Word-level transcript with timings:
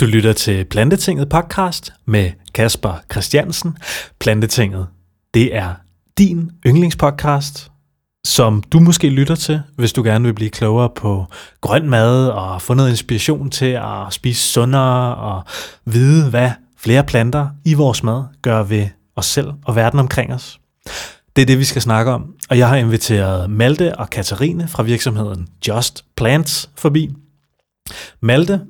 Du 0.00 0.06
lytter 0.06 0.32
til 0.32 0.64
Plantetinget 0.64 1.28
podcast 1.28 1.92
med 2.04 2.30
Kasper 2.54 2.92
Christiansen. 3.12 3.76
Plantetinget, 4.20 4.86
det 5.34 5.56
er 5.56 5.74
din 6.18 6.50
yndlingspodcast, 6.66 7.70
som 8.26 8.62
du 8.62 8.80
måske 8.80 9.08
lytter 9.08 9.34
til, 9.34 9.60
hvis 9.76 9.92
du 9.92 10.02
gerne 10.02 10.24
vil 10.24 10.34
blive 10.34 10.50
klogere 10.50 10.90
på 10.96 11.26
grøn 11.60 11.90
mad 11.90 12.28
og 12.28 12.62
få 12.62 12.74
noget 12.74 12.90
inspiration 12.90 13.50
til 13.50 13.66
at 13.66 14.06
spise 14.10 14.52
sundere 14.52 15.14
og 15.14 15.42
vide, 15.84 16.30
hvad 16.30 16.50
flere 16.76 17.04
planter 17.04 17.48
i 17.64 17.74
vores 17.74 18.02
mad 18.02 18.24
gør 18.42 18.62
ved 18.62 18.88
os 19.16 19.26
selv 19.26 19.52
og 19.64 19.76
verden 19.76 20.00
omkring 20.00 20.34
os. 20.34 20.60
Det 21.36 21.42
er 21.42 21.46
det, 21.46 21.58
vi 21.58 21.64
skal 21.64 21.82
snakke 21.82 22.10
om, 22.10 22.34
og 22.50 22.58
jeg 22.58 22.68
har 22.68 22.76
inviteret 22.76 23.50
Malte 23.50 23.96
og 23.96 24.10
Katarine 24.10 24.68
fra 24.68 24.82
virksomheden 24.82 25.48
Just 25.68 26.04
Plants 26.16 26.70
forbi. 26.76 27.10
Malte 28.20 28.60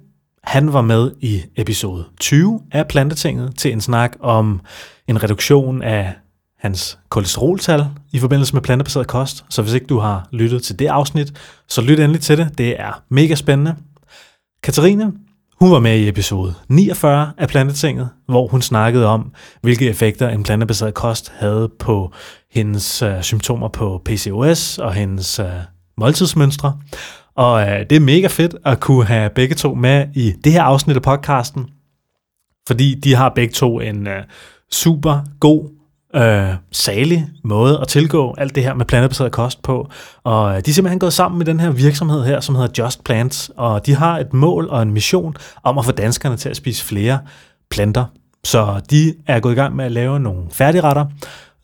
han 0.44 0.72
var 0.72 0.82
med 0.82 1.12
i 1.20 1.42
episode 1.56 2.04
20 2.20 2.60
af 2.72 2.88
Plantetinget 2.88 3.56
til 3.56 3.72
en 3.72 3.80
snak 3.80 4.16
om 4.20 4.60
en 5.08 5.22
reduktion 5.22 5.82
af 5.82 6.14
hans 6.58 6.98
kolesteroltal 7.08 7.86
i 8.12 8.18
forbindelse 8.18 8.54
med 8.54 8.62
plantebaseret 8.62 9.06
kost. 9.06 9.44
Så 9.48 9.62
hvis 9.62 9.74
ikke 9.74 9.86
du 9.86 9.98
har 9.98 10.28
lyttet 10.32 10.62
til 10.62 10.78
det 10.78 10.86
afsnit, 10.86 11.32
så 11.68 11.80
lyt 11.80 12.00
endelig 12.00 12.20
til 12.20 12.38
det. 12.38 12.58
Det 12.58 12.80
er 12.80 13.02
mega 13.08 13.34
spændende. 13.34 13.76
Katarine, 14.62 15.12
hun 15.60 15.70
var 15.70 15.78
med 15.78 15.98
i 15.98 16.08
episode 16.08 16.54
49 16.68 17.32
af 17.38 17.48
Plantetinget, 17.48 18.08
hvor 18.28 18.46
hun 18.46 18.62
snakkede 18.62 19.06
om, 19.06 19.32
hvilke 19.62 19.88
effekter 19.88 20.28
en 20.28 20.42
plantebaseret 20.42 20.94
kost 20.94 21.32
havde 21.36 21.70
på 21.78 22.12
hendes 22.50 23.02
øh, 23.02 23.22
symptomer 23.22 23.68
på 23.68 24.02
PCOS 24.04 24.78
og 24.78 24.94
hendes 24.94 25.38
øh, 25.38 25.46
måltidsmønstre. 25.98 26.78
Og 27.38 27.60
øh, 27.60 27.80
det 27.90 27.96
er 27.96 28.00
mega 28.00 28.26
fedt 28.26 28.54
at 28.64 28.80
kunne 28.80 29.04
have 29.04 29.30
begge 29.30 29.54
to 29.54 29.74
med 29.74 30.06
i 30.14 30.34
det 30.44 30.52
her 30.52 30.62
afsnit 30.62 30.96
af 30.96 31.02
podcasten, 31.02 31.66
fordi 32.66 32.94
de 32.94 33.14
har 33.14 33.28
begge 33.28 33.52
to 33.52 33.80
en 33.80 34.06
øh, 34.06 34.22
super 34.72 35.20
god, 35.40 35.68
øh, 36.14 36.54
salig 36.72 37.28
måde 37.44 37.78
at 37.80 37.88
tilgå 37.88 38.34
alt 38.38 38.54
det 38.54 38.62
her 38.62 38.74
med 38.74 38.86
plantebaseret 38.86 39.32
kost 39.32 39.62
på. 39.62 39.90
Og 40.24 40.50
øh, 40.50 40.56
de 40.56 40.70
er 40.70 40.74
simpelthen 40.74 40.98
gået 40.98 41.12
sammen 41.12 41.38
med 41.38 41.46
den 41.46 41.60
her 41.60 41.70
virksomhed 41.70 42.24
her, 42.24 42.40
som 42.40 42.54
hedder 42.54 42.82
Just 42.82 43.04
Plants, 43.04 43.50
og 43.56 43.86
de 43.86 43.94
har 43.94 44.18
et 44.18 44.32
mål 44.32 44.68
og 44.70 44.82
en 44.82 44.92
mission 44.92 45.36
om 45.62 45.78
at 45.78 45.84
få 45.84 45.92
danskerne 45.92 46.36
til 46.36 46.48
at 46.48 46.56
spise 46.56 46.84
flere 46.84 47.18
planter. 47.70 48.04
Så 48.44 48.80
de 48.90 49.14
er 49.26 49.40
gået 49.40 49.52
i 49.52 49.56
gang 49.56 49.76
med 49.76 49.84
at 49.84 49.92
lave 49.92 50.20
nogle 50.20 50.42
færdigretter, 50.50 51.06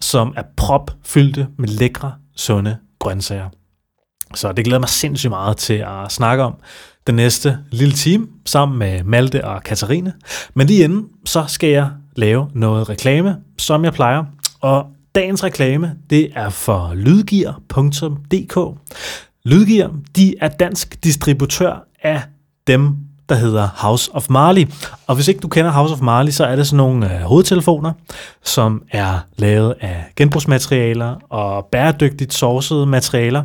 som 0.00 0.34
er 0.36 0.42
propfyldte 0.56 1.46
med 1.58 1.68
lækre, 1.68 2.12
sunde 2.36 2.76
grøntsager. 2.98 3.63
Så 4.34 4.52
det 4.52 4.64
glæder 4.64 4.80
mig 4.80 4.88
sindssygt 4.88 5.30
meget 5.30 5.56
til 5.56 5.74
at 5.74 6.12
snakke 6.12 6.44
om 6.44 6.54
den 7.06 7.14
næste 7.14 7.58
lille 7.70 7.94
time 7.94 8.26
sammen 8.46 8.78
med 8.78 9.04
Malte 9.04 9.44
og 9.44 9.62
Katarine. 9.62 10.12
Men 10.54 10.66
lige 10.66 10.84
inden, 10.84 11.04
så 11.24 11.44
skal 11.48 11.70
jeg 11.70 11.88
lave 12.16 12.50
noget 12.54 12.88
reklame, 12.88 13.36
som 13.58 13.84
jeg 13.84 13.92
plejer. 13.92 14.24
Og 14.60 14.86
dagens 15.14 15.44
reklame, 15.44 15.94
det 16.10 16.30
er 16.34 16.48
for 16.48 16.92
lydgear.dk. 16.94 18.78
Lydgear, 19.44 19.90
de 20.16 20.34
er 20.40 20.48
dansk 20.48 21.04
distributør 21.04 21.86
af 22.02 22.22
dem, 22.66 22.96
der 23.28 23.34
hedder 23.34 23.68
House 23.76 24.10
of 24.14 24.30
Marley. 24.30 24.66
Og 25.06 25.14
hvis 25.14 25.28
ikke 25.28 25.40
du 25.40 25.48
kender 25.48 25.70
House 25.70 25.94
of 25.94 26.00
Marley, 26.00 26.32
så 26.32 26.44
er 26.44 26.56
det 26.56 26.66
sådan 26.66 26.76
nogle 26.76 27.14
øh, 27.14 27.20
hovedtelefoner, 27.20 27.92
som 28.42 28.82
er 28.90 29.18
lavet 29.36 29.74
af 29.80 30.04
genbrugsmaterialer 30.16 31.14
og 31.30 31.66
bæredygtigt 31.72 32.34
sourcede 32.34 32.86
materialer. 32.86 33.42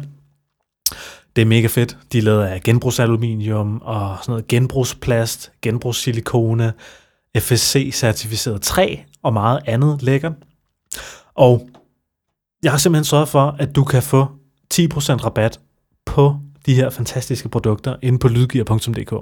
Det 1.39 1.45
er 1.45 1.49
mega 1.49 1.67
fedt. 1.67 1.97
De 2.13 2.17
er 2.17 2.21
lavet 2.21 2.45
af 2.45 2.61
genbrugsaluminium 2.61 3.81
og 3.81 4.17
sådan 4.21 4.31
noget 4.31 4.47
genbrugsplast, 4.47 5.51
genbrugssilikone, 5.61 6.73
FSC-certificeret 7.37 8.59
træ 8.61 8.95
og 9.23 9.33
meget 9.33 9.59
andet 9.65 10.01
lækkert. 10.01 10.33
Og 11.35 11.69
jeg 12.63 12.71
har 12.71 12.77
simpelthen 12.77 13.03
sørget 13.03 13.27
for, 13.27 13.55
at 13.59 13.75
du 13.75 13.83
kan 13.83 14.03
få 14.03 14.27
10% 14.73 14.80
rabat 15.25 15.59
på 16.05 16.36
de 16.65 16.75
her 16.75 16.89
fantastiske 16.89 17.49
produkter 17.49 17.95
inde 18.02 18.19
på 18.19 18.27
lydgear.dk. 18.27 19.14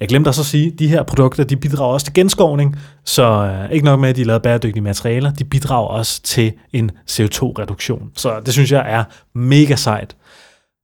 Jeg 0.00 0.08
glemte 0.08 0.28
også 0.28 0.42
at 0.42 0.46
sige, 0.46 0.72
at 0.72 0.78
de 0.78 0.88
her 0.88 1.02
produkter 1.02 1.44
de 1.44 1.56
bidrager 1.56 1.92
også 1.92 2.06
til 2.06 2.14
genskovning, 2.14 2.76
så 3.04 3.22
øh, 3.22 3.72
ikke 3.72 3.84
nok 3.84 4.00
med, 4.00 4.08
at 4.08 4.16
de 4.16 4.20
er 4.20 4.26
lavet 4.26 4.42
bæredygtige 4.42 4.82
materialer, 4.82 5.30
de 5.30 5.44
bidrager 5.44 5.88
også 5.88 6.22
til 6.22 6.52
en 6.72 6.90
CO2-reduktion. 7.10 8.10
Så 8.16 8.40
det 8.40 8.52
synes 8.52 8.72
jeg 8.72 8.92
er 8.92 9.04
mega 9.38 9.76
sejt. 9.76 10.16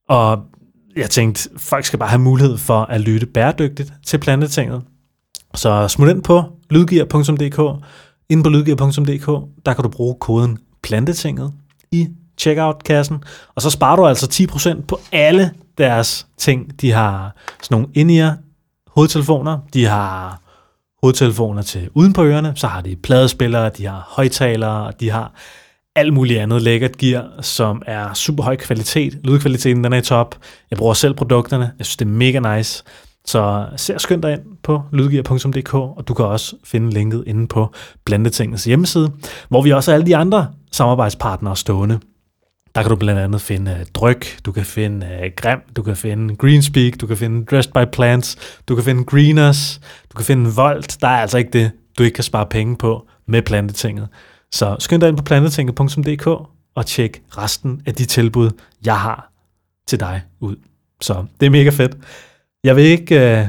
Og 0.08 0.46
jeg 0.96 1.10
tænkte, 1.10 1.48
folk 1.56 1.84
skal 1.84 1.98
bare 1.98 2.08
have 2.08 2.20
mulighed 2.20 2.58
for 2.58 2.80
at 2.80 3.00
lytte 3.00 3.26
bæredygtigt 3.26 3.92
til 4.06 4.18
plantetinget. 4.18 4.82
Så 5.54 5.88
smut 5.88 6.08
ind 6.08 6.22
på 6.22 6.44
lydgear.dk. 6.70 7.84
Inde 8.28 8.42
på 8.42 8.48
lydgear.dk, 8.48 9.48
der 9.66 9.74
kan 9.74 9.82
du 9.82 9.88
bruge 9.88 10.16
koden 10.20 10.58
plantetinget 10.82 11.52
i 11.92 12.08
checkout-kassen, 12.38 13.24
og 13.54 13.62
så 13.62 13.70
sparer 13.70 13.96
du 13.96 14.06
altså 14.06 14.48
10% 14.76 14.86
på 14.86 15.00
alle 15.12 15.50
deres 15.78 16.26
ting. 16.38 16.80
De 16.80 16.92
har 16.92 17.36
sådan 17.62 17.74
nogle 17.74 17.88
in 17.94 18.30
hovedtelefoner, 18.86 19.58
de 19.74 19.84
har 19.84 20.40
hovedtelefoner 21.02 21.62
til 21.62 21.88
uden 21.94 22.12
på 22.12 22.24
ørerne, 22.24 22.52
så 22.56 22.66
har 22.66 22.80
de 22.80 22.96
pladespillere, 22.96 23.68
de 23.68 23.86
har 23.86 24.08
højtalere, 24.10 24.92
de 25.00 25.10
har 25.10 25.32
alt 25.96 26.12
muligt 26.12 26.40
andet 26.40 26.62
lækkert 26.62 26.96
gear, 26.96 27.42
som 27.42 27.82
er 27.86 28.14
super 28.14 28.44
høj 28.44 28.56
kvalitet. 28.56 29.18
Lydkvaliteten 29.24 29.84
den 29.84 29.92
er 29.92 29.98
i 29.98 30.02
top. 30.02 30.34
Jeg 30.70 30.78
bruger 30.78 30.94
selv 30.94 31.14
produkterne. 31.14 31.72
Jeg 31.78 31.86
synes, 31.86 31.96
det 31.96 32.04
er 32.04 32.10
mega 32.10 32.56
nice. 32.56 32.84
Så 33.24 33.66
se 33.76 33.94
skynd 33.98 34.22
dig 34.22 34.32
ind 34.32 34.40
på 34.62 34.82
lydgear.dk, 34.92 35.74
og 35.74 36.04
du 36.08 36.14
kan 36.14 36.24
også 36.24 36.56
finde 36.64 36.90
linket 36.90 37.24
inde 37.26 37.46
på 37.46 37.74
Blandetingens 38.04 38.64
hjemmeside, 38.64 39.12
hvor 39.48 39.62
vi 39.62 39.70
også 39.70 39.90
har 39.90 39.94
alle 39.94 40.06
de 40.06 40.16
andre 40.16 40.48
samarbejdspartnere 40.72 41.56
stående. 41.56 42.00
Der 42.74 42.82
kan 42.82 42.90
du 42.90 42.96
blandt 42.96 43.20
andet 43.20 43.40
finde 43.40 43.76
uh, 43.80 43.86
Dryk, 43.94 44.38
du 44.44 44.52
kan 44.52 44.64
finde 44.64 45.06
uh, 45.06 45.26
Grim, 45.36 45.58
du 45.76 45.82
kan 45.82 45.96
finde 45.96 46.36
Greenspeak, 46.36 46.92
du 47.00 47.06
kan 47.06 47.16
finde 47.16 47.44
Dressed 47.44 47.72
by 47.72 47.90
Plants, 47.92 48.58
du 48.68 48.74
kan 48.74 48.84
finde 48.84 49.04
Greeners, 49.04 49.80
du 50.12 50.16
kan 50.16 50.24
finde 50.24 50.50
Volt. 50.50 50.96
Der 51.00 51.08
er 51.08 51.20
altså 51.20 51.38
ikke 51.38 51.50
det, 51.50 51.70
du 51.98 52.02
ikke 52.02 52.14
kan 52.14 52.24
spare 52.24 52.46
penge 52.46 52.76
på 52.76 53.06
med 53.26 53.42
plantetinget. 53.42 54.08
Så 54.52 54.76
skynd 54.78 55.00
dig 55.00 55.08
ind 55.08 55.16
på 55.16 55.22
plantetinget.dk 55.22 56.26
og 56.74 56.86
tjek 56.86 57.22
resten 57.38 57.82
af 57.86 57.94
de 57.94 58.04
tilbud, 58.04 58.50
jeg 58.84 59.00
har 59.00 59.32
til 59.86 60.00
dig 60.00 60.22
ud. 60.40 60.56
Så 61.00 61.24
det 61.40 61.46
er 61.46 61.50
mega 61.50 61.70
fedt. 61.70 61.96
Jeg 62.64 62.76
vil 62.76 62.84
ikke 62.84 63.40
øh, 63.40 63.46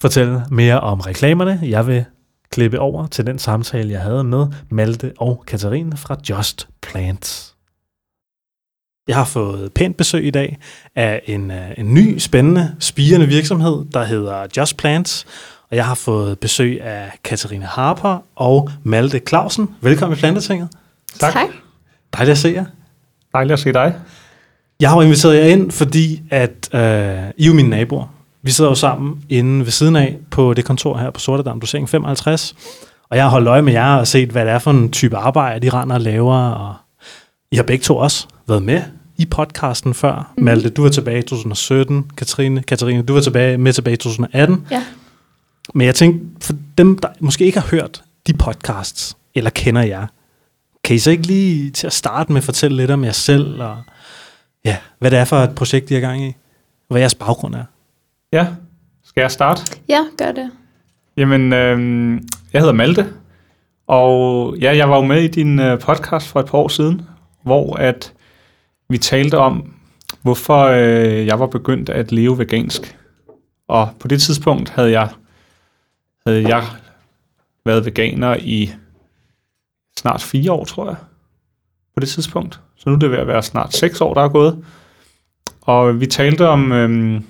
fortælle 0.00 0.44
mere 0.50 0.80
om 0.80 1.00
reklamerne. 1.00 1.60
Jeg 1.62 1.86
vil 1.86 2.04
klippe 2.50 2.80
over 2.80 3.06
til 3.06 3.26
den 3.26 3.38
samtale, 3.38 3.90
jeg 3.90 4.00
havde 4.00 4.24
med 4.24 4.46
Malte 4.70 5.12
og 5.18 5.44
Katarine 5.46 5.96
fra 5.96 6.16
Just 6.30 6.68
Plants. 6.82 7.54
Jeg 9.08 9.16
har 9.16 9.24
fået 9.24 9.72
pænt 9.72 9.96
besøg 9.96 10.26
i 10.26 10.30
dag 10.30 10.58
af 10.94 11.22
en, 11.26 11.50
øh, 11.50 11.70
en 11.78 11.94
ny, 11.94 12.18
spændende, 12.18 12.76
spirende 12.78 13.26
virksomhed, 13.26 13.84
der 13.92 14.04
hedder 14.04 14.46
Just 14.56 14.76
Plants, 14.76 15.26
og 15.72 15.76
jeg 15.76 15.86
har 15.86 15.94
fået 15.94 16.38
besøg 16.38 16.82
af 16.82 17.12
Katarina 17.24 17.66
Harper 17.66 18.18
og 18.36 18.70
Malte 18.82 19.20
Clausen. 19.28 19.68
Velkommen 19.80 20.18
i 20.18 20.20
Plantetinget. 20.20 20.68
Tak. 21.18 21.32
tak. 21.32 21.48
Dejligt 22.16 22.32
at 22.32 22.38
se 22.38 22.48
jer. 22.48 22.64
Dejligt 23.32 23.52
at 23.52 23.58
se 23.58 23.72
dig. 23.72 23.94
Jeg 24.80 24.90
har 24.90 25.02
inviteret 25.02 25.36
jer 25.36 25.44
ind, 25.44 25.70
fordi 25.70 26.22
at 26.30 26.68
øh, 26.74 26.80
I 27.36 27.48
er 27.48 27.54
mine 27.54 27.68
naboer. 27.68 28.06
Vi 28.42 28.50
sidder 28.50 28.70
jo 28.70 28.74
sammen 28.74 29.24
inde 29.28 29.64
ved 29.64 29.72
siden 29.72 29.96
af 29.96 30.16
på 30.30 30.54
det 30.54 30.64
kontor 30.64 30.96
her 30.96 31.10
på 31.10 31.20
Sortedam, 31.20 31.60
dosering 31.60 31.88
55. 31.88 32.54
Og 33.10 33.16
jeg 33.16 33.24
har 33.24 33.30
holdt 33.30 33.48
øje 33.48 33.62
med 33.62 33.72
jer 33.72 33.94
og 33.94 34.06
set, 34.06 34.28
hvad 34.28 34.44
det 34.44 34.52
er 34.52 34.58
for 34.58 34.70
en 34.70 34.90
type 34.90 35.16
arbejde, 35.16 35.66
de 35.66 35.70
render 35.70 35.94
og 35.94 36.00
laver. 36.00 36.36
Og 36.36 36.74
I 37.50 37.56
har 37.56 37.62
begge 37.62 37.82
to 37.82 37.96
også 37.96 38.26
været 38.48 38.62
med 38.62 38.82
i 39.16 39.26
podcasten 39.26 39.94
før. 39.94 40.32
Mm. 40.36 40.44
Malte, 40.44 40.70
du 40.70 40.82
var 40.82 40.90
tilbage 40.90 41.18
i 41.18 41.22
2017. 41.22 42.10
Katrine, 42.16 42.62
Katarina, 42.62 43.02
du 43.02 43.14
var 43.14 43.20
tilbage, 43.20 43.58
med 43.58 43.72
tilbage 43.72 43.94
i 43.94 43.96
2018. 43.96 44.66
Ja. 44.70 44.82
Men 45.74 45.86
jeg 45.86 45.94
tænkte, 45.94 46.46
for 46.46 46.52
dem, 46.78 46.98
der 46.98 47.08
måske 47.20 47.44
ikke 47.44 47.60
har 47.60 47.68
hørt 47.68 48.04
de 48.26 48.32
podcasts, 48.32 49.16
eller 49.34 49.50
kender 49.50 49.82
jer, 49.82 50.06
kan 50.84 50.96
I 50.96 50.98
så 50.98 51.10
ikke 51.10 51.26
lige 51.26 51.70
til 51.70 51.86
at 51.86 51.92
starte 51.92 52.32
med 52.32 52.40
at 52.40 52.44
fortælle 52.44 52.76
lidt 52.76 52.90
om 52.90 53.04
jer 53.04 53.12
selv, 53.12 53.62
og 53.62 53.76
ja, 54.64 54.76
hvad 54.98 55.10
det 55.10 55.18
er 55.18 55.24
for 55.24 55.36
et 55.36 55.54
projekt, 55.54 55.90
I 55.90 55.94
er 55.94 56.00
gang 56.00 56.24
i, 56.24 56.32
hvad 56.88 57.00
jeres 57.00 57.14
baggrund 57.14 57.54
er? 57.54 57.64
Ja, 58.32 58.46
skal 59.04 59.20
jeg 59.20 59.30
starte? 59.30 59.62
Ja, 59.88 60.04
gør 60.18 60.32
det. 60.32 60.50
Jamen, 61.16 61.52
øh, 61.52 62.20
jeg 62.52 62.60
hedder 62.60 62.74
Malte, 62.74 63.12
og 63.86 64.56
ja, 64.56 64.76
jeg 64.76 64.90
var 64.90 64.96
jo 64.96 65.04
med 65.04 65.22
i 65.22 65.28
din 65.28 65.58
øh, 65.58 65.78
podcast 65.78 66.28
for 66.28 66.40
et 66.40 66.46
par 66.46 66.58
år 66.58 66.68
siden, 66.68 67.02
hvor 67.42 67.76
at 67.76 68.12
vi 68.88 68.98
talte 68.98 69.38
om, 69.38 69.74
hvorfor 70.22 70.64
øh, 70.64 71.26
jeg 71.26 71.40
var 71.40 71.46
begyndt 71.46 71.88
at 71.88 72.12
leve 72.12 72.38
vegansk. 72.38 72.98
Og 73.68 73.88
på 74.00 74.08
det 74.08 74.22
tidspunkt 74.22 74.70
havde 74.70 74.90
jeg 74.90 75.08
havde 76.26 76.48
jeg 76.48 76.64
været 77.64 77.86
veganer 77.86 78.36
i 78.40 78.70
snart 79.98 80.22
fire 80.22 80.52
år, 80.52 80.64
tror 80.64 80.86
jeg, 80.86 80.96
på 81.94 82.00
det 82.00 82.08
tidspunkt. 82.08 82.60
Så 82.76 82.90
nu 82.90 82.94
er 82.94 82.98
det 82.98 83.10
ved 83.10 83.18
at 83.18 83.26
være 83.26 83.42
snart 83.42 83.74
seks 83.74 84.00
år, 84.00 84.14
der 84.14 84.20
er 84.20 84.28
gået. 84.28 84.64
Og 85.60 86.00
vi 86.00 86.06
talte 86.06 86.48
om, 86.48 86.72
øhm, 86.72 87.24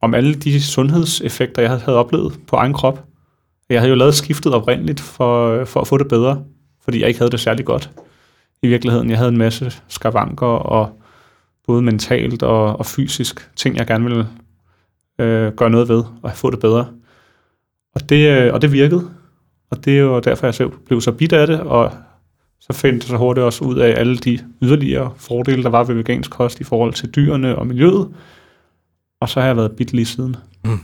om 0.00 0.14
alle 0.14 0.34
de 0.34 0.62
sundhedseffekter, 0.62 1.62
jeg 1.62 1.70
havde 1.70 1.98
oplevet 1.98 2.40
på 2.46 2.56
egen 2.56 2.72
krop. 2.72 3.04
Jeg 3.68 3.80
havde 3.80 3.90
jo 3.90 3.96
lavet 3.96 4.14
skiftet 4.14 4.54
oprindeligt 4.54 5.00
for, 5.00 5.64
for 5.64 5.80
at 5.80 5.88
få 5.88 5.98
det 5.98 6.08
bedre, 6.08 6.44
fordi 6.84 7.00
jeg 7.00 7.08
ikke 7.08 7.20
havde 7.20 7.30
det 7.30 7.40
særlig 7.40 7.64
godt 7.64 7.90
i 8.62 8.66
virkeligheden. 8.66 9.10
Jeg 9.10 9.18
havde 9.18 9.32
en 9.32 9.38
masse 9.38 9.72
skavanker 9.88 10.46
og 10.46 11.02
både 11.66 11.82
mentalt 11.82 12.42
og, 12.42 12.78
og 12.78 12.86
fysisk 12.86 13.50
ting, 13.56 13.76
jeg 13.76 13.86
gerne 13.86 14.04
ville 14.04 14.28
øh, 15.18 15.52
gøre 15.52 15.70
noget 15.70 15.88
ved 15.88 16.04
og 16.22 16.32
få 16.32 16.50
det 16.50 16.60
bedre. 16.60 16.86
Og 17.94 18.08
det, 18.08 18.28
øh, 18.28 18.54
og 18.54 18.62
det 18.62 18.72
virkede. 18.72 19.10
Og 19.70 19.84
det 19.84 19.92
er 19.92 20.00
jo 20.00 20.20
derfor, 20.20 20.46
jeg 20.46 20.54
selv 20.54 20.70
blev 20.86 21.00
så 21.00 21.12
bit 21.12 21.32
af 21.32 21.46
det, 21.46 21.60
og 21.60 21.92
så 22.60 22.72
fandt 22.72 23.04
jeg 23.04 23.08
så 23.08 23.16
hurtigt 23.16 23.44
også 23.44 23.64
ud 23.64 23.78
af 23.78 24.00
alle 24.00 24.16
de 24.16 24.38
yderligere 24.62 25.14
fordele, 25.16 25.62
der 25.62 25.68
var 25.68 25.84
ved 25.84 25.94
vegansk 25.94 26.30
kost 26.30 26.60
i 26.60 26.64
forhold 26.64 26.92
til 26.92 27.10
dyrene 27.10 27.56
og 27.56 27.66
miljøet. 27.66 28.14
Og 29.20 29.28
så 29.28 29.40
har 29.40 29.46
jeg 29.46 29.56
været 29.56 29.76
bit 29.76 29.92
lige 29.92 30.06
siden. 30.06 30.36
Mm. 30.64 30.78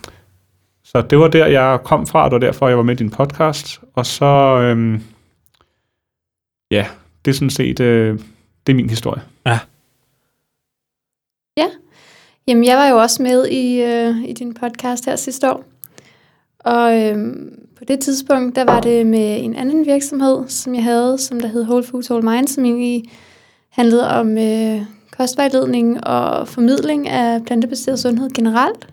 Så 0.84 1.02
det 1.10 1.19
var 1.19 1.28
der, 1.28 1.46
jeg 1.46 1.81
kom 1.84 2.06
fra, 2.06 2.25
og 2.25 2.31
det 2.31 2.34
var 2.40 2.46
derfor, 2.46 2.69
jeg 2.69 2.76
var 2.76 2.82
med 2.82 2.94
i 2.94 2.99
din 2.99 3.11
podcast. 3.11 3.81
Og 3.94 4.06
så, 4.06 4.25
øhm, 4.62 5.02
ja, 6.70 6.87
det 7.25 7.31
er 7.31 7.34
sådan 7.34 7.50
set, 7.50 7.81
øh, 7.81 8.19
det 8.66 8.72
er 8.72 8.76
min 8.76 8.90
historie. 8.90 9.22
Ja. 9.46 9.58
Ja, 11.56 11.69
jamen 12.46 12.64
jeg 12.64 12.76
var 12.76 12.88
jo 12.88 12.96
også 12.96 13.22
med 13.22 13.46
i, 13.46 13.82
øh, 13.82 14.25
i 14.25 14.32
din 14.32 14.54
podcast 14.54 15.04
her 15.04 15.16
sidste 15.16 15.52
år. 15.52 15.64
Og 16.58 17.02
øhm, 17.02 17.66
på 17.78 17.84
det 17.84 18.00
tidspunkt, 18.00 18.56
der 18.56 18.64
var 18.64 18.81
det 18.81 19.06
med 19.06 19.44
en 19.44 19.55
anden 19.55 19.87
virksomhed, 19.87 20.49
som 20.49 20.75
jeg 20.75 20.84
havde, 20.84 21.19
som 21.19 21.40
der 21.40 21.49
hed 21.49 21.62
Whole 21.62 21.84
Foods 21.84 22.10
Whole 22.10 22.31
Mind, 22.31 22.49
som 22.49 22.64
egentlig 22.64 23.02
handlede 23.70 24.08
om 24.08 24.38
øh, 24.38 24.82
kostvejledning 25.16 26.06
og 26.06 26.49
formidling 26.49 27.08
af 27.08 27.44
plantebaseret 27.44 27.99
sundhed 27.99 28.31
generelt. 28.31 28.88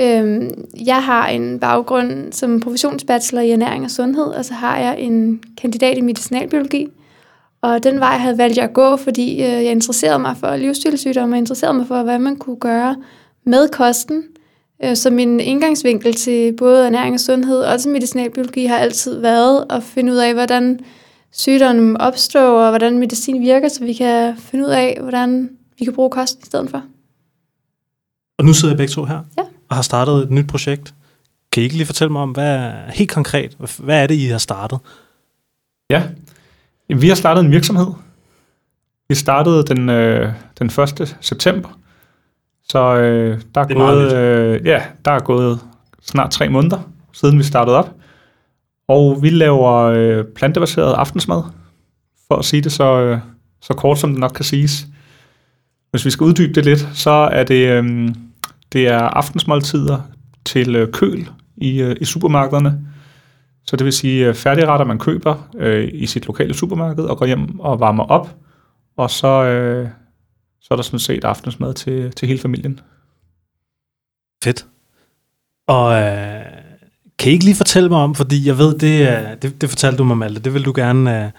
Øhm, 0.00 0.68
jeg 0.86 1.04
har 1.04 1.28
en 1.28 1.60
baggrund 1.60 2.32
som 2.32 2.60
professionsbachelor 2.60 3.42
i 3.42 3.50
ernæring 3.50 3.84
og 3.84 3.90
sundhed, 3.90 4.24
og 4.24 4.44
så 4.44 4.54
har 4.54 4.78
jeg 4.78 5.00
en 5.00 5.42
kandidat 5.60 5.98
i 5.98 6.00
medicinalbiologi. 6.00 6.88
Og 7.62 7.82
den 7.82 8.00
vej 8.00 8.16
havde 8.16 8.38
valgt 8.38 8.56
jeg 8.56 8.64
at 8.64 8.72
gå, 8.72 8.96
fordi 8.96 9.32
øh, 9.32 9.38
jeg 9.38 9.70
interesserede 9.70 10.18
mig 10.18 10.36
for 10.36 10.56
livsstilssygdomme, 10.56 11.34
og 11.34 11.38
interesserede 11.38 11.76
mig 11.76 11.86
for, 11.86 12.02
hvad 12.02 12.18
man 12.18 12.36
kunne 12.36 12.56
gøre 12.56 12.96
med 13.44 13.68
kosten. 13.68 14.24
Øh, 14.84 14.96
så 14.96 15.10
min 15.10 15.40
indgangsvinkel 15.40 16.14
til 16.14 16.56
både 16.58 16.86
ernæring 16.86 17.14
og 17.14 17.20
sundhed, 17.20 17.60
og 17.60 17.80
til 17.80 17.90
medicinalbiologi, 17.90 18.64
har 18.66 18.76
altid 18.76 19.20
været 19.20 19.64
at 19.70 19.82
finde 19.82 20.12
ud 20.12 20.16
af, 20.16 20.34
hvordan 20.34 20.80
sygdommen 21.32 21.96
opstår, 21.96 22.60
og 22.64 22.70
hvordan 22.70 22.98
medicin 22.98 23.42
virker, 23.42 23.68
så 23.68 23.84
vi 23.84 23.92
kan 23.92 24.36
finde 24.38 24.64
ud 24.64 24.70
af, 24.70 24.98
hvordan 25.02 25.50
vi 25.78 25.84
kan 25.84 25.94
bruge 25.94 26.10
kosten 26.10 26.42
i 26.42 26.46
stedet 26.46 26.70
for. 26.70 26.82
Og 28.38 28.44
nu 28.44 28.52
sidder 28.52 28.72
jeg 28.74 28.76
begge 28.76 28.90
to 28.92 29.04
her 29.04 29.20
Ja. 29.38 29.42
og 29.68 29.76
har 29.76 29.82
startet 29.82 30.22
et 30.22 30.30
nyt 30.30 30.46
projekt. 30.48 30.94
Kan 31.52 31.60
I 31.60 31.64
ikke 31.64 31.76
lige 31.76 31.86
fortælle 31.86 32.12
mig 32.12 32.22
om, 32.22 32.30
hvad 32.30 32.70
helt 32.88 33.10
konkret, 33.10 33.56
hvad 33.78 34.02
er 34.02 34.06
det, 34.06 34.14
I 34.14 34.26
har 34.26 34.38
startet? 34.38 34.78
Ja, 35.90 36.02
vi 36.88 37.08
har 37.08 37.14
startet 37.14 37.44
en 37.44 37.50
virksomhed. 37.50 37.86
Vi 39.08 39.14
startede 39.14 39.64
den, 39.64 39.88
øh, 39.88 40.32
den 40.58 40.66
1. 40.66 41.16
september. 41.20 41.78
Så 42.68 42.96
øh, 42.96 43.40
der, 43.54 43.60
er 43.60 43.64
er 43.64 43.74
gået, 43.74 44.12
øh, 44.12 44.66
ja, 44.66 44.82
der 45.04 45.10
er 45.10 45.18
gået 45.18 45.60
snart 46.02 46.30
tre 46.30 46.48
måneder, 46.48 46.78
siden 47.12 47.38
vi 47.38 47.42
startede 47.42 47.76
op. 47.76 47.90
Og 48.88 49.22
vi 49.22 49.30
laver 49.30 49.72
øh, 49.72 50.24
plantebaseret 50.36 50.94
aftensmad, 50.94 51.42
for 52.28 52.36
at 52.36 52.44
sige 52.44 52.62
det 52.62 52.72
så, 52.72 53.00
øh, 53.00 53.18
så 53.60 53.74
kort, 53.74 53.98
som 53.98 54.10
det 54.10 54.20
nok 54.20 54.32
kan 54.34 54.44
siges. 54.44 54.86
Hvis 55.90 56.04
vi 56.04 56.10
skal 56.10 56.24
uddybe 56.24 56.52
det 56.52 56.64
lidt, 56.64 56.88
så 56.94 57.10
er 57.10 57.44
det, 57.44 57.68
øh, 57.68 58.08
det 58.72 58.88
er 58.88 58.98
aftensmåltider 58.98 59.98
til 60.44 60.76
øh, 60.76 60.92
køl 60.92 61.28
i, 61.56 61.82
øh, 61.82 61.96
i 62.00 62.04
supermarkederne. 62.04 62.80
Så 63.66 63.76
det 63.76 63.84
vil 63.84 63.92
sige 63.92 64.26
øh, 64.26 64.34
færdigretter, 64.34 64.86
man 64.86 64.98
køber 64.98 65.48
øh, 65.58 65.88
i 65.92 66.06
sit 66.06 66.26
lokale 66.26 66.54
supermarked 66.54 67.04
og 67.04 67.18
går 67.18 67.26
hjem 67.26 67.60
og 67.60 67.80
varmer 67.80 68.04
op. 68.04 68.36
Og 68.96 69.10
så, 69.10 69.44
øh, 69.44 69.88
så 70.62 70.68
er 70.70 70.76
der 70.76 70.82
sådan 70.82 70.98
set 70.98 71.24
aftensmad 71.24 71.74
til, 71.74 72.12
til 72.12 72.28
hele 72.28 72.40
familien. 72.40 72.80
Fedt. 74.44 74.66
Og 75.66 76.02
øh, 76.02 76.44
kan 77.18 77.30
I 77.30 77.32
ikke 77.32 77.44
lige 77.44 77.54
fortælle 77.54 77.88
mig 77.88 77.98
om, 77.98 78.14
fordi 78.14 78.46
jeg 78.46 78.58
ved, 78.58 78.78
det, 78.78 79.08
øh, 79.08 79.42
det, 79.42 79.60
det 79.60 79.68
fortalte 79.68 79.98
du 79.98 80.04
mig, 80.04 80.16
Malte, 80.18 80.40
det 80.40 80.54
vil 80.54 80.64
du 80.64 80.72
gerne 80.76 81.24
øh, 81.24 81.30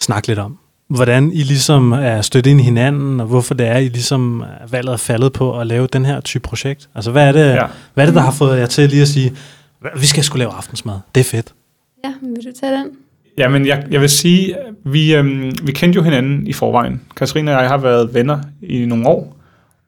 snakke 0.00 0.28
lidt 0.28 0.38
om. 0.38 0.58
Hvordan 0.88 1.32
I 1.32 1.42
ligesom 1.42 1.92
er 1.92 2.22
stødt 2.22 2.46
ind 2.46 2.60
i 2.60 2.62
hinanden, 2.62 3.20
og 3.20 3.26
hvorfor 3.26 3.54
det 3.54 3.66
er, 3.66 3.78
I 3.78 3.88
ligesom 3.88 4.40
er 4.40 4.66
valget 4.66 4.92
er 4.92 4.96
faldet 4.96 5.32
på 5.32 5.60
at 5.60 5.66
lave 5.66 5.86
den 5.86 6.04
her 6.04 6.20
type 6.20 6.42
projekt. 6.42 6.88
Altså, 6.94 7.10
hvad 7.10 7.28
er 7.28 7.32
det, 7.32 7.40
ja. 7.40 7.54
Ja. 7.54 7.66
hvad 7.94 8.04
er 8.04 8.06
det 8.06 8.14
der 8.14 8.20
har 8.20 8.32
fået 8.32 8.58
jer 8.58 8.66
til 8.66 8.88
lige 8.88 9.02
at 9.02 9.08
sige, 9.08 9.36
vi 9.96 10.06
skal 10.06 10.24
sgu 10.24 10.38
lave 10.38 10.50
aftensmad, 10.50 10.98
det 11.14 11.20
er 11.20 11.24
fedt. 11.24 11.54
Ja, 12.04 12.14
vil 12.22 12.44
du 12.44 12.52
tage 12.60 12.72
den? 12.72 12.90
Jamen, 13.38 13.66
jeg, 13.66 13.86
jeg 13.90 14.00
vil 14.00 14.08
sige, 14.08 14.56
vi, 14.84 15.14
øhm, 15.14 15.52
vi 15.62 15.72
kendte 15.72 15.96
jo 15.96 16.02
hinanden 16.02 16.46
i 16.46 16.52
forvejen. 16.52 17.00
Katrine 17.16 17.56
og 17.56 17.62
jeg 17.62 17.70
har 17.70 17.78
været 17.78 18.14
venner 18.14 18.40
i 18.62 18.84
nogle 18.84 19.08
år, 19.08 19.36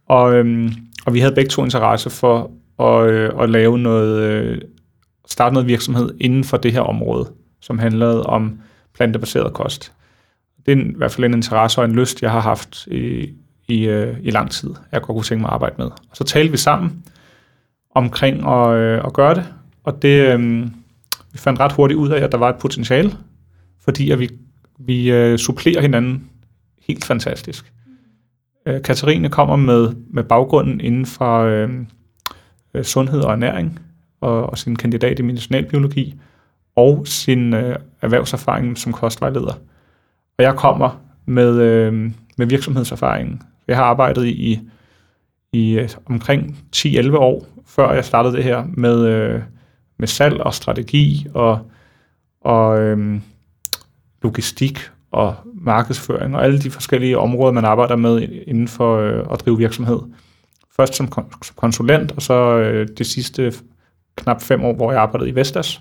og, 0.08 0.34
øhm, 0.34 0.72
og 1.06 1.14
vi 1.14 1.20
havde 1.20 1.34
begge 1.34 1.50
to 1.50 1.64
interesse 1.64 2.10
for 2.10 2.50
at, 2.80 3.10
øh, 3.10 3.32
at 3.40 3.50
lave 3.50 3.78
noget, 3.78 4.22
øh, 4.22 4.58
starte 5.28 5.54
noget 5.54 5.68
virksomhed 5.68 6.10
inden 6.20 6.44
for 6.44 6.56
det 6.56 6.72
her 6.72 6.80
område, 6.80 7.30
som 7.60 7.78
handlede 7.78 8.22
om 8.22 8.58
plantebaseret 8.94 9.52
kost. 9.52 9.92
Det 10.66 10.72
er 10.72 10.76
en, 10.76 10.90
i 10.90 10.94
hvert 10.96 11.12
fald 11.12 11.24
en 11.24 11.34
interesse 11.34 11.80
og 11.80 11.84
en 11.84 11.92
lyst, 11.92 12.22
jeg 12.22 12.30
har 12.30 12.40
haft 12.40 12.86
i, 12.86 13.30
i, 13.68 13.84
øh, 13.84 14.16
i 14.22 14.30
lang 14.30 14.50
tid, 14.50 14.74
jeg 14.92 15.02
godt 15.02 15.16
kunne 15.16 15.24
tænke 15.24 15.40
mig 15.40 15.48
at 15.48 15.54
arbejde 15.54 15.74
med. 15.78 15.86
Og 15.86 16.16
så 16.16 16.24
talte 16.24 16.50
vi 16.50 16.56
sammen 16.56 17.04
omkring 17.94 18.48
at, 18.48 18.76
øh, 18.76 19.00
at 19.04 19.12
gøre 19.12 19.34
det, 19.34 19.44
og 19.84 20.02
det, 20.02 20.34
øh, 20.34 20.66
vi 21.32 21.38
fandt 21.38 21.60
ret 21.60 21.72
hurtigt 21.72 21.98
ud 21.98 22.08
af, 22.08 22.24
at 22.24 22.32
der 22.32 22.38
var 22.38 22.48
et 22.48 22.56
potentiale, 22.56 23.12
fordi 23.86 24.10
at 24.10 24.18
vi, 24.18 24.28
vi 24.78 25.10
øh, 25.12 25.38
supplerer 25.38 25.80
hinanden 25.80 26.30
helt 26.88 27.04
fantastisk. 27.04 27.72
Øh, 28.66 28.82
Katarine 28.82 29.28
kommer 29.28 29.56
med, 29.56 29.94
med 30.10 30.24
baggrunden 30.24 30.80
inden 30.80 31.06
for 31.06 31.40
øh, 31.40 31.70
øh, 32.74 32.84
sundhed 32.84 33.20
og 33.20 33.32
ernæring, 33.32 33.80
og, 34.20 34.50
og 34.50 34.58
sin 34.58 34.76
kandidat 34.76 35.18
i 35.18 35.22
medicinalbiologi, 35.22 36.14
og 36.76 37.06
sin 37.06 37.54
øh, 37.54 37.76
erhvervserfaring 38.02 38.78
som 38.78 38.92
kostvejleder. 38.92 39.52
Og 40.38 40.44
jeg 40.44 40.54
kommer 40.54 41.00
med, 41.26 41.60
øh, 41.60 42.10
med 42.38 42.46
virksomhedserfaringen. 42.46 43.42
Jeg 43.68 43.76
har 43.76 43.84
arbejdet 43.84 44.26
i, 44.26 44.60
i 45.52 45.78
øh, 45.78 45.88
omkring 46.06 46.58
10-11 46.76 47.16
år, 47.16 47.46
før 47.66 47.92
jeg 47.92 48.04
startede 48.04 48.36
det 48.36 48.44
her, 48.44 48.64
med, 48.68 49.06
øh, 49.06 49.42
med 49.98 50.08
salg 50.08 50.40
og 50.40 50.54
strategi 50.54 51.26
og, 51.34 51.70
og 52.40 52.80
øh, 52.80 53.20
logistik 54.22 54.90
og 55.10 55.34
markedsføring 55.54 56.36
og 56.36 56.44
alle 56.44 56.60
de 56.60 56.70
forskellige 56.70 57.18
områder, 57.18 57.52
man 57.52 57.64
arbejder 57.64 57.96
med 57.96 58.28
inden 58.46 58.68
for 58.68 58.98
øh, 58.98 59.24
at 59.32 59.40
drive 59.40 59.58
virksomhed. 59.58 59.98
Først 60.76 60.94
som, 60.94 61.06
kon- 61.06 61.38
som 61.42 61.54
konsulent, 61.56 62.12
og 62.12 62.22
så 62.22 62.58
øh, 62.58 62.88
de 62.98 63.04
sidste 63.04 63.52
knap 64.16 64.42
fem 64.42 64.64
år, 64.64 64.74
hvor 64.74 64.92
jeg 64.92 65.00
arbejdede 65.00 65.30
i 65.30 65.34
Vestas. 65.34 65.80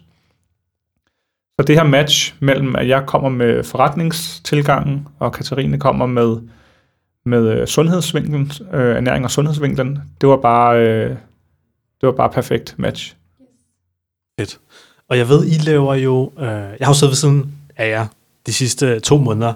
Så 1.60 1.66
det 1.68 1.76
her 1.76 1.84
match 1.84 2.36
mellem, 2.40 2.76
at 2.76 2.88
jeg 2.88 3.06
kommer 3.06 3.30
med 3.30 3.64
forretningstilgangen, 3.64 5.08
og 5.20 5.34
Katarine 5.34 5.80
kommer 5.80 6.06
med, 6.06 6.38
med 7.26 7.60
øh, 7.60 7.68
sundhedsvinklen, 7.68 8.52
øh, 8.74 8.96
ernæring 8.96 9.26
og 9.26 9.32
sundhedsvinklen, 9.32 10.00
det 10.22 10.30
var 10.30 10.38
bare, 10.38 10.80
øh, 10.80 11.10
det 12.02 12.08
var 12.08 12.12
bare 12.12 12.30
perfekt 12.30 12.76
match. 12.78 13.16
Fedt. 14.40 14.60
Og 15.10 15.18
jeg 15.18 15.30
ved, 15.30 15.46
I 15.46 15.70
laver 15.70 15.96
jo... 15.96 16.32
Øh, 16.40 16.46
jeg 16.48 16.78
har 16.82 16.90
jo 16.90 16.94
siddet 16.94 17.12
ved 17.12 17.16
siden 17.16 17.56
af 17.78 17.90
jer 17.90 18.08
de 18.46 18.54
sidste 18.54 19.00
to 19.00 19.18
måneder, 19.18 19.54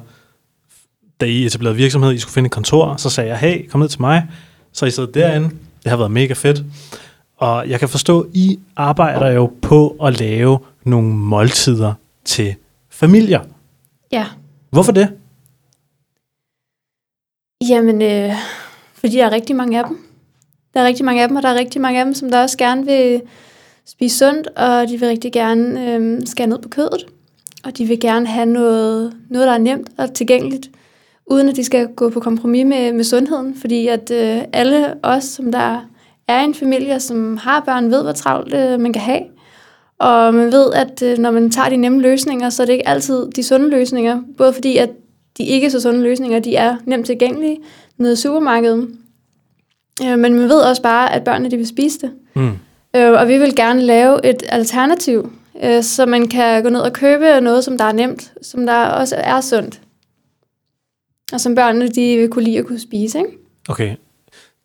da 1.22 1.25
I 1.25 1.46
etablerede 1.46 1.77
virksomhed, 1.77 2.13
I 2.13 2.17
skulle 2.17 2.34
finde 2.34 2.48
et 2.48 2.51
kontor, 2.51 2.96
så 2.98 3.10
sagde 3.10 3.29
jeg, 3.29 3.38
hey, 3.38 3.69
kom 3.69 3.79
ned 3.79 3.89
til 3.89 4.01
mig. 4.01 4.27
Så 4.72 4.86
I 4.86 4.91
sidder 4.91 5.12
derinde. 5.12 5.50
Det 5.84 5.89
har 5.89 5.98
været 5.98 6.12
mega 6.12 6.34
fedt. 6.34 6.63
Og 7.38 7.69
jeg 7.69 7.79
kan 7.79 7.89
forstå, 7.89 8.27
I 8.34 8.60
arbejder 8.75 9.31
jo 9.31 9.51
på 9.62 9.96
at 10.03 10.19
lave 10.19 10.60
nogle 10.84 11.10
måltider 11.10 11.93
til 12.25 12.55
familier. 12.89 13.41
Ja. 14.12 14.25
Hvorfor 14.69 14.91
det? 14.91 15.10
Jamen, 17.69 18.01
øh, 18.01 18.34
fordi 18.93 19.15
der 19.15 19.25
er 19.25 19.31
rigtig 19.31 19.55
mange 19.55 19.79
af 19.79 19.86
dem. 19.88 19.98
Der 20.74 20.81
er 20.81 20.86
rigtig 20.86 21.05
mange 21.05 21.22
af 21.22 21.27
dem, 21.27 21.38
og 21.38 21.43
der 21.43 21.50
er 21.50 21.55
rigtig 21.55 21.81
mange 21.81 22.00
af 22.00 22.05
dem, 22.05 22.13
som 22.13 22.31
der 22.31 22.41
også 22.41 22.58
gerne 22.58 22.86
vil 22.86 23.22
spise 23.86 24.17
sundt, 24.17 24.48
og 24.48 24.88
de 24.88 25.00
vil 25.00 25.08
rigtig 25.08 25.31
gerne 25.31 25.93
øh, 25.93 26.22
skære 26.25 26.48
ned 26.48 26.60
på 26.62 26.69
kødet. 26.69 27.05
Og 27.63 27.78
de 27.78 27.86
vil 27.86 28.00
gerne 28.00 28.28
have 28.28 28.46
noget, 28.46 29.13
noget, 29.30 29.48
der 29.48 29.54
er 29.54 29.58
nemt 29.58 29.89
og 29.98 30.13
tilgængeligt, 30.13 30.70
uden 31.25 31.50
at 31.50 31.56
de 31.56 31.63
skal 31.63 31.88
gå 31.88 32.10
på 32.10 32.20
kompromis 32.20 32.66
med, 32.66 32.94
med 32.94 33.04
sundheden. 33.04 33.56
Fordi 33.56 33.88
at 33.88 34.12
øh, 34.12 34.42
alle 34.54 34.94
os, 35.04 35.24
som 35.24 35.51
der 35.51 35.89
er 36.28 36.42
i 36.42 36.44
en 36.44 36.54
familie, 36.54 37.00
som 37.00 37.38
har 37.38 37.60
børn, 37.60 37.92
ved, 37.92 38.04
hvor 38.04 38.12
travlt 38.12 38.54
øh, 38.54 38.80
man 38.80 38.94
kan 38.94 39.01
have. 39.01 39.22
Og 40.00 40.34
man 40.34 40.51
ved, 40.51 40.74
at 40.74 41.04
øh, 41.04 41.18
når 41.18 41.32
man 41.32 41.51
tager 41.51 41.70
de 41.70 41.78
nemme 41.78 42.01
løsninger, 42.01 42.50
så 42.50 42.62
er 42.62 42.66
det 42.66 42.74
ikke 42.74 42.88
altid 42.88 43.28
de 43.36 43.44
sunde 43.44 43.70
løsninger. 43.70 44.22
Både 44.38 44.54
fordi, 44.54 44.78
at 44.78 44.89
de 45.38 45.44
ikke 45.44 45.70
så 45.70 45.80
sunde 45.80 46.01
løsninger, 46.01 46.39
de 46.39 46.56
er 46.56 46.75
nemt 46.86 47.06
tilgængelige 47.06 47.58
nede 47.98 48.13
i 48.13 48.16
supermarkedet. 48.16 48.89
Øh, 50.04 50.20
men 50.20 50.34
man 50.34 50.50
ved 50.50 50.62
også 50.62 50.82
bare, 50.82 51.13
at 51.13 51.24
børnene 51.24 51.51
de 51.51 51.58
vil 51.58 51.68
spise 51.68 52.00
det. 52.00 52.12
Mm. 52.36 52.51
Øh, 52.96 53.12
og 53.12 53.28
vi 53.28 53.38
vil 53.38 53.56
gerne 53.56 53.82
lave 53.82 54.25
et 54.25 54.44
alternativ, 54.50 55.32
øh, 55.63 55.84
så 55.84 56.06
man 56.06 56.28
kan 56.28 56.63
gå 56.63 56.70
ned 56.70 56.80
og 56.80 56.94
købe 56.94 57.42
noget, 57.42 57.63
som 57.63 57.78
der 57.78 57.86
er 57.86 57.92
nemt, 57.92 58.34
som 58.42 58.66
der 58.66 58.86
også 58.86 59.16
er 59.16 59.42
sundt. 59.42 59.82
Og 61.34 61.42
som 61.42 61.56
børnene 61.56 61.88
de 61.88 62.18
vil 62.18 62.30
kunne 62.30 62.44
lide 62.44 62.60
at 62.60 62.66
kunne 62.66 62.80
spise, 62.80 63.18
ikke? 63.18 63.32
Okay. 63.70 63.96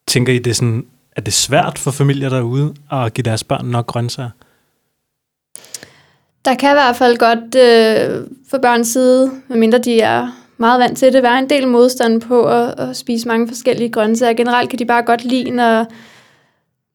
Tænker 0.06 0.32
I, 0.32 0.38
det 0.38 0.50
er 0.50 0.54
sådan, 0.54 0.86
er 1.16 1.20
det 1.20 1.32
svært 1.32 1.78
for 1.78 1.90
familier 1.90 2.28
derude 2.28 2.74
at 2.92 3.14
give 3.14 3.22
deres 3.22 3.44
børn 3.44 3.66
nok 3.66 3.86
grøntsager? 3.86 4.30
Der 6.44 6.54
kan 6.54 6.70
i 6.70 6.74
hvert 6.74 6.96
fald 6.96 7.16
godt 7.16 7.54
øh, 7.54 8.26
for 8.50 8.58
børns 8.58 8.88
side, 8.88 9.30
medmindre 9.48 9.78
de 9.78 10.00
er 10.00 10.44
meget 10.58 10.80
vant 10.80 10.98
til 10.98 11.12
det, 11.12 11.22
være 11.22 11.38
en 11.38 11.50
del 11.50 11.68
modstand 11.68 12.20
på 12.20 12.46
at, 12.46 12.80
at 12.80 12.96
spise 12.96 13.28
mange 13.28 13.48
forskellige 13.48 13.88
grøntsager. 13.90 14.32
Generelt 14.32 14.70
kan 14.70 14.78
de 14.78 14.84
bare 14.84 15.02
godt 15.02 15.24
lide, 15.24 15.50
når 15.50 15.86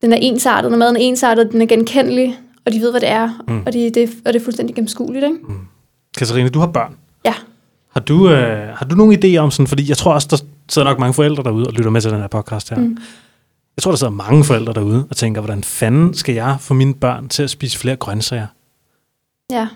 den 0.01 0.13
er 0.13 0.18
ensartet, 0.18 0.72
når 0.72 0.77
maden 0.77 0.96
er 0.96 1.00
ensartet, 1.00 1.51
den 1.51 1.62
er 1.62 1.65
genkendelig, 1.65 2.39
og 2.69 2.73
de 2.73 2.79
ved, 2.81 2.91
hvad 2.91 3.01
det 3.01 3.09
er, 3.09 3.43
mm. 3.47 3.63
og, 3.65 3.73
de, 3.73 3.89
det, 3.89 4.09
og 4.25 4.33
det 4.33 4.39
er 4.39 4.43
fuldstændig 4.43 4.75
gennemskueligt. 4.75 5.25
Ikke? 5.25 5.38
Mm. 5.47 5.59
Katarina, 6.17 6.49
du 6.49 6.59
har 6.59 6.67
børn. 6.67 6.95
Ja. 7.25 7.33
Har 7.89 7.99
du, 7.99 8.29
øh, 8.29 8.67
har 8.77 8.85
du 8.85 8.95
nogle 8.95 9.17
idéer 9.17 9.38
om 9.38 9.51
sådan, 9.51 9.67
fordi 9.67 9.89
jeg 9.89 9.97
tror 9.97 10.13
også, 10.13 10.27
der 10.31 10.38
sidder 10.69 10.88
nok 10.88 10.99
mange 10.99 11.13
forældre 11.13 11.43
derude 11.43 11.67
og 11.67 11.73
lytter 11.73 11.91
med 11.91 12.01
til 12.01 12.11
den 12.11 12.19
her 12.19 12.27
podcast 12.27 12.69
her. 12.69 12.77
Mm. 12.77 12.97
Jeg 13.77 13.83
tror, 13.83 13.91
der 13.91 13.97
sidder 13.97 14.13
mange 14.13 14.43
forældre 14.43 14.73
derude 14.73 15.07
og 15.09 15.15
tænker, 15.17 15.41
hvordan 15.41 15.63
fanden 15.63 16.13
skal 16.13 16.35
jeg 16.35 16.57
få 16.59 16.73
mine 16.73 16.93
børn 16.93 17.29
til 17.29 17.43
at 17.43 17.49
spise 17.49 17.77
flere 17.77 17.95
grøntsager? 17.95 18.47
Ja. 19.51 19.67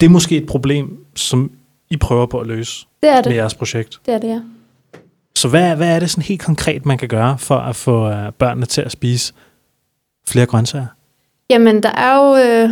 Det 0.00 0.06
er 0.06 0.10
måske 0.10 0.36
et 0.36 0.46
problem, 0.46 1.04
som 1.14 1.50
I 1.90 1.96
prøver 1.96 2.26
på 2.26 2.38
at 2.40 2.46
løse 2.46 2.86
Det 3.02 3.10
er 3.10 3.16
det. 3.16 3.26
med 3.26 3.36
jeres 3.36 3.54
projekt. 3.54 4.00
Det 4.06 4.14
er 4.14 4.18
det, 4.18 4.28
ja. 4.28 4.40
Så 5.36 5.48
hvad, 5.48 5.76
hvad 5.76 5.94
er 5.96 6.00
det 6.00 6.10
sådan 6.10 6.24
helt 6.24 6.40
konkret, 6.42 6.86
man 6.86 6.98
kan 6.98 7.08
gøre 7.08 7.38
for 7.38 7.56
at 7.58 7.76
få 7.76 8.08
øh, 8.10 8.32
børnene 8.32 8.66
til 8.66 8.80
at 8.80 8.92
spise 8.92 9.32
flere 10.28 10.46
grøntsager? 10.46 10.86
Jamen, 11.50 11.82
der 11.82 11.88
er 11.88 12.16
jo 12.16 12.36
øh, 12.36 12.70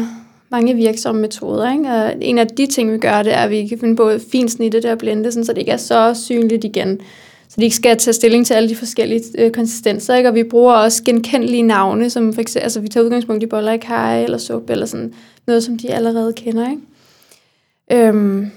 mange 0.51 0.75
virksomme 0.75 1.21
metoder, 1.21 1.73
ikke? 1.73 1.89
Og 1.89 2.15
en 2.21 2.39
af 2.39 2.47
de 2.47 2.67
ting, 2.67 2.93
vi 2.93 2.99
gør, 2.99 3.23
det 3.23 3.35
er, 3.35 3.39
at 3.39 3.51
vi 3.51 3.67
kan 3.67 3.79
finde 3.79 3.97
på 3.97 4.13
fint 4.33 4.51
snitte 4.51 4.83
det 4.83 4.91
og 4.91 4.99
blende, 4.99 5.33
sådan, 5.33 5.45
så 5.45 5.53
det 5.53 5.59
ikke 5.59 5.73
er 5.73 5.77
så 5.77 6.15
synligt 6.15 6.65
igen. 6.65 7.01
Så 7.49 7.55
de 7.61 7.65
ikke 7.65 7.77
skal 7.77 7.97
tage 7.97 8.15
stilling 8.15 8.47
til 8.47 8.55
alle 8.55 8.69
de 8.69 8.77
forskellige 8.77 9.23
øh, 9.39 9.51
konsistenser, 9.51 10.15
ikke? 10.15 10.29
Og 10.29 10.35
vi 10.35 10.43
bruger 10.43 10.75
også 10.75 11.05
genkendelige 11.05 11.63
navne, 11.63 12.11
som 12.11 12.33
for 12.33 12.41
eksempel, 12.41 12.63
altså 12.63 12.81
vi 12.81 12.89
tager 12.89 13.05
udgangspunkt 13.05 13.43
i 13.43 13.47
boller 13.47 13.73
i 13.73 13.79
kaj 13.79 14.25
eller 14.25 14.39
suppe, 14.39 14.73
eller 14.73 14.87
sådan 14.87 15.15
noget, 15.47 15.65
som 15.65 15.79
de 15.79 15.91
allerede 15.91 16.33
kender, 16.33 16.71
ikke? 16.71 16.83
Øhm, 18.09 18.51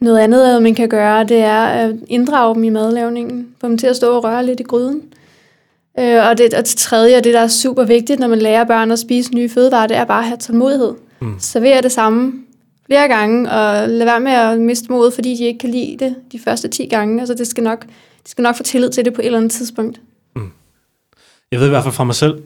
noget 0.00 0.18
andet, 0.18 0.62
man 0.62 0.74
kan 0.74 0.88
gøre, 0.88 1.24
det 1.24 1.38
er 1.38 1.64
at 1.64 1.94
inddrage 2.08 2.54
dem 2.54 2.64
i 2.64 2.68
madlavningen. 2.68 3.48
Få 3.60 3.68
dem 3.68 3.78
til 3.78 3.86
at 3.86 3.96
stå 3.96 4.16
og 4.16 4.24
røre 4.24 4.46
lidt 4.46 4.60
i 4.60 4.62
gryden. 4.62 5.02
Øh, 6.00 6.26
og, 6.28 6.38
det, 6.38 6.54
og 6.54 6.64
det 6.64 6.74
tredje, 6.76 7.16
og 7.16 7.24
det 7.24 7.34
der 7.34 7.40
er 7.40 7.48
super 7.48 7.84
vigtigt, 7.84 8.20
når 8.20 8.28
man 8.28 8.38
lærer 8.38 8.64
børn 8.64 8.90
at 8.90 8.98
spise 8.98 9.34
nye 9.34 9.48
fødevarer, 9.48 9.86
det 9.86 9.96
er 9.96 10.04
bare 10.04 10.18
at 10.18 10.24
have 10.24 10.36
tålmodighed. 10.36 10.94
Mm. 11.20 11.34
Server 11.38 11.80
det 11.80 11.92
samme 11.92 12.32
flere 12.86 13.08
gange, 13.08 13.50
og 13.50 13.88
lad 13.88 14.06
være 14.06 14.20
med 14.20 14.32
at 14.32 14.60
miste 14.60 14.92
modet, 14.92 15.14
fordi 15.14 15.36
de 15.36 15.44
ikke 15.44 15.58
kan 15.58 15.70
lide 15.70 15.96
det 16.04 16.16
de 16.32 16.38
første 16.38 16.68
10 16.68 16.86
gange. 16.86 17.20
Altså, 17.20 17.34
det 17.34 17.46
skal 17.46 17.64
nok, 17.64 17.86
de 18.24 18.30
skal 18.30 18.42
nok 18.42 18.56
få 18.56 18.62
tillid 18.62 18.90
til 18.90 19.04
det 19.04 19.14
på 19.14 19.20
et 19.20 19.26
eller 19.26 19.38
andet 19.38 19.52
tidspunkt. 19.52 20.00
Mm. 20.36 20.50
Jeg 21.52 21.60
ved 21.60 21.66
i 21.66 21.70
hvert 21.70 21.82
fald 21.82 21.94
fra 21.94 22.04
mig 22.04 22.14
selv, 22.14 22.42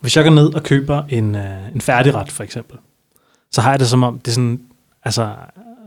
hvis 0.00 0.16
jeg 0.16 0.24
går 0.24 0.30
ned 0.30 0.54
og 0.54 0.62
køber 0.62 1.02
en, 1.08 1.34
øh, 1.34 1.74
en 1.74 1.80
færdigret, 1.80 2.32
for 2.32 2.44
eksempel, 2.44 2.78
så 3.50 3.60
har 3.60 3.70
jeg 3.70 3.80
det 3.80 3.88
som 3.88 4.02
om, 4.02 4.18
det 4.18 4.28
er 4.28 4.34
sådan, 4.34 4.60
altså, 5.04 5.30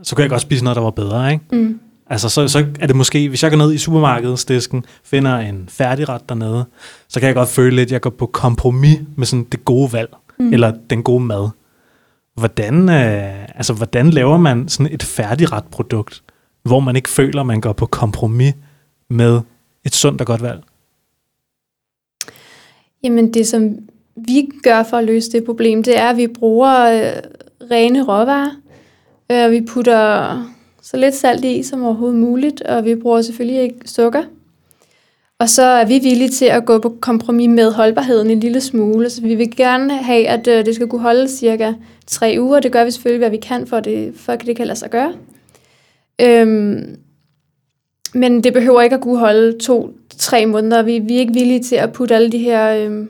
så 0.03 0.15
kan 0.15 0.23
jeg 0.23 0.29
godt 0.29 0.41
spise 0.41 0.63
noget, 0.63 0.75
der 0.75 0.83
var 0.83 0.91
bedre, 0.91 1.31
ikke? 1.33 1.45
Mm. 1.51 1.79
Altså, 2.09 2.29
så, 2.29 2.47
så 2.47 2.65
er 2.79 2.87
det 2.87 2.95
måske, 2.95 3.29
hvis 3.29 3.43
jeg 3.43 3.51
går 3.51 3.57
ned 3.57 3.73
i 3.73 3.77
supermarkedsdisken, 3.77 4.85
finder 5.03 5.37
en 5.37 5.69
færdigret 5.69 6.29
dernede, 6.29 6.65
så 7.07 7.19
kan 7.19 7.27
jeg 7.27 7.35
godt 7.35 7.49
føle 7.49 7.75
lidt, 7.75 7.87
at 7.87 7.91
jeg 7.91 8.01
går 8.01 8.09
på 8.09 8.25
kompromis 8.25 8.99
med 9.15 9.25
sådan 9.25 9.47
det 9.51 9.65
gode 9.65 9.93
valg, 9.93 10.15
mm. 10.39 10.53
eller 10.53 10.73
den 10.89 11.03
gode 11.03 11.23
mad. 11.23 11.49
Hvordan, 12.35 12.89
øh, 12.89 13.45
altså, 13.55 13.73
hvordan 13.73 14.09
laver 14.09 14.37
man 14.37 14.69
sådan 14.69 14.93
et 14.93 15.03
færdigret 15.03 15.63
produkt, 15.71 16.23
hvor 16.63 16.79
man 16.79 16.95
ikke 16.95 17.09
føler, 17.09 17.41
at 17.41 17.47
man 17.47 17.61
går 17.61 17.73
på 17.73 17.85
kompromis 17.85 18.53
med 19.09 19.41
et 19.85 19.95
sundt 19.95 20.21
og 20.21 20.27
godt 20.27 20.41
valg? 20.41 20.63
Jamen, 23.03 23.33
det 23.33 23.47
som 23.47 23.75
vi 24.15 24.49
gør 24.63 24.83
for 24.83 24.97
at 24.97 25.03
løse 25.03 25.31
det 25.31 25.43
problem, 25.43 25.83
det 25.83 25.97
er, 25.97 26.09
at 26.09 26.17
vi 26.17 26.27
bruger 26.27 26.85
øh, 26.85 27.21
rene 27.71 28.03
råvarer. 28.03 28.51
Øh, 29.31 29.51
vi 29.51 29.61
putter 29.61 30.53
så 30.83 30.97
lidt 30.97 31.15
salt 31.15 31.45
i 31.45 31.63
som 31.63 31.83
overhovedet 31.83 32.19
muligt, 32.19 32.61
og 32.61 32.85
vi 32.85 32.95
bruger 32.95 33.21
selvfølgelig 33.21 33.61
ikke 33.61 33.79
sukker. 33.85 34.23
Og 35.39 35.49
så 35.49 35.63
er 35.63 35.85
vi 35.85 35.99
villige 35.99 36.29
til 36.29 36.45
at 36.45 36.65
gå 36.65 36.79
på 36.79 36.97
kompromis 37.01 37.49
med 37.49 37.71
holdbarheden 37.71 38.29
en 38.29 38.39
lille 38.39 38.61
smule. 38.61 39.09
Så 39.09 39.21
vi 39.21 39.35
vil 39.35 39.55
gerne 39.55 39.97
have, 39.97 40.27
at 40.27 40.47
øh, 40.47 40.65
det 40.65 40.75
skal 40.75 40.87
kunne 40.87 41.01
holde 41.01 41.29
cirka 41.29 41.73
tre 42.07 42.35
uger. 42.39 42.59
Det 42.59 42.71
gør 42.71 42.85
vi 42.85 42.91
selvfølgelig, 42.91 43.19
hvad 43.19 43.29
vi 43.29 43.37
kan, 43.37 43.67
for, 43.67 43.79
det, 43.79 44.13
for 44.15 44.33
at 44.33 44.45
det 44.45 44.55
kan 44.55 44.67
lade 44.67 44.79
sig 44.79 44.89
gøre. 44.89 45.13
Øhm, 46.21 46.97
men 48.13 48.43
det 48.43 48.53
behøver 48.53 48.81
ikke 48.81 48.95
at 48.95 49.01
kunne 49.01 49.19
holde 49.19 49.57
to-tre 49.59 50.45
måneder. 50.45 50.83
Vi, 50.83 50.99
vi 50.99 51.15
er 51.15 51.19
ikke 51.19 51.33
villige 51.33 51.63
til 51.63 51.75
at 51.75 51.93
putte 51.93 52.15
alle 52.15 52.31
de 52.31 52.37
her 52.37 52.75
øhm, 52.75 53.09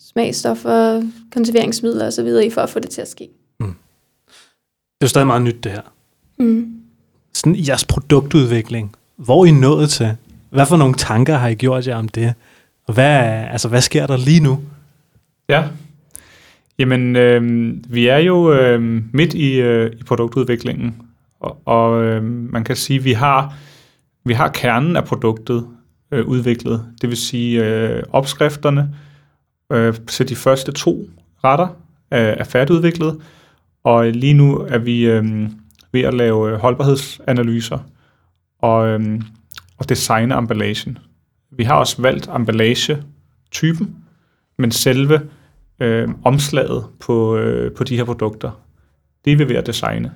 smagstoffer, 0.00 1.02
konserveringsmidler 1.32 2.06
osv. 2.06 2.26
i, 2.26 2.50
for 2.50 2.60
at 2.60 2.70
få 2.70 2.78
det 2.78 2.90
til 2.90 3.00
at 3.00 3.08
ske. 3.08 3.28
Mm. 3.60 3.66
Det 3.66 3.74
er 5.00 5.06
jo 5.06 5.08
stadig 5.08 5.26
meget 5.26 5.42
nyt, 5.42 5.64
det 5.64 5.72
her. 5.72 5.92
Mm. 6.38 6.79
Sådan 7.32 7.56
jeres 7.68 7.84
produktudvikling, 7.84 8.94
hvor 9.16 9.42
er 9.42 9.46
I 9.46 9.50
nået 9.50 9.90
til? 9.90 10.16
Hvad 10.50 10.66
for 10.66 10.76
nogle 10.76 10.94
tanker 10.94 11.36
har 11.36 11.48
I 11.48 11.54
gjort 11.54 11.86
jer 11.86 11.96
om 11.96 12.08
det? 12.08 12.34
Og 12.86 12.94
hvad, 12.94 13.20
altså, 13.50 13.68
hvad 13.68 13.80
sker 13.80 14.06
der 14.06 14.16
lige 14.16 14.40
nu? 14.40 14.60
Ja, 15.48 15.64
jamen 16.78 17.16
øh, 17.16 17.72
vi 17.88 18.06
er 18.06 18.18
jo 18.18 18.52
øh, 18.52 19.02
midt 19.12 19.34
i, 19.34 19.60
øh, 19.60 19.92
i 20.00 20.02
produktudviklingen, 20.02 20.96
og, 21.40 21.62
og 21.64 22.02
øh, 22.02 22.24
man 22.24 22.64
kan 22.64 22.76
sige, 22.76 22.98
at 22.98 23.04
vi 23.04 23.12
har, 23.12 23.54
vi 24.24 24.32
har 24.32 24.48
kernen 24.48 24.96
af 24.96 25.04
produktet 25.04 25.66
øh, 26.10 26.26
udviklet. 26.26 26.84
Det 27.00 27.08
vil 27.08 27.16
sige 27.16 27.64
øh, 27.64 28.02
opskrifterne 28.12 28.94
øh, 29.72 29.94
til 30.06 30.28
de 30.28 30.36
første 30.36 30.72
to 30.72 31.08
retter 31.44 31.68
er, 32.10 32.20
er 32.20 32.44
færdigudviklet, 32.44 33.20
og 33.84 34.06
lige 34.06 34.34
nu 34.34 34.58
er 34.68 34.78
vi 34.78 35.06
øh, 35.06 35.48
ved 35.92 36.00
at 36.00 36.14
lave 36.14 36.58
holdbarhedsanalyser 36.58 37.78
og, 38.58 38.88
øh, 38.88 39.20
og 39.78 39.88
designe 39.88 40.38
emballagen. 40.38 40.98
Vi 41.50 41.64
har 41.64 41.74
også 41.74 42.02
valgt 42.02 42.28
emballage-typen, 42.28 43.96
men 44.58 44.70
selve 44.70 45.20
øh, 45.80 46.08
omslaget 46.24 46.84
på, 47.00 47.36
øh, 47.36 47.74
på 47.74 47.84
de 47.84 47.96
her 47.96 48.04
produkter, 48.04 48.50
det 49.24 49.32
er 49.32 49.36
vi 49.36 49.48
ved 49.48 49.56
at 49.56 49.66
designe. 49.66 50.12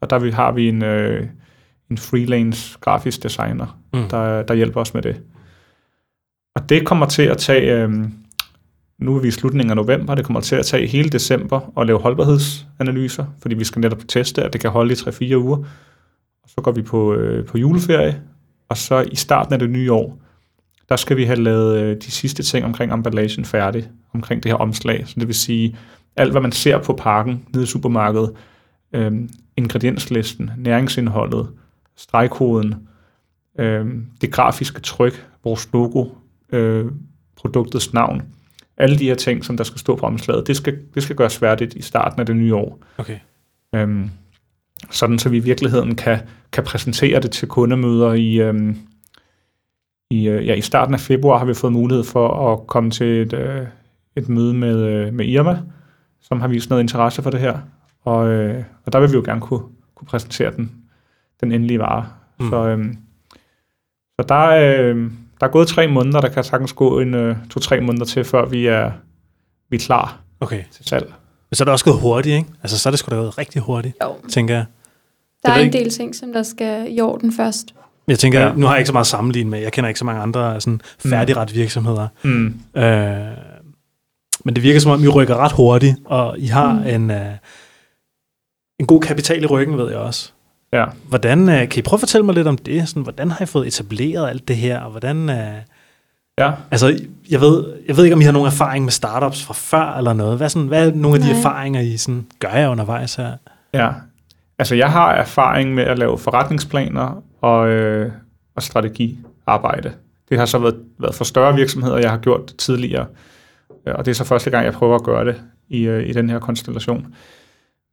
Og 0.00 0.10
der 0.10 0.30
har 0.30 0.52
vi 0.52 0.68
en, 0.68 0.82
øh, 0.82 1.26
en 1.90 1.98
freelance 1.98 2.78
grafisk 2.80 3.22
designer, 3.22 3.78
mm. 3.92 4.08
der, 4.08 4.42
der 4.42 4.54
hjælper 4.54 4.80
os 4.80 4.94
med 4.94 5.02
det. 5.02 5.20
Og 6.54 6.68
det 6.68 6.86
kommer 6.86 7.06
til 7.06 7.22
at 7.22 7.38
tage, 7.38 7.82
øh, 7.82 8.04
nu 9.00 9.16
er 9.16 9.20
vi 9.20 9.28
i 9.28 9.30
slutningen 9.30 9.70
af 9.70 9.76
november, 9.76 10.14
det 10.14 10.24
kommer 10.24 10.40
til 10.40 10.56
at 10.56 10.66
tage 10.66 10.86
hele 10.86 11.08
december 11.08 11.60
og 11.74 11.86
lave 11.86 11.98
holdbarhedsanalyser, 11.98 13.24
fordi 13.42 13.54
vi 13.54 13.64
skal 13.64 13.80
netop 13.80 13.98
teste, 14.08 14.42
at 14.42 14.52
det 14.52 14.60
kan 14.60 14.70
holde 14.70 14.92
i 14.92 14.96
3-4 14.96 15.36
uger. 15.36 15.56
Og 16.42 16.48
så 16.48 16.60
går 16.62 16.72
vi 16.72 16.82
på, 16.82 17.14
øh, 17.14 17.46
på 17.46 17.58
juleferie, 17.58 18.22
og 18.68 18.76
så 18.76 19.06
i 19.12 19.16
starten 19.16 19.52
af 19.52 19.58
det 19.58 19.70
nye 19.70 19.92
år, 19.92 20.18
der 20.88 20.96
skal 20.96 21.16
vi 21.16 21.24
have 21.24 21.38
lavet 21.38 21.78
øh, 21.78 21.96
de 21.96 22.10
sidste 22.10 22.42
ting 22.42 22.64
omkring 22.64 22.92
emballagen 22.92 23.44
færdig, 23.44 23.88
omkring 24.14 24.42
det 24.42 24.50
her 24.50 24.56
omslag. 24.56 25.06
Så 25.06 25.14
det 25.18 25.26
vil 25.26 25.34
sige, 25.34 25.76
alt 26.16 26.30
hvad 26.30 26.40
man 26.40 26.52
ser 26.52 26.78
på 26.78 26.92
pakken 26.92 27.44
nede 27.54 27.64
i 27.64 27.66
supermarkedet, 27.66 28.32
øh, 28.92 29.12
ingredienslisten, 29.56 30.50
næringsindholdet, 30.56 31.48
stregkoden, 31.96 32.74
øh, 33.58 33.86
det 34.20 34.32
grafiske 34.32 34.80
tryk, 34.80 35.26
vores 35.44 35.68
logo, 35.72 36.04
øh, 36.52 36.86
produktets 37.36 37.92
navn, 37.92 38.22
alle 38.80 38.98
de 38.98 39.04
her 39.04 39.14
ting, 39.14 39.44
som 39.44 39.56
der 39.56 39.64
skal 39.64 39.78
stå 39.78 39.96
på 39.96 40.06
omslaget, 40.06 40.46
det 40.46 40.56
skal, 40.56 40.78
det 40.94 41.02
skal 41.02 41.16
gøres 41.16 41.38
færdigt 41.38 41.74
i 41.74 41.82
starten 41.82 42.20
af 42.20 42.26
det 42.26 42.36
nye 42.36 42.54
år. 42.54 42.78
Okay. 42.98 43.18
Øhm, 43.74 44.10
sådan 44.90 45.18
så 45.18 45.28
vi 45.28 45.36
i 45.36 45.40
virkeligheden 45.40 45.94
kan, 45.94 46.18
kan 46.52 46.64
præsentere 46.64 47.20
det 47.20 47.30
til 47.30 47.48
kundemøder 47.48 48.12
i, 48.12 48.40
øhm, 48.40 48.76
i, 50.10 50.28
øh, 50.28 50.46
ja, 50.46 50.54
i 50.54 50.60
starten 50.60 50.94
af 50.94 51.00
februar 51.00 51.38
har 51.38 51.44
vi 51.44 51.54
fået 51.54 51.72
mulighed 51.72 52.04
for 52.04 52.52
at 52.52 52.66
komme 52.66 52.90
til 52.90 53.06
et, 53.06 53.32
øh, 53.32 53.66
et 54.16 54.28
møde 54.28 54.54
med, 54.54 54.76
øh, 54.76 55.14
med 55.14 55.26
Irma, 55.26 55.58
som 56.20 56.40
har 56.40 56.48
vist 56.48 56.70
noget 56.70 56.82
interesse 56.82 57.22
for 57.22 57.30
det 57.30 57.40
her. 57.40 57.58
Og, 58.02 58.28
øh, 58.28 58.64
og 58.86 58.92
der 58.92 59.00
vil 59.00 59.10
vi 59.10 59.14
jo 59.14 59.22
gerne 59.24 59.40
kunne, 59.40 59.62
kunne 59.94 60.08
præsentere 60.08 60.50
den, 60.56 60.72
den 61.40 61.52
endelige 61.52 61.78
vare. 61.78 62.06
Mm. 62.40 62.50
Så, 62.50 62.68
øhm, 62.68 62.96
så 64.20 64.26
der, 64.28 64.46
øh, 64.48 65.10
der 65.40 65.46
er 65.46 65.50
gået 65.50 65.68
tre 65.68 65.86
måneder, 65.88 66.20
der 66.20 66.28
kan 66.28 66.44
sagtens 66.44 66.72
gå 66.72 67.00
en 67.00 67.14
øh, 67.14 67.36
to-tre 67.50 67.80
måneder 67.80 68.04
til, 68.04 68.24
før 68.24 68.46
vi 68.46 68.66
er, 68.66 68.92
vi 69.70 69.76
er 69.76 69.80
klar 69.80 70.20
Okay. 70.40 70.62
til 70.72 70.84
salg. 70.84 71.12
Men 71.50 71.54
så 71.56 71.62
er 71.62 71.64
det 71.64 71.72
også 71.72 71.84
gået 71.84 72.00
hurtigt, 72.00 72.36
ikke? 72.36 72.48
Altså, 72.62 72.78
så 72.78 72.88
er 72.88 72.90
det 72.90 72.98
sgu 72.98 73.10
da 73.10 73.16
gået 73.16 73.38
rigtig 73.38 73.62
hurtigt, 73.62 73.96
Jo. 74.04 74.14
tænker 74.28 74.54
jeg. 74.54 74.64
Der 75.46 75.52
er 75.52 75.56
en 75.58 75.64
ikke- 75.66 75.78
del 75.78 75.90
ting, 75.90 76.14
som 76.16 76.32
der 76.32 76.42
skal 76.42 76.86
i 76.96 77.00
orden 77.00 77.32
først. 77.32 77.74
Jeg 78.08 78.18
tænker, 78.18 78.40
Ja. 78.40 78.52
nu 78.54 78.66
har 78.66 78.72
jeg 78.74 78.80
ikke 78.80 78.86
så 78.86 78.92
meget 78.92 79.06
sammenlignet 79.06 79.50
med, 79.50 79.58
jeg 79.60 79.72
kender 79.72 79.88
ikke 79.88 79.98
så 79.98 80.04
mange 80.04 80.22
andre 80.22 80.60
sådan 80.60 80.80
færdigret 80.98 81.54
virksomheder. 81.54 82.08
Mm. 82.24 82.46
Øh, 82.76 83.36
Men 84.44 84.54
det 84.54 84.62
virker 84.62 84.80
som 84.80 84.90
om, 84.92 85.04
I 85.04 85.08
rykker 85.08 85.36
ret 85.36 85.52
hurtigt, 85.52 85.96
og 86.04 86.38
I 86.38 86.46
har 86.46 86.72
Mm. 86.72 86.86
en, 86.86 87.10
uh, 87.10 87.16
en 88.80 88.86
god 88.86 89.00
kapital 89.00 89.42
i 89.42 89.46
ryggen, 89.46 89.78
ved 89.78 89.88
jeg 89.90 89.98
også. 89.98 90.32
Ja. 90.72 90.84
Hvordan, 91.08 91.40
uh, 91.40 91.46
kan 91.54 91.72
I 91.76 91.82
prøve 91.82 91.96
at 91.96 92.00
fortælle 92.00 92.24
mig 92.26 92.34
lidt 92.34 92.46
om 92.46 92.58
det? 92.58 92.88
Sådan, 92.88 93.02
hvordan 93.02 93.30
har 93.30 93.42
I 93.42 93.46
fået 93.46 93.66
etableret 93.66 94.28
alt 94.28 94.48
det 94.48 94.56
her, 94.56 94.80
og 94.80 94.90
hvordan... 94.90 95.28
Uh, 95.28 95.36
Ja. 96.38 96.52
altså, 96.70 97.00
jeg 97.30 97.40
ved, 97.40 97.64
jeg 97.88 97.96
ved 97.96 98.04
ikke, 98.04 98.14
om 98.14 98.20
I 98.20 98.24
har 98.24 98.32
nogen 98.32 98.46
erfaring 98.46 98.84
med 98.84 98.92
startups 98.92 99.44
fra 99.44 99.54
før 99.54 99.96
eller 99.98 100.12
noget. 100.12 100.36
Hvad 100.36 100.46
er, 100.46 100.48
sådan, 100.48 100.68
hvad 100.68 100.88
er 100.88 100.94
nogle 100.94 101.16
af 101.16 101.22
de 101.22 101.28
Nej. 101.30 101.38
erfaringer, 101.38 101.80
I 101.80 101.96
sådan, 101.96 102.26
gør 102.38 102.48
jer 102.48 102.68
undervejs 102.68 103.14
her? 103.14 103.32
Ja, 103.74 103.90
altså 104.58 104.74
jeg 104.74 104.92
har 104.92 105.12
erfaring 105.12 105.74
med 105.74 105.84
at 105.84 105.98
lave 105.98 106.18
forretningsplaner 106.18 107.22
og, 107.40 107.68
øh, 107.68 108.12
og 108.56 108.62
strategiarbejde. 108.62 109.92
Det 110.28 110.38
har 110.38 110.46
så 110.46 110.58
været, 110.58 110.76
været 110.98 111.14
for 111.14 111.24
større 111.24 111.54
virksomheder, 111.54 111.98
jeg 111.98 112.10
har 112.10 112.18
gjort 112.18 112.48
det 112.50 112.56
tidligere, 112.56 113.06
Øh, 113.86 113.94
og 113.94 114.04
det 114.04 114.10
er 114.10 114.14
så 114.14 114.24
første 114.24 114.50
gang, 114.50 114.64
jeg 114.64 114.72
prøver 114.72 114.94
at 114.94 115.02
gøre 115.02 115.24
det 115.24 115.42
i, 115.68 115.82
øh, 115.82 116.08
i 116.08 116.12
den 116.12 116.30
her 116.30 116.38
konstellation. 116.38 117.14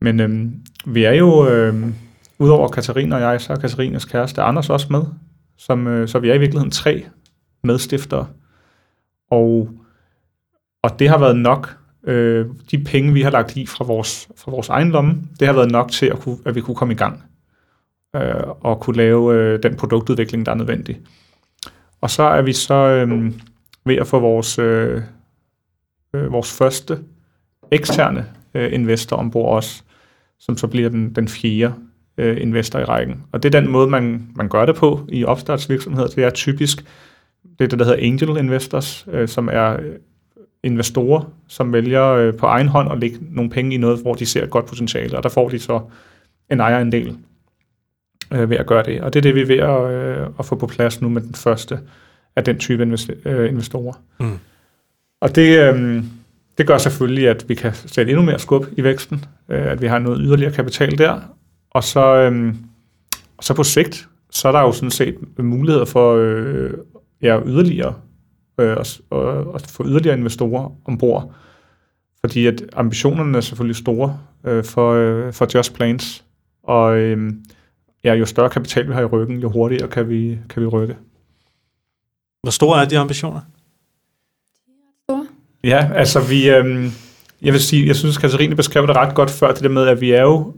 Men 0.01 0.19
øhm, 0.19 0.53
vi 0.85 1.03
er 1.03 1.13
jo, 1.13 1.47
øhm, 1.47 1.95
udover 2.39 2.67
Katarina 2.67 3.15
og 3.15 3.21
jeg, 3.21 3.41
så 3.41 3.53
er 3.53 3.57
Katarinas 3.57 4.05
kæreste 4.05 4.41
Anders 4.41 4.69
også 4.69 4.87
med, 4.89 5.03
som, 5.57 5.87
øh, 5.87 6.07
så 6.07 6.19
vi 6.19 6.29
er 6.29 6.33
i 6.33 6.39
virkeligheden 6.39 6.71
tre 6.71 7.05
medstiftere. 7.63 8.27
Og, 9.31 9.69
og 10.83 10.99
det 10.99 11.09
har 11.09 11.17
været 11.17 11.37
nok 11.37 11.77
øh, 12.03 12.45
de 12.71 12.83
penge, 12.83 13.13
vi 13.13 13.21
har 13.21 13.29
lagt 13.29 13.57
i 13.57 13.65
fra 13.65 13.85
vores, 13.85 14.29
fra 14.35 14.51
vores 14.51 14.69
egen 14.69 14.91
lomme, 14.91 15.21
det 15.39 15.47
har 15.47 15.55
været 15.55 15.71
nok 15.71 15.91
til, 15.91 16.05
at, 16.05 16.19
kunne, 16.19 16.37
at 16.45 16.55
vi 16.55 16.61
kunne 16.61 16.75
komme 16.75 16.93
i 16.93 16.97
gang 16.97 17.23
øh, 18.15 18.43
og 18.61 18.79
kunne 18.79 18.97
lave 18.97 19.33
øh, 19.35 19.63
den 19.63 19.75
produktudvikling, 19.75 20.45
der 20.45 20.51
er 20.51 20.55
nødvendig. 20.55 21.01
Og 22.01 22.09
så 22.09 22.23
er 22.23 22.41
vi 22.41 22.53
så 22.53 22.73
øh, 22.73 23.31
ved 23.85 23.95
at 23.95 24.07
få 24.07 24.19
vores, 24.19 24.59
øh, 24.59 25.01
øh, 26.13 26.31
vores 26.31 26.57
første 26.57 26.99
eksterne 27.71 28.25
øh, 28.53 28.73
investor 28.73 29.17
ombord 29.17 29.55
også, 29.55 29.83
som 30.39 30.57
så 30.57 30.67
bliver 30.67 30.89
den, 30.89 31.15
den 31.15 31.27
fjerde 31.27 31.73
øh, 32.17 32.41
investor 32.41 32.79
i 32.79 32.83
rækken. 32.83 33.23
Og 33.31 33.43
det 33.43 33.55
er 33.55 33.61
den 33.61 33.71
måde, 33.71 33.87
man, 33.87 34.27
man 34.35 34.49
gør 34.49 34.65
det 34.65 34.75
på 34.75 35.01
i 35.09 35.25
opstartsvirksomheder. 35.25 36.07
Det 36.07 36.23
er 36.23 36.29
typisk 36.29 36.85
det, 37.59 37.65
er 37.65 37.67
det 37.67 37.79
der 37.79 37.85
hedder 37.85 38.07
angel 38.07 38.37
investors, 38.37 39.07
øh, 39.11 39.27
som 39.27 39.49
er 39.51 39.73
øh, 39.73 39.95
investorer, 40.63 41.31
som 41.47 41.73
vælger 41.73 42.05
øh, 42.05 42.33
på 42.33 42.45
egen 42.45 42.67
hånd 42.67 42.91
at 42.91 42.99
lægge 42.99 43.17
nogle 43.31 43.49
penge 43.49 43.75
i 43.75 43.77
noget, 43.77 44.01
hvor 44.01 44.13
de 44.13 44.25
ser 44.25 44.43
et 44.43 44.49
godt 44.49 44.65
potentiale, 44.65 45.17
og 45.17 45.23
der 45.23 45.29
får 45.29 45.49
de 45.49 45.59
så 45.59 45.81
en 46.51 46.59
ejerandel 46.59 47.17
øh, 48.33 48.49
ved 48.49 48.57
at 48.57 48.65
gøre 48.65 48.83
det. 48.83 49.01
Og 49.01 49.13
det 49.13 49.19
er 49.19 49.21
det, 49.21 49.35
vi 49.35 49.41
er 49.41 49.45
ved 49.45 49.57
at, 49.57 49.91
øh, 49.91 50.27
at 50.39 50.45
få 50.45 50.55
på 50.55 50.67
plads 50.67 51.01
nu 51.01 51.09
med 51.09 51.21
den 51.21 51.35
første 51.35 51.79
af 52.35 52.43
den 52.43 52.57
type 52.57 52.83
invest- 52.83 53.27
øh, 53.27 53.49
investorer. 53.49 53.93
Mm. 54.19 54.37
Og 55.21 55.35
det, 55.35 55.59
øh, 55.59 56.03
det 56.57 56.67
gør 56.67 56.77
selvfølgelig, 56.77 57.29
at 57.29 57.45
vi 57.47 57.55
kan 57.55 57.73
sætte 57.73 58.11
endnu 58.11 58.25
mere 58.25 58.39
skub 58.39 58.65
i 58.77 58.83
væksten, 58.83 59.25
øh, 59.49 59.71
at 59.71 59.81
vi 59.81 59.87
har 59.87 59.99
noget 59.99 60.19
yderligere 60.21 60.51
kapital 60.51 60.97
der, 60.97 61.21
og 61.77 61.83
så, 61.83 62.15
øh, 62.15 62.55
så 63.41 63.53
på 63.53 63.63
sigt, 63.63 64.09
så 64.29 64.47
er 64.47 64.51
der 64.51 64.61
jo 64.61 64.71
sådan 64.71 64.91
set 64.91 65.15
muligheder 65.39 65.85
for 65.85 66.15
øh, 66.15 66.73
ja, 67.21 67.39
yderligere 67.45 67.93
øh, 68.59 68.71
at, 68.71 69.01
at, 69.55 69.67
få 69.67 69.85
yderligere 69.85 70.17
investorer 70.17 70.71
ombord. 70.85 71.33
Fordi 72.19 72.45
at 72.47 72.63
ambitionerne 72.73 73.37
er 73.37 73.41
selvfølgelig 73.41 73.75
store 73.75 74.19
øh, 74.43 74.63
for, 74.63 74.93
øh, 74.93 75.33
for 75.33 75.47
Just 75.57 75.73
Plans, 75.73 76.23
og 76.63 76.97
øh, 76.97 77.33
ja, 78.03 78.13
jo 78.13 78.25
større 78.25 78.49
kapital 78.49 78.87
vi 78.87 78.93
har 78.93 79.01
i 79.01 79.05
ryggen, 79.05 79.39
jo 79.39 79.49
hurtigere 79.49 79.87
kan 79.87 80.09
vi, 80.09 80.39
kan 80.49 80.61
vi 80.61 80.67
rykke. 80.67 80.97
Hvor 82.41 82.51
store 82.51 82.81
er 82.81 82.85
de 82.85 82.97
ambitioner? 82.97 83.41
Ja, 85.63 85.91
altså 85.95 86.19
vi, 86.19 86.49
øh, 86.49 86.91
jeg 87.41 87.53
vil 87.53 87.61
sige, 87.61 87.87
jeg 87.87 87.95
synes, 87.95 88.17
Katarina 88.17 88.55
beskrev 88.55 88.87
det 88.87 88.95
ret 88.95 89.15
godt 89.15 89.31
før, 89.31 89.53
det 89.53 89.63
der 89.63 89.69
med, 89.69 89.87
at 89.87 90.01
vi 90.01 90.11
er 90.11 90.21
jo, 90.21 90.53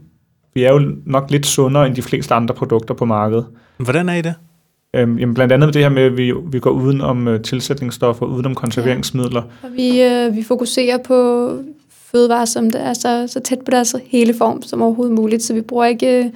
vi 0.54 0.62
er 0.64 0.72
jo 0.72 0.92
nok 1.06 1.30
lidt 1.30 1.46
sundere 1.46 1.86
end 1.86 1.94
de 1.96 2.02
fleste 2.02 2.34
andre 2.34 2.54
produkter 2.54 2.94
på 2.94 3.04
markedet. 3.04 3.46
Hvordan 3.76 4.08
er 4.08 4.14
I 4.14 4.22
det? 4.22 4.34
Øhm, 4.94 5.18
jamen 5.18 5.34
blandt 5.34 5.52
andet 5.52 5.74
det 5.74 5.82
her 5.82 5.88
med, 5.88 6.02
at 6.02 6.16
vi, 6.16 6.32
vi 6.46 6.58
går 6.60 6.70
uden 6.70 7.00
om 7.00 7.28
øh, 7.28 7.42
tilsætningsstoffer, 7.42 8.26
uden 8.26 8.46
om 8.46 8.54
konserveringsmidler. 8.54 9.42
Og 9.62 9.68
vi, 9.72 10.02
øh, 10.02 10.36
vi 10.36 10.42
fokuserer 10.42 10.98
på 10.98 11.50
fødevarer, 11.90 12.44
som 12.44 12.70
det 12.70 12.80
er 12.80 12.92
så, 12.92 13.26
så 13.26 13.40
tæt 13.40 13.58
på 13.64 13.70
deres 13.70 13.94
hele 14.06 14.34
form 14.34 14.62
som 14.62 14.82
overhovedet 14.82 15.14
muligt, 15.14 15.42
så 15.42 15.54
vi 15.54 15.60
bruger 15.60 15.84
ikke 15.84 16.24
øh, 16.24 16.30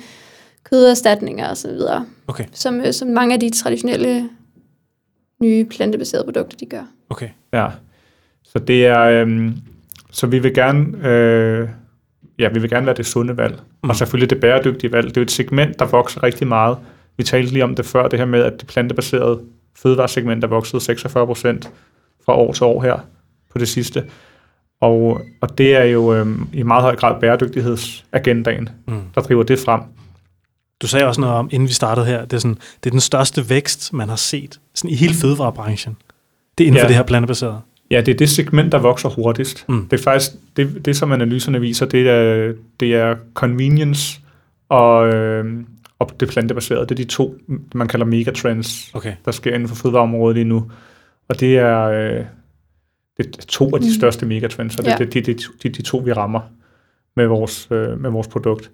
køderstatninger 0.64 1.48
og 1.48 1.56
så 1.56 1.68
videre, 1.68 2.06
Okay, 2.26 2.44
som, 2.52 2.80
øh, 2.80 2.92
som 2.92 3.08
mange 3.08 3.34
af 3.34 3.40
de 3.40 3.50
traditionelle 3.50 4.28
nye 5.42 5.64
plantebaserede 5.64 6.24
produkter, 6.24 6.56
de 6.56 6.66
gør. 6.66 6.82
okay. 7.10 7.28
Ja. 7.52 7.66
Så 8.44 8.58
det 8.58 8.86
er, 8.86 9.00
øhm, 9.00 9.52
så 10.10 10.26
vi 10.26 10.38
vil 10.38 10.54
gerne, 10.54 11.08
øh, 11.08 11.68
ja, 12.38 12.48
vi 12.48 12.58
vil 12.60 12.70
gerne 12.70 12.86
være 12.86 12.94
det 12.96 13.06
sunde 13.06 13.36
valg. 13.36 13.60
Mm. 13.82 13.90
Og 13.90 13.96
selvfølgelig 13.96 14.30
det 14.30 14.40
bæredygtige 14.40 14.92
valg. 14.92 15.06
Det 15.08 15.16
er 15.16 15.20
jo 15.20 15.24
et 15.24 15.30
segment, 15.30 15.78
der 15.78 15.84
vokser 15.84 16.22
rigtig 16.22 16.46
meget. 16.46 16.76
Vi 17.16 17.22
talte 17.22 17.52
lige 17.52 17.64
om 17.64 17.74
det 17.74 17.86
før, 17.86 18.08
det 18.08 18.18
her 18.18 18.26
med, 18.26 18.42
at 18.42 18.52
det 18.60 18.66
plantebaserede 18.68 19.40
fødevaresegment 19.76 20.44
er 20.44 20.48
vokset 20.48 20.82
46 20.82 21.26
procent 21.26 21.70
fra 22.26 22.34
år 22.36 22.52
til 22.52 22.64
år 22.64 22.82
her 22.82 22.96
på 23.52 23.58
det 23.58 23.68
sidste. 23.68 24.04
Og, 24.80 25.20
og 25.40 25.58
det 25.58 25.76
er 25.76 25.84
jo 25.84 26.14
øhm, 26.14 26.48
i 26.52 26.62
meget 26.62 26.82
høj 26.82 26.96
grad 26.96 27.20
bæredygtighedsagendaen, 27.20 28.68
Mm. 28.86 29.00
der 29.14 29.20
driver 29.20 29.42
det 29.42 29.58
frem. 29.58 29.80
Du 30.82 30.86
sagde 30.86 31.06
også 31.06 31.20
noget 31.20 31.36
om, 31.36 31.48
inden 31.52 31.68
vi 31.68 31.72
startede 31.72 32.06
her, 32.06 32.20
det 32.24 32.32
er, 32.32 32.38
sådan, 32.38 32.54
det 32.54 32.86
er 32.86 32.90
den 32.90 33.00
største 33.00 33.50
vækst, 33.50 33.92
man 33.92 34.08
har 34.08 34.16
set 34.16 34.60
sådan 34.74 34.90
i 34.90 34.94
hele 34.94 35.14
fødevarebranchen. 35.14 35.96
Det 36.58 36.64
er 36.64 36.68
inden 36.68 36.78
for 36.80 36.84
Ja. 36.84 36.88
det 36.88 36.96
her 36.96 37.02
plantebaserede. 37.02 37.60
Ja, 37.94 38.00
det 38.00 38.12
er 38.12 38.16
det 38.16 38.28
segment, 38.30 38.72
der 38.72 38.78
vokser 38.78 39.08
hurtigst. 39.08 39.64
Mm. 39.68 39.88
Det 39.88 39.98
er 40.00 40.02
faktisk, 40.04 40.30
det, 40.56 40.84
det 40.84 40.96
som 40.96 41.12
analyserne 41.12 41.60
viser, 41.60 41.86
det 41.86 42.08
er, 42.10 42.52
det 42.80 42.94
er 42.94 43.16
convenience 43.34 44.20
og, 44.68 45.14
øh, 45.14 45.44
og 45.98 46.10
det 46.20 46.28
plantebaserede. 46.28 46.82
Det 46.82 46.90
er 46.90 46.94
de 46.94 47.04
to, 47.04 47.38
man 47.74 47.88
kalder 47.88 48.06
megatrends, 48.06 48.90
Okay. 48.94 49.12
der 49.24 49.30
sker 49.30 49.54
inden 49.54 49.68
for 49.68 49.74
fødevareområdet 49.76 50.34
lige 50.36 50.44
nu. 50.44 50.70
Og 51.28 51.40
det 51.40 51.58
er, 51.58 51.80
øh, 51.80 52.24
det 53.16 53.26
er 53.26 53.42
to 53.48 53.70
af 53.74 53.80
de 53.80 53.86
Mm. 53.86 53.92
største 53.92 54.26
megatrends, 54.26 54.76
og 54.76 54.84
det, 54.84 54.90
Ja. 54.90 54.96
det, 54.96 55.14
det, 55.14 55.26
det, 55.26 55.40
det 55.62 55.68
er 55.68 55.72
de 55.72 55.82
to, 55.82 55.98
vi 55.98 56.12
rammer 56.12 56.40
med 57.16 57.26
vores, 57.26 57.68
øh, 57.70 58.00
med 58.00 58.10
vores 58.10 58.28
produkt. 58.28 58.70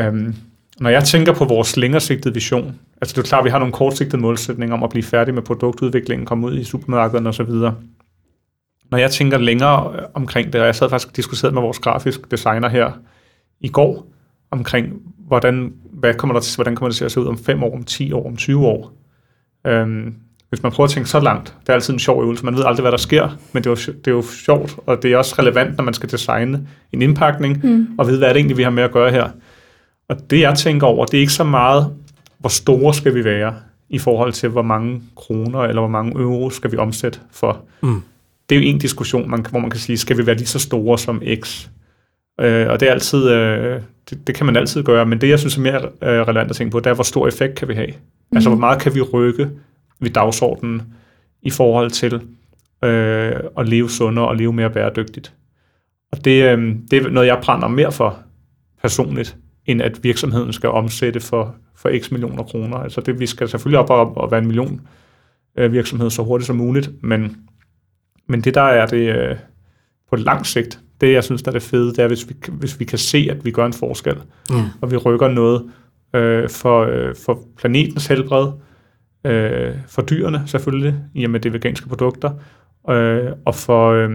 Um, 0.00 0.34
når 0.80 0.90
jeg 0.90 1.04
tænker 1.04 1.32
på 1.34 1.44
vores 1.44 1.76
længeresigtede 1.76 2.34
vision, 2.34 2.78
altså 3.00 3.12
det 3.16 3.18
er 3.18 3.28
klart, 3.28 3.38
at 3.40 3.44
vi 3.44 3.50
har 3.50 3.58
nogle 3.58 3.72
kortsigtede 3.72 4.22
målsætninger 4.22 4.76
om 4.76 4.82
at 4.82 4.90
blive 4.90 5.02
færdige 5.02 5.34
med 5.34 5.42
produktudviklingen, 5.42 6.26
komme 6.26 6.46
ud 6.46 6.58
i 6.58 6.64
supermarkederne 6.64 7.28
osv. 7.28 7.50
Når 8.90 8.98
jeg 8.98 9.10
tænker 9.10 9.38
længere 9.38 9.92
øh, 9.94 10.02
omkring 10.14 10.52
det, 10.52 10.60
og 10.60 10.66
jeg 10.66 10.74
sad 10.74 10.90
faktisk 10.90 11.08
og 11.08 11.16
diskuterede 11.16 11.54
med 11.54 11.62
vores 11.62 11.78
grafisk 11.78 12.30
designer 12.30 12.68
her 12.68 12.90
i 13.60 13.68
går, 13.68 14.06
omkring, 14.50 14.92
hvordan, 15.28 15.72
hvad 15.92 16.14
kommer 16.14 16.34
der 16.34 16.40
til, 16.40 16.56
hvordan 16.56 16.76
kommer 16.76 16.88
det 16.88 16.96
til 16.96 17.04
at 17.04 17.12
se 17.12 17.20
ud 17.20 17.26
om 17.26 17.38
5 17.38 17.62
år, 17.62 17.74
om 17.74 17.82
10 17.82 18.12
år, 18.12 18.26
om 18.26 18.36
20 18.36 18.66
år. 18.66 18.92
Um, 19.68 20.14
hvis 20.48 20.62
man 20.62 20.72
prøver 20.72 20.84
at 20.86 20.90
tænke 20.90 21.08
så 21.08 21.20
langt, 21.20 21.54
det 21.60 21.68
er 21.68 21.72
altid 21.74 21.92
en 21.92 21.98
sjov 21.98 22.22
øvelse, 22.22 22.44
man 22.44 22.54
ved 22.56 22.64
aldrig, 22.64 22.82
hvad 22.82 22.92
der 22.92 22.98
sker, 22.98 23.28
men 23.52 23.64
det 23.64 23.70
er 23.70 23.70
jo, 23.70 23.92
det 23.92 24.06
er 24.06 24.14
jo 24.14 24.22
sjovt, 24.22 24.76
og 24.86 25.02
det 25.02 25.12
er 25.12 25.16
også 25.16 25.34
relevant, 25.38 25.76
når 25.76 25.84
man 25.84 25.94
skal 25.94 26.10
designe 26.10 26.68
en 26.92 27.02
indpakning, 27.02 27.60
Mm. 27.66 27.86
og 27.98 28.06
vide, 28.06 28.18
hvad 28.18 28.28
er 28.28 28.32
det 28.32 28.38
egentlig, 28.40 28.56
vi 28.56 28.62
har 28.62 28.70
med 28.70 28.82
at 28.82 28.92
gøre 28.92 29.10
her. 29.10 29.28
Og 30.08 30.30
det, 30.30 30.40
jeg 30.40 30.54
tænker 30.58 30.86
over, 30.86 31.06
det 31.06 31.16
er 31.16 31.20
ikke 31.20 31.32
så 31.32 31.44
meget, 31.44 31.94
hvor 32.38 32.48
store 32.48 32.94
skal 32.94 33.14
vi 33.14 33.24
være, 33.24 33.54
i 33.90 33.98
forhold 33.98 34.32
til, 34.32 34.48
hvor 34.48 34.62
mange 34.62 35.02
kroner 35.16 35.60
eller 35.60 35.80
hvor 35.80 35.88
mange 35.88 36.12
euro 36.22 36.50
skal 36.50 36.72
vi 36.72 36.76
omsætte 36.76 37.20
for. 37.30 37.60
Mm. 37.82 38.02
Det 38.48 38.56
er 38.56 38.60
jo 38.60 38.66
en 38.66 38.78
diskussion, 38.78 39.30
man, 39.30 39.46
hvor 39.50 39.58
man 39.58 39.70
kan 39.70 39.80
sige, 39.80 39.98
skal 39.98 40.18
vi 40.18 40.26
være 40.26 40.36
lige 40.36 40.46
så 40.46 40.58
store 40.58 40.98
som 40.98 41.22
X? 41.40 41.68
Øh, 42.40 42.68
og 42.68 42.80
det 42.80 42.88
er 42.88 42.92
altid, 42.92 43.28
øh, 43.30 43.80
det, 44.10 44.26
det 44.26 44.34
kan 44.34 44.46
man 44.46 44.56
altid 44.56 44.82
gøre, 44.82 45.06
men 45.06 45.20
det, 45.20 45.28
jeg 45.28 45.38
synes 45.38 45.56
er 45.56 45.60
mere 45.60 45.82
øh, 45.82 46.20
relevant 46.20 46.50
at 46.50 46.56
tænke 46.56 46.70
på, 46.70 46.80
det 46.80 46.90
er, 46.90 46.94
hvor 46.94 47.04
stor 47.04 47.28
effekt 47.28 47.54
kan 47.54 47.68
vi 47.68 47.74
have? 47.74 47.88
Mm. 47.88 48.36
Altså, 48.36 48.50
hvor 48.50 48.58
meget 48.58 48.80
kan 48.80 48.94
vi 48.94 49.00
rykke 49.00 49.50
ved 50.00 50.10
dagsordenen 50.10 50.82
i 51.42 51.50
forhold 51.50 51.90
til 51.90 52.14
øh, 52.84 53.32
at 53.58 53.68
leve 53.68 53.90
sundere 53.90 54.28
og 54.28 54.36
leve 54.36 54.52
mere 54.52 54.70
bæredygtigt? 54.70 55.34
Og 56.12 56.24
det, 56.24 56.44
øh, 56.44 56.76
det 56.90 57.06
er 57.06 57.10
noget, 57.10 57.26
jeg 57.26 57.38
brænder 57.42 57.68
mere 57.68 57.92
for 57.92 58.18
personligt, 58.82 59.36
end 59.66 59.82
at 59.82 60.04
virksomheden 60.04 60.52
skal 60.52 60.68
omsætte 60.68 61.20
for, 61.20 61.54
for 61.76 61.90
x 61.98 62.10
millioner 62.10 62.42
kroner. 62.42 62.76
Altså 62.76 63.00
det, 63.00 63.20
vi 63.20 63.26
skal 63.26 63.48
selvfølgelig 63.48 63.78
op 63.78 63.90
og, 63.90 64.16
og 64.16 64.30
være 64.30 64.40
en 64.40 64.46
million 64.46 64.80
øh, 65.58 65.72
virksomhed 65.72 66.10
så 66.10 66.22
hurtigt 66.22 66.46
som 66.46 66.56
muligt, 66.56 66.90
men, 67.02 67.36
men 68.28 68.40
det 68.40 68.54
der 68.54 68.62
er 68.62 68.86
det 68.86 69.16
øh, 69.16 69.36
på 70.10 70.16
lang 70.16 70.46
sigt, 70.46 70.80
det 71.00 71.12
jeg 71.12 71.24
synes 71.24 71.42
der 71.42 71.50
er 71.50 71.52
det 71.52 71.62
fede, 71.62 71.88
det 71.88 71.98
er, 71.98 72.06
hvis 72.06 72.28
vi, 72.28 72.34
hvis 72.48 72.80
vi 72.80 72.84
kan 72.84 72.98
se, 72.98 73.28
at 73.30 73.44
vi 73.44 73.50
gør 73.50 73.66
en 73.66 73.72
forskel, 73.72 74.16
Mm. 74.50 74.56
og 74.80 74.90
vi 74.90 74.96
rykker 74.96 75.28
noget 75.28 75.70
øh, 76.14 76.48
for, 76.48 76.82
øh, 76.84 77.14
for 77.24 77.40
planetens 77.56 78.06
helbred, 78.06 78.48
øh, 79.24 79.74
for 79.88 80.02
dyrene 80.02 80.42
selvfølgelig, 80.46 80.94
i 81.14 81.24
og 81.24 81.30
med 81.30 81.40
det 81.40 81.52
veganske 81.52 81.88
produkter, 81.88 82.30
øh, 82.90 83.32
og, 83.44 83.54
for, 83.54 83.90
øh, 83.92 84.10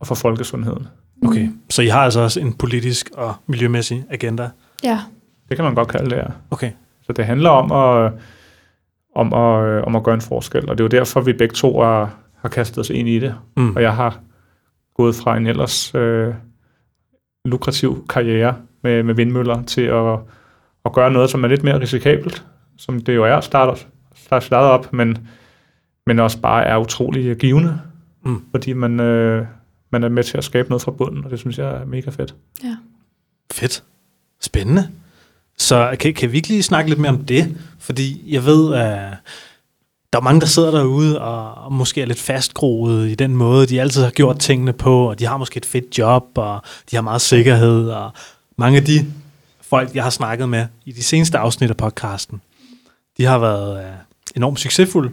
og 0.00 0.06
for 0.06 0.14
folkesundheden. 0.14 0.86
Okay, 1.26 1.48
så 1.70 1.82
I 1.82 1.86
har 1.86 2.00
altså 2.00 2.20
også 2.20 2.40
en 2.40 2.52
politisk 2.52 3.10
og 3.14 3.34
miljømæssig 3.46 4.04
agenda? 4.10 4.50
Ja. 4.84 4.98
Det 5.48 5.56
kan 5.56 5.64
man 5.64 5.74
godt 5.74 5.88
kalde 5.88 6.10
det, 6.10 6.16
ja. 6.16 6.26
Okay. 6.50 6.70
Så 7.02 7.12
det 7.12 7.24
handler 7.24 7.50
om 7.50 7.72
at, 7.72 8.12
om 9.14 9.32
at, 9.32 9.84
om 9.84 9.96
at 9.96 10.02
gøre 10.02 10.14
en 10.14 10.20
forskel, 10.20 10.70
og 10.70 10.78
det 10.78 10.84
er 10.84 10.84
jo 10.84 10.98
derfor, 11.00 11.20
vi 11.20 11.32
begge 11.32 11.54
to 11.54 11.80
er, 11.80 12.06
har 12.42 12.48
kastet 12.48 12.78
os 12.78 12.90
ind 12.90 13.08
i 13.08 13.18
det. 13.18 13.34
Mm. 13.56 13.76
Og 13.76 13.82
jeg 13.82 13.96
har 13.96 14.20
gået 14.94 15.14
fra 15.14 15.36
en 15.36 15.46
ellers 15.46 15.94
øh, 15.94 16.34
lukrativ 17.44 18.06
karriere 18.08 18.56
med, 18.82 19.02
med 19.02 19.14
vindmøller 19.14 19.62
til 19.62 19.82
at, 19.82 20.18
at 20.84 20.92
gøre 20.92 21.10
noget, 21.10 21.30
som 21.30 21.44
er 21.44 21.48
lidt 21.48 21.62
mere 21.62 21.80
risikabelt, 21.80 22.44
som 22.76 23.00
det 23.00 23.14
jo 23.14 23.24
er 23.24 23.34
at 23.34 23.44
starte, 23.44 23.86
starte, 24.14 24.46
starte 24.46 24.66
op, 24.66 24.92
men, 24.92 25.18
men 26.06 26.18
også 26.18 26.40
bare 26.40 26.64
er 26.64 26.76
utrolig 26.76 27.36
givende, 27.36 27.80
mm. 28.24 28.42
fordi 28.50 28.72
man, 28.72 29.00
øh, 29.00 29.46
man 29.90 30.04
er 30.04 30.08
med 30.08 30.24
til 30.24 30.38
at 30.38 30.44
skabe 30.44 30.68
noget 30.68 30.82
fra 30.82 30.90
bunden, 30.90 31.24
og 31.24 31.30
det 31.30 31.38
synes 31.38 31.58
jeg 31.58 31.68
er 31.68 31.84
mega 31.84 32.10
fedt. 32.10 32.34
Ja. 32.64 32.76
Fedt. 33.52 33.84
Spændende. 34.40 34.88
Så 35.58 35.96
kan, 36.00 36.14
kan 36.14 36.32
vi 36.32 36.36
ikke 36.36 36.48
lige 36.48 36.62
snakke 36.62 36.90
lidt 36.90 37.00
mere 37.00 37.12
om 37.12 37.24
det? 37.24 37.56
Fordi 37.78 38.34
jeg 38.34 38.44
ved, 38.44 38.74
at 38.74 39.14
der 40.12 40.18
er 40.18 40.22
mange, 40.22 40.40
der 40.40 40.46
sidder 40.46 40.70
derude 40.70 41.20
og, 41.20 41.54
og 41.54 41.72
måske 41.72 42.02
er 42.02 42.06
lidt 42.06 42.20
fastgroet 42.20 43.08
i 43.10 43.14
den 43.14 43.36
måde, 43.36 43.66
de 43.66 43.80
altid 43.80 44.02
har 44.02 44.10
gjort 44.10 44.38
tingene 44.38 44.72
på, 44.72 45.08
og 45.10 45.18
de 45.18 45.26
har 45.26 45.36
måske 45.36 45.56
et 45.56 45.66
fedt 45.66 45.98
job, 45.98 46.24
og 46.34 46.62
de 46.90 46.96
har 46.96 47.02
meget 47.02 47.20
sikkerhed, 47.20 47.88
og 47.88 48.10
mange 48.56 48.78
af 48.78 48.84
de 48.84 49.12
folk, 49.60 49.94
jeg 49.94 50.02
har 50.02 50.10
snakket 50.10 50.48
med 50.48 50.66
i 50.84 50.92
de 50.92 51.02
seneste 51.02 51.38
afsnit 51.38 51.70
af 51.70 51.76
podcasten, 51.76 52.40
de 53.16 53.24
har 53.24 53.38
været 53.38 53.84
øh, 53.84 53.90
enormt 54.36 54.60
succesfulde 54.60 55.10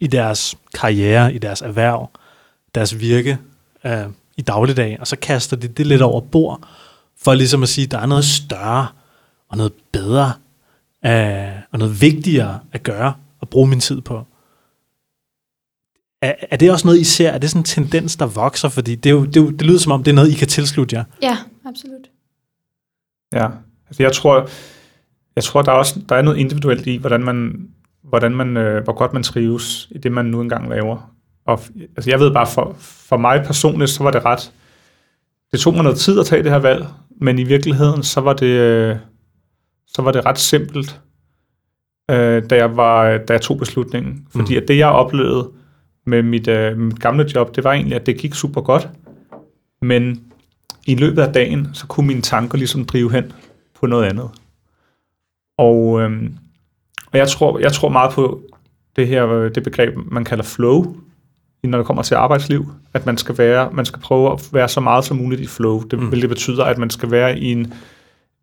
i 0.00 0.06
deres 0.06 0.56
karriere, 0.74 1.34
i 1.34 1.38
deres 1.38 1.62
erhverv, 1.62 2.10
deres 2.74 3.00
virke 3.00 3.38
øh, 3.84 4.04
i 4.36 4.42
dagligdag, 4.42 4.96
og 5.00 5.06
så 5.06 5.16
kaster 5.16 5.56
de 5.56 5.68
det 5.68 5.86
lidt 5.86 6.02
over 6.02 6.20
bord, 6.20 6.60
for 7.22 7.34
ligesom 7.34 7.62
at 7.62 7.68
sige, 7.68 7.84
at 7.84 7.90
der 7.90 7.98
er 7.98 8.06
noget 8.06 8.24
større 8.24 8.86
og 9.48 9.56
noget 9.56 9.72
bedre 9.92 10.32
øh, 11.06 11.62
og 11.72 11.78
noget 11.78 12.00
vigtigere 12.00 12.58
at 12.72 12.82
gøre 12.82 13.14
og 13.40 13.48
bruge 13.48 13.68
min 13.68 13.80
tid 13.80 14.00
på. 14.00 14.26
Er, 16.22 16.34
er 16.50 16.56
det 16.56 16.72
også 16.72 16.86
noget, 16.86 17.00
I 17.00 17.04
ser? 17.04 17.30
Er 17.30 17.38
det 17.38 17.50
sådan 17.50 17.60
en 17.60 17.64
tendens, 17.64 18.16
der 18.16 18.26
vokser? 18.26 18.68
Fordi 18.68 18.94
det, 18.94 19.10
er 19.10 19.14
jo, 19.14 19.24
det, 19.24 19.36
er 19.36 19.40
jo, 19.40 19.50
det 19.50 19.62
lyder 19.62 19.78
som 19.78 19.92
om, 19.92 20.02
det 20.02 20.10
er 20.10 20.14
noget, 20.14 20.30
I 20.30 20.34
kan 20.34 20.48
tilslutte 20.48 20.96
jer. 20.96 21.04
Ja, 21.22 21.38
absolut. 21.66 22.10
Ja, 23.32 23.48
altså 23.88 24.02
jeg 24.02 24.12
tror, 24.12 24.48
jeg 25.36 25.44
tror 25.44 25.62
der, 25.62 25.72
er 25.72 25.76
også, 25.76 26.00
der 26.08 26.16
er 26.16 26.22
noget 26.22 26.38
individuelt 26.38 26.86
i, 26.86 26.96
hvordan 26.96 27.24
man, 27.24 27.68
hvordan 28.02 28.32
man, 28.32 28.56
øh, 28.56 28.84
hvor 28.84 28.92
godt 28.92 29.12
man 29.12 29.22
trives 29.22 29.88
i 29.90 29.98
det, 29.98 30.12
man 30.12 30.26
nu 30.26 30.40
engang 30.40 30.70
laver. 30.70 31.14
Og, 31.46 31.60
altså 31.96 32.10
jeg 32.10 32.20
ved 32.20 32.32
bare, 32.32 32.46
for, 32.46 32.76
for 32.78 33.16
mig 33.16 33.44
personligt, 33.44 33.90
så 33.90 34.02
var 34.02 34.10
det 34.10 34.24
ret... 34.24 34.52
Det 35.52 35.60
tog 35.60 35.74
mig 35.74 35.82
noget 35.82 35.98
tid 35.98 36.20
at 36.20 36.26
tage 36.26 36.42
det 36.42 36.52
her 36.52 36.58
valg, 36.58 36.86
men 37.20 37.38
i 37.38 37.42
virkeligheden, 37.42 38.02
så 38.02 38.20
var 38.20 38.32
det, 38.32 38.46
øh, 38.46 38.96
så 39.86 40.02
var 40.02 40.12
det 40.12 40.26
ret 40.26 40.38
simpelt, 40.38 41.00
øh, 42.10 42.42
da, 42.50 42.56
jeg 42.56 42.76
var, 42.76 43.18
da 43.18 43.32
jeg 43.32 43.40
tog 43.40 43.58
beslutningen. 43.58 44.26
Fordi 44.30 44.54
mm. 44.54 44.62
at 44.62 44.68
det, 44.68 44.78
jeg 44.78 44.88
oplevede 44.88 45.50
med 46.04 46.22
mit, 46.22 46.48
øh, 46.48 46.78
mit 46.78 47.00
gamle 47.00 47.26
job, 47.34 47.56
det 47.56 47.64
var 47.64 47.72
egentlig, 47.72 47.96
at 47.96 48.06
det 48.06 48.16
gik 48.16 48.34
super 48.34 48.60
godt. 48.60 48.88
Men 49.82 50.24
i 50.86 50.94
løbet 50.94 51.22
af 51.22 51.32
dagen, 51.32 51.68
så 51.72 51.86
kunne 51.86 52.06
mine 52.06 52.22
tanker 52.22 52.58
ligesom 52.58 52.84
drive 52.84 53.12
hen 53.12 53.32
på 53.80 53.86
noget 53.86 54.04
andet. 54.04 54.30
Og, 55.58 56.00
øhm, 56.00 56.36
og 57.12 57.18
jeg, 57.18 57.28
tror, 57.28 57.58
jeg 57.58 57.72
tror 57.72 57.88
meget 57.88 58.12
på 58.12 58.42
det 58.96 59.08
her 59.08 59.48
det 59.48 59.62
begreb, 59.62 59.94
man 60.10 60.24
kalder 60.24 60.44
flow, 60.44 60.96
når 61.64 61.78
det 61.78 61.86
kommer 61.86 62.02
til 62.02 62.14
arbejdsliv, 62.14 62.72
at 62.94 63.06
man 63.06 63.16
skal 63.16 63.38
være, 63.38 63.70
man 63.72 63.84
skal 63.84 64.00
prøve 64.00 64.32
at 64.32 64.48
være 64.52 64.68
så 64.68 64.80
meget 64.80 65.04
som 65.04 65.16
muligt 65.16 65.40
i 65.40 65.46
flow. 65.46 65.82
Det, 65.82 65.98
mm. 65.98 66.10
det 66.10 66.28
betyder, 66.28 66.64
at 66.64 66.78
man 66.78 66.90
skal 66.90 67.10
være 67.10 67.38
i 67.38 67.52
en, 67.52 67.74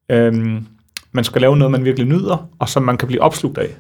øhm, 0.10 0.68
man 1.12 1.24
skal 1.24 1.42
lave 1.42 1.58
noget, 1.58 1.72
man 1.72 1.86
virkelig 1.86 2.08
nyder, 2.08 2.50
og 2.60 2.70
som 2.70 2.84
man 2.84 2.98
kan 2.98 3.08
blive 3.08 3.22
opslugt 3.22 3.58
af. 3.58 3.76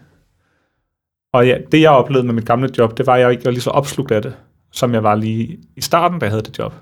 Og 1.34 1.48
ja, 1.48 1.58
det 1.72 1.82
jeg 1.82 1.92
oplevede 1.92 2.26
med 2.26 2.34
mit 2.34 2.46
gamle 2.46 2.70
job, 2.78 2.98
det 2.98 3.08
var, 3.08 3.14
at 3.14 3.22
jeg 3.22 3.32
ikke 3.32 3.46
var 3.46 3.52
lige 3.52 3.62
så 3.62 3.70
opslugt 3.70 4.12
af 4.12 4.22
det, 4.22 4.34
som 4.72 4.94
jeg 4.94 5.04
var 5.04 5.16
lige 5.16 5.58
i 5.76 5.82
starten, 5.82 6.20
da 6.20 6.26
jeg 6.26 6.32
havde 6.32 6.44
det 6.44 6.60
job. 6.60 6.74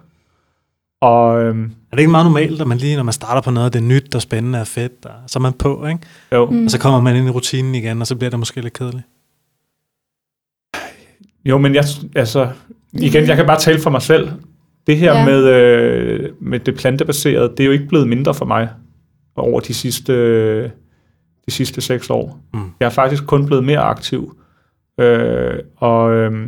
Og, 1.02 1.44
øhm, 1.44 1.64
er 1.64 1.96
det 1.96 2.00
ikke 2.00 2.12
meget 2.12 2.26
normalt, 2.26 2.62
at 2.62 2.68
man 2.68 2.78
lige, 2.78 2.96
når 2.96 3.04
man 3.04 3.14
starter 3.14 3.42
på 3.42 3.52
noget, 3.52 3.74
det 3.74 3.80
er 3.80 3.84
nyt 3.84 4.16
og 4.16 4.22
spændende 4.22 4.62
og 4.62 4.68
fedt, 4.68 5.06
og 5.06 5.12
så 5.28 5.40
er 5.40 5.42
man 5.42 5.54
på, 5.54 5.86
ikke? 5.86 6.00
Jo. 6.32 6.50
Mm. 6.50 6.66
Og 6.66 6.72
så 6.72 6.80
kommer 6.80 7.02
man 7.02 7.16
ind 7.16 7.28
i 7.28 7.30
rutinen 7.30 7.76
igen, 7.76 8.02
og 8.02 8.08
så 8.08 8.16
bliver 8.16 8.30
det 8.30 8.40
måske 8.40 8.62
lidt 8.62 8.74
kedeligt. 8.74 9.04
Jo, 11.46 11.58
men 11.58 11.76
jeg, 11.76 11.84
altså, 12.16 12.50
igen, 12.94 13.28
jeg 13.28 13.36
kan 13.36 13.46
bare 13.46 13.60
tale 13.60 13.80
for 13.80 13.90
mig 13.90 14.02
selv. 14.02 14.32
Det 14.88 14.98
her 14.98 15.18
ja. 15.18 15.26
med, 15.26 15.44
øh, 15.44 16.30
med 16.40 16.60
det 16.60 16.76
plantebaserede, 16.76 17.50
det 17.50 17.60
er 17.60 17.66
jo 17.66 17.72
ikke 17.72 17.88
blevet 17.88 18.08
mindre 18.08 18.34
for 18.34 18.46
mig 18.46 18.70
over 19.36 19.60
de 19.60 19.74
sidste, 19.74 20.14
øh, 20.14 20.70
de 21.46 21.52
sidste 21.52 21.82
seks 21.82 22.10
år. 22.10 22.40
Mm. 22.54 22.67
Jeg 22.80 22.86
er 22.86 22.90
faktisk 22.90 23.26
kun 23.26 23.46
blevet 23.46 23.64
mere 23.64 23.80
aktiv. 23.80 24.38
Øh, 25.00 25.60
og, 25.76 26.12
øh, 26.12 26.48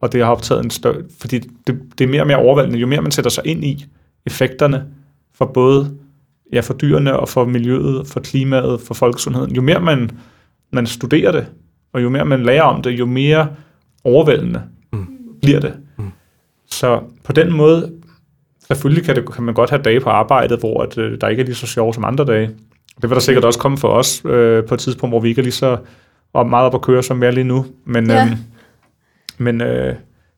og 0.00 0.12
det 0.12 0.24
har 0.24 0.30
optaget 0.32 0.64
en 0.64 0.70
større... 0.70 1.02
Fordi 1.20 1.38
det, 1.38 1.80
det 1.98 2.04
er 2.04 2.08
mere 2.08 2.22
og 2.22 2.26
mere 2.26 2.36
overvældende, 2.36 2.78
jo 2.78 2.86
mere 2.86 3.02
man 3.02 3.12
sætter 3.12 3.30
sig 3.30 3.46
ind 3.46 3.64
i 3.64 3.86
effekterne 4.26 4.86
for 5.34 5.44
både 5.44 5.96
ja, 6.52 6.60
for 6.60 6.74
dyrene 6.74 7.18
og 7.18 7.28
for 7.28 7.44
miljøet, 7.44 8.06
for 8.06 8.20
klimaet, 8.20 8.80
for 8.80 8.94
folkesundheden. 8.94 9.54
Jo 9.54 9.62
mere 9.62 9.80
man, 9.80 10.10
man 10.72 10.86
studerer 10.86 11.32
det, 11.32 11.46
og 11.92 12.02
jo 12.02 12.08
mere 12.08 12.24
man 12.24 12.42
lærer 12.42 12.62
om 12.62 12.82
det, 12.82 12.90
jo 12.90 13.06
mere 13.06 13.48
overvældende 14.04 14.62
mm. 14.92 15.06
bliver 15.42 15.60
det. 15.60 15.74
Mm. 15.96 16.10
Så 16.66 17.02
på 17.24 17.32
den 17.32 17.52
måde, 17.52 17.92
selvfølgelig 18.66 19.04
kan, 19.04 19.16
det, 19.16 19.32
kan 19.32 19.44
man 19.44 19.54
godt 19.54 19.70
have 19.70 19.82
dage 19.82 20.00
på 20.00 20.10
arbejdet, 20.10 20.58
hvor 20.58 20.82
at, 20.82 20.98
øh, 20.98 21.20
der 21.20 21.28
ikke 21.28 21.40
er 21.40 21.46
lige 21.46 21.54
så 21.54 21.66
sjovt 21.66 21.94
som 21.94 22.04
andre 22.04 22.24
dage. 22.24 22.50
Det 23.02 23.10
vil 23.10 23.14
der 23.14 23.20
sikkert 23.20 23.44
også 23.44 23.58
komme 23.58 23.78
for 23.78 23.88
os 23.88 24.22
øh, 24.24 24.64
på 24.64 24.74
et 24.74 24.80
tidspunkt, 24.80 25.12
hvor 25.12 25.20
vi 25.20 25.28
ikke 25.28 25.38
er 25.38 25.42
lige 25.42 25.52
så 25.52 25.78
og 26.32 26.48
meget 26.48 26.66
op 26.66 26.74
at 26.74 26.82
køre, 26.82 27.02
som 27.02 27.20
vi 27.20 27.26
er 27.26 27.30
lige 27.30 27.44
nu. 27.44 27.66
Men, 27.84 28.10
ja. 28.10 28.26
øhm, 28.26 28.36
men, 29.38 29.60
øh, 29.60 29.94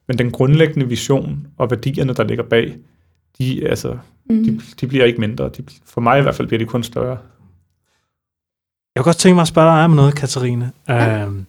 men 0.09 0.18
den 0.18 0.31
grundlæggende 0.31 0.88
vision 0.88 1.46
og 1.59 1.70
værdierne, 1.70 2.14
der 2.14 2.25
ligger 2.25 2.44
bag, 2.44 2.77
de, 3.38 3.68
altså, 3.68 3.96
mm. 4.31 4.44
de, 4.44 4.61
de 4.81 4.87
bliver 4.87 5.05
ikke 5.05 5.20
mindre. 5.20 5.44
De, 5.48 5.64
for 5.87 6.01
mig 6.01 6.18
i 6.18 6.22
hvert 6.22 6.35
fald 6.35 6.48
bliver 6.48 6.59
de 6.59 6.66
kun 6.66 6.83
større. 6.83 7.18
Jeg 8.94 9.05
kunne 9.05 9.05
godt 9.05 9.16
tænke 9.16 9.35
mig 9.35 9.42
at 9.42 9.48
spørge 9.48 9.77
dig 9.77 9.85
om 9.85 9.90
noget, 9.90 10.14
Katarine. 10.14 10.72
Ja. 10.88 11.22
Øhm, 11.22 11.46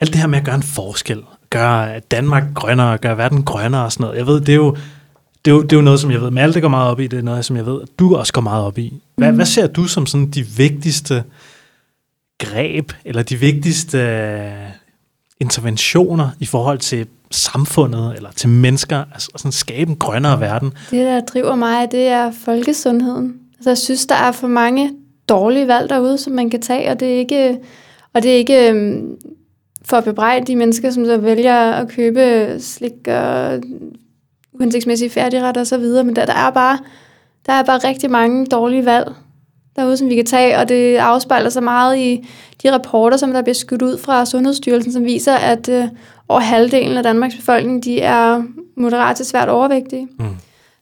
alt 0.00 0.12
det 0.12 0.20
her 0.20 0.26
med 0.26 0.38
at 0.38 0.44
gøre 0.44 0.54
en 0.54 0.62
forskel, 0.62 1.22
gøre 1.50 2.00
Danmark 2.00 2.44
grønnere, 2.54 2.98
gøre 2.98 3.18
verden 3.18 3.42
grønnere 3.42 3.84
og 3.84 3.92
sådan 3.92 4.04
noget. 4.04 4.18
Jeg 4.18 4.26
ved, 4.26 4.40
det 4.40 4.48
er 4.48 4.56
jo, 4.56 4.76
det 5.44 5.50
er 5.50 5.54
jo, 5.54 5.62
det 5.62 5.72
er 5.72 5.76
jo 5.76 5.82
noget, 5.82 6.00
som 6.00 6.10
jeg 6.10 6.20
ved, 6.20 6.30
Malte 6.30 6.60
går 6.60 6.68
meget 6.68 6.90
op 6.90 7.00
i, 7.00 7.06
det 7.06 7.18
er 7.18 7.22
noget, 7.22 7.44
som 7.44 7.56
jeg 7.56 7.66
ved, 7.66 7.82
at 7.82 7.88
du 7.98 8.16
også 8.16 8.32
går 8.32 8.40
meget 8.40 8.64
op 8.64 8.78
i. 8.78 8.92
Hvad, 9.16 9.30
mm. 9.30 9.36
hvad 9.36 9.46
ser 9.46 9.66
du 9.66 9.86
som 9.86 10.06
sådan 10.06 10.30
de 10.30 10.46
vigtigste 10.56 11.24
greb, 12.38 12.92
eller 13.04 13.22
de 13.22 13.36
vigtigste 13.36 13.98
øh, 13.98 14.50
interventioner 15.40 16.30
i 16.40 16.46
forhold 16.46 16.78
til 16.78 17.06
samfundet, 17.30 18.12
eller 18.16 18.30
til 18.30 18.48
mennesker, 18.48 19.04
altså 19.12 19.30
sådan 19.36 19.52
skabe 19.52 19.90
en 19.90 19.96
grønnere 19.96 20.40
verden? 20.40 20.72
Det, 20.90 21.06
der 21.06 21.20
driver 21.20 21.54
mig, 21.54 21.88
det 21.92 22.06
er 22.06 22.32
folkesundheden. 22.44 23.34
Altså, 23.56 23.70
jeg 23.70 23.78
synes, 23.78 24.06
der 24.06 24.14
er 24.14 24.32
for 24.32 24.48
mange 24.48 24.92
dårlige 25.28 25.68
valg 25.68 25.90
derude, 25.90 26.18
som 26.18 26.32
man 26.32 26.50
kan 26.50 26.60
tage, 26.62 26.90
og 26.90 27.00
det 27.00 27.14
er 27.14 27.18
ikke, 27.18 27.58
og 28.12 28.22
det 28.22 28.32
er 28.32 28.36
ikke 28.36 28.70
øhm, 28.70 29.16
for 29.84 29.96
at 29.96 30.04
bebrejde 30.04 30.46
de 30.46 30.56
mennesker, 30.56 30.90
som 30.90 31.04
så 31.04 31.18
vælger 31.18 31.72
at 31.72 31.88
købe 31.88 32.56
slik 32.60 33.08
og 33.08 33.60
uhensigtsmæssige 34.54 35.10
færdigretter 35.10 35.60
og 35.60 35.66
så 35.66 35.78
videre, 35.78 36.04
men 36.04 36.16
der, 36.16 36.26
der 36.26 36.34
er 36.34 36.50
bare 36.50 36.78
der 37.46 37.52
er 37.52 37.62
bare 37.62 37.78
rigtig 37.78 38.10
mange 38.10 38.46
dårlige 38.46 38.84
valg 38.84 39.12
derude, 39.76 39.96
som 39.96 40.08
vi 40.08 40.14
kan 40.14 40.26
tage, 40.26 40.58
og 40.58 40.68
det 40.68 40.96
afspejler 40.96 41.50
sig 41.50 41.62
meget 41.62 41.98
i 41.98 42.28
de 42.62 42.72
rapporter, 42.72 43.16
som 43.16 43.32
der 43.32 43.42
bliver 43.42 43.54
skudt 43.54 43.82
ud 43.82 43.98
fra 43.98 44.26
Sundhedsstyrelsen, 44.26 44.92
som 44.92 45.04
viser, 45.04 45.34
at 45.34 45.68
øh, 45.68 45.84
over 46.28 46.40
halvdelen 46.40 46.96
af 46.96 47.02
Danmarks 47.02 47.36
befolkning, 47.36 47.84
de 47.84 48.00
er 48.00 48.42
moderat 48.76 49.16
til 49.16 49.26
svært 49.26 49.48
overvægtige. 49.48 50.08
Mm. 50.18 50.26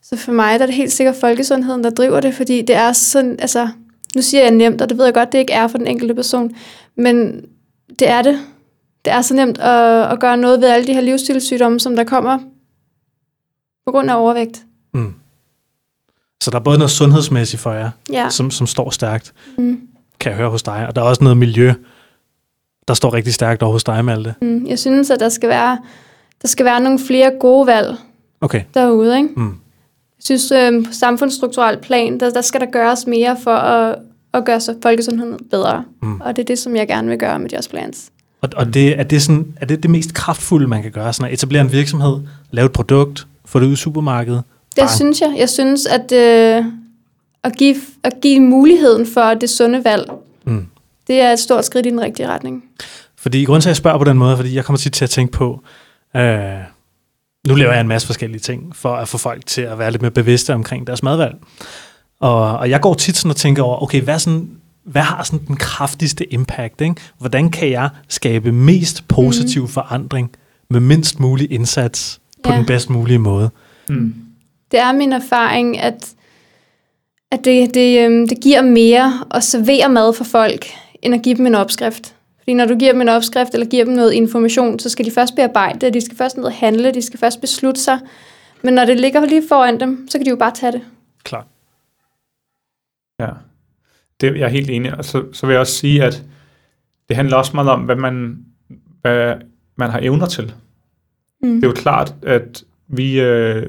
Så 0.02 0.16
for 0.16 0.32
mig 0.32 0.58
der 0.58 0.62
er 0.62 0.66
det 0.66 0.74
helt 0.74 0.92
sikkert 0.92 1.16
folkesundheden, 1.16 1.84
der 1.84 1.90
driver 1.90 2.20
det, 2.20 2.34
fordi 2.34 2.62
det 2.62 2.76
er 2.76 2.92
sådan, 2.92 3.36
altså, 3.38 3.68
nu 4.16 4.22
siger 4.22 4.42
jeg 4.42 4.50
nemt, 4.50 4.82
og 4.82 4.88
det 4.88 4.98
ved 4.98 5.04
jeg 5.04 5.14
godt, 5.14 5.32
det 5.32 5.38
ikke 5.38 5.52
er 5.52 5.68
for 5.68 5.78
den 5.78 5.86
enkelte 5.86 6.14
person, 6.14 6.50
men 6.96 7.44
det 7.98 8.08
er 8.08 8.22
det. 8.22 8.38
Det 9.04 9.12
er 9.12 9.22
så 9.22 9.34
nemt 9.34 9.58
at, 9.58 10.12
at 10.12 10.20
gøre 10.20 10.36
noget 10.36 10.60
ved 10.60 10.68
alle 10.68 10.86
de 10.86 10.94
her 10.94 11.00
livsstilssygdomme, 11.00 11.80
som 11.80 11.96
der 11.96 12.04
kommer 12.04 12.38
på 13.86 13.92
grund 13.92 14.10
af 14.10 14.20
overvægt. 14.20 14.62
Mm. 14.94 15.14
Så 16.42 16.50
der 16.50 16.58
er 16.58 16.62
både 16.62 16.78
noget 16.78 16.90
sundhedsmæssigt 16.90 17.62
for 17.62 17.72
jer, 17.72 17.90
ja. 18.12 18.30
som, 18.30 18.50
som 18.50 18.66
står 18.66 18.90
stærkt, 18.90 19.32
mm. 19.58 19.80
kan 20.20 20.30
jeg 20.30 20.38
høre 20.38 20.50
hos 20.50 20.62
dig, 20.62 20.86
og 20.88 20.96
der 20.96 21.02
er 21.02 21.06
også 21.06 21.24
noget 21.24 21.36
miljø, 21.36 21.72
der 22.88 22.94
står 22.94 23.14
rigtig 23.14 23.34
stærkt 23.34 23.62
over 23.62 23.72
hos 23.72 23.84
dig, 23.84 24.04
Malte. 24.04 24.34
Mm. 24.42 24.66
Jeg 24.66 24.78
synes, 24.78 25.10
at 25.10 25.20
der 25.20 25.28
skal 25.28 25.48
være, 25.48 25.78
der 26.42 26.48
skal 26.48 26.64
være 26.64 26.80
nogle 26.80 26.98
flere 26.98 27.32
gode 27.40 27.66
valg 27.66 27.96
okay. 28.40 28.62
derude. 28.74 29.16
Ikke? 29.16 29.28
Mm. 29.36 29.48
Jeg 30.18 30.24
synes, 30.24 30.50
øh, 30.50 30.84
på 30.84 30.92
samfundsstrukturelt 30.92 31.80
plan, 31.80 32.20
der, 32.20 32.30
der 32.30 32.40
skal 32.40 32.60
der 32.60 32.70
gøres 32.70 33.06
mere 33.06 33.36
for 33.42 33.54
at, 33.54 33.98
at 34.34 34.44
gøre 34.44 34.60
så 34.60 34.74
folkesundheden 34.82 35.38
bedre. 35.50 35.84
Mm. 36.02 36.20
Og 36.20 36.36
det 36.36 36.42
er 36.42 36.46
det, 36.46 36.58
som 36.58 36.76
jeg 36.76 36.88
gerne 36.88 37.08
vil 37.08 37.18
gøre 37.18 37.38
med 37.38 37.50
Just 37.50 37.70
Plans. 37.70 38.10
Og, 38.40 38.48
og 38.56 38.74
det, 38.74 38.98
er, 38.98 39.02
det 39.02 39.22
sådan, 39.22 39.54
er 39.56 39.66
det 39.66 39.82
det 39.82 39.90
mest 39.90 40.14
kraftfulde, 40.14 40.66
man 40.66 40.82
kan 40.82 40.90
gøre? 40.90 41.12
Sådan 41.12 41.28
at 41.28 41.34
etablere 41.34 41.62
en 41.62 41.72
virksomhed, 41.72 42.20
lave 42.50 42.66
et 42.66 42.72
produkt, 42.72 43.26
få 43.52 43.60
det 43.60 43.66
ud 43.66 43.72
i 43.72 43.76
supermarkedet, 43.76 44.42
det 44.76 44.90
synes 44.90 45.20
jeg. 45.20 45.34
Jeg 45.38 45.48
synes, 45.48 45.86
at 45.86 46.12
øh, 46.12 46.64
at, 47.44 47.56
give, 47.56 47.76
at 48.02 48.12
give 48.22 48.40
muligheden 48.40 49.06
for 49.06 49.34
det 49.34 49.50
sunde 49.50 49.84
valg, 49.84 50.10
mm. 50.46 50.66
det 51.06 51.20
er 51.20 51.32
et 51.32 51.38
stort 51.38 51.64
skridt 51.64 51.86
i 51.86 51.90
den 51.90 52.00
rigtige 52.00 52.28
retning. 52.28 52.64
Fordi 53.16 53.44
grund 53.44 53.62
til, 53.62 53.68
at 53.68 53.70
jeg 53.70 53.76
spørger 53.76 53.98
på 53.98 54.04
den 54.04 54.18
måde, 54.18 54.36
fordi 54.36 54.54
jeg 54.54 54.64
kommer 54.64 54.78
til 54.78 55.04
at 55.04 55.10
tænke 55.10 55.32
på, 55.32 55.62
øh, 56.16 56.22
nu 57.48 57.54
laver 57.54 57.72
jeg 57.72 57.80
en 57.80 57.88
masse 57.88 58.06
forskellige 58.06 58.40
ting, 58.40 58.76
for 58.76 58.94
at 58.94 59.08
få 59.08 59.18
folk 59.18 59.46
til 59.46 59.62
at 59.62 59.78
være 59.78 59.90
lidt 59.90 60.02
mere 60.02 60.10
bevidste 60.10 60.54
omkring 60.54 60.86
deres 60.86 61.02
madvalg. 61.02 61.34
Og, 62.20 62.58
og 62.58 62.70
jeg 62.70 62.80
går 62.80 62.94
tit 62.94 63.16
sådan 63.16 63.30
og 63.30 63.36
tænker 63.36 63.62
over, 63.62 63.82
okay, 63.82 64.02
hvad, 64.02 64.18
sådan, 64.18 64.50
hvad 64.84 65.02
har 65.02 65.22
sådan 65.22 65.46
den 65.46 65.56
kraftigste 65.56 66.32
impact? 66.32 66.80
Ikke? 66.80 66.94
Hvordan 67.18 67.50
kan 67.50 67.70
jeg 67.70 67.90
skabe 68.08 68.52
mest 68.52 69.08
positiv 69.08 69.62
mm. 69.62 69.68
forandring 69.68 70.30
med 70.70 70.80
mindst 70.80 71.20
mulig 71.20 71.52
indsats 71.52 72.20
på 72.42 72.52
ja. 72.52 72.56
den 72.56 72.66
bedst 72.66 72.90
mulige 72.90 73.18
måde? 73.18 73.50
Mm. 73.88 74.14
Det 74.70 74.80
er 74.80 74.92
min 74.92 75.12
erfaring, 75.12 75.78
at, 75.78 76.14
at 77.30 77.44
det, 77.44 77.74
det, 77.74 78.04
øhm, 78.04 78.28
det 78.28 78.40
giver 78.40 78.62
mere 78.62 79.12
at 79.30 79.44
servere 79.44 79.88
mad 79.88 80.12
for 80.12 80.24
folk, 80.24 80.66
end 81.02 81.14
at 81.14 81.22
give 81.22 81.36
dem 81.36 81.46
en 81.46 81.54
opskrift. 81.54 82.14
Fordi 82.38 82.54
når 82.54 82.66
du 82.66 82.76
giver 82.76 82.92
dem 82.92 83.00
en 83.00 83.08
opskrift, 83.08 83.54
eller 83.54 83.66
giver 83.66 83.84
dem 83.84 83.94
noget 83.94 84.12
information, 84.12 84.78
så 84.78 84.88
skal 84.88 85.04
de 85.04 85.10
først 85.10 85.34
bearbejde 85.36 85.78
det, 85.78 85.94
de 85.94 86.00
skal 86.00 86.16
først 86.16 86.36
ned 86.36 86.44
og 86.44 86.52
handle, 86.52 86.94
de 86.94 87.02
skal 87.02 87.18
først 87.18 87.40
beslutte 87.40 87.80
sig. 87.80 87.98
Men 88.62 88.74
når 88.74 88.84
det 88.84 89.00
ligger 89.00 89.26
lige 89.26 89.42
foran 89.48 89.80
dem, 89.80 90.08
så 90.10 90.18
kan 90.18 90.24
de 90.24 90.30
jo 90.30 90.36
bare 90.36 90.54
tage 90.54 90.72
det. 90.72 90.80
Klart. 91.24 91.46
Ja, 93.20 93.28
det, 94.20 94.38
jeg 94.38 94.44
er 94.44 94.48
helt 94.48 94.70
enig. 94.70 94.94
Og 94.94 95.04
så, 95.04 95.24
så 95.32 95.46
vil 95.46 95.52
jeg 95.52 95.60
også 95.60 95.72
sige, 95.72 96.04
at 96.04 96.22
det 97.08 97.16
handler 97.16 97.36
også 97.36 97.52
meget 97.54 97.70
om, 97.70 97.80
hvad 97.80 97.96
man, 97.96 98.44
hvad 99.00 99.34
man 99.76 99.90
har 99.90 99.98
evner 100.02 100.26
til. 100.26 100.54
Mm. 101.42 101.54
Det 101.54 101.64
er 101.64 101.68
jo 101.68 101.74
klart, 101.74 102.14
at 102.22 102.64
vi, 102.88 103.20
øh, 103.20 103.66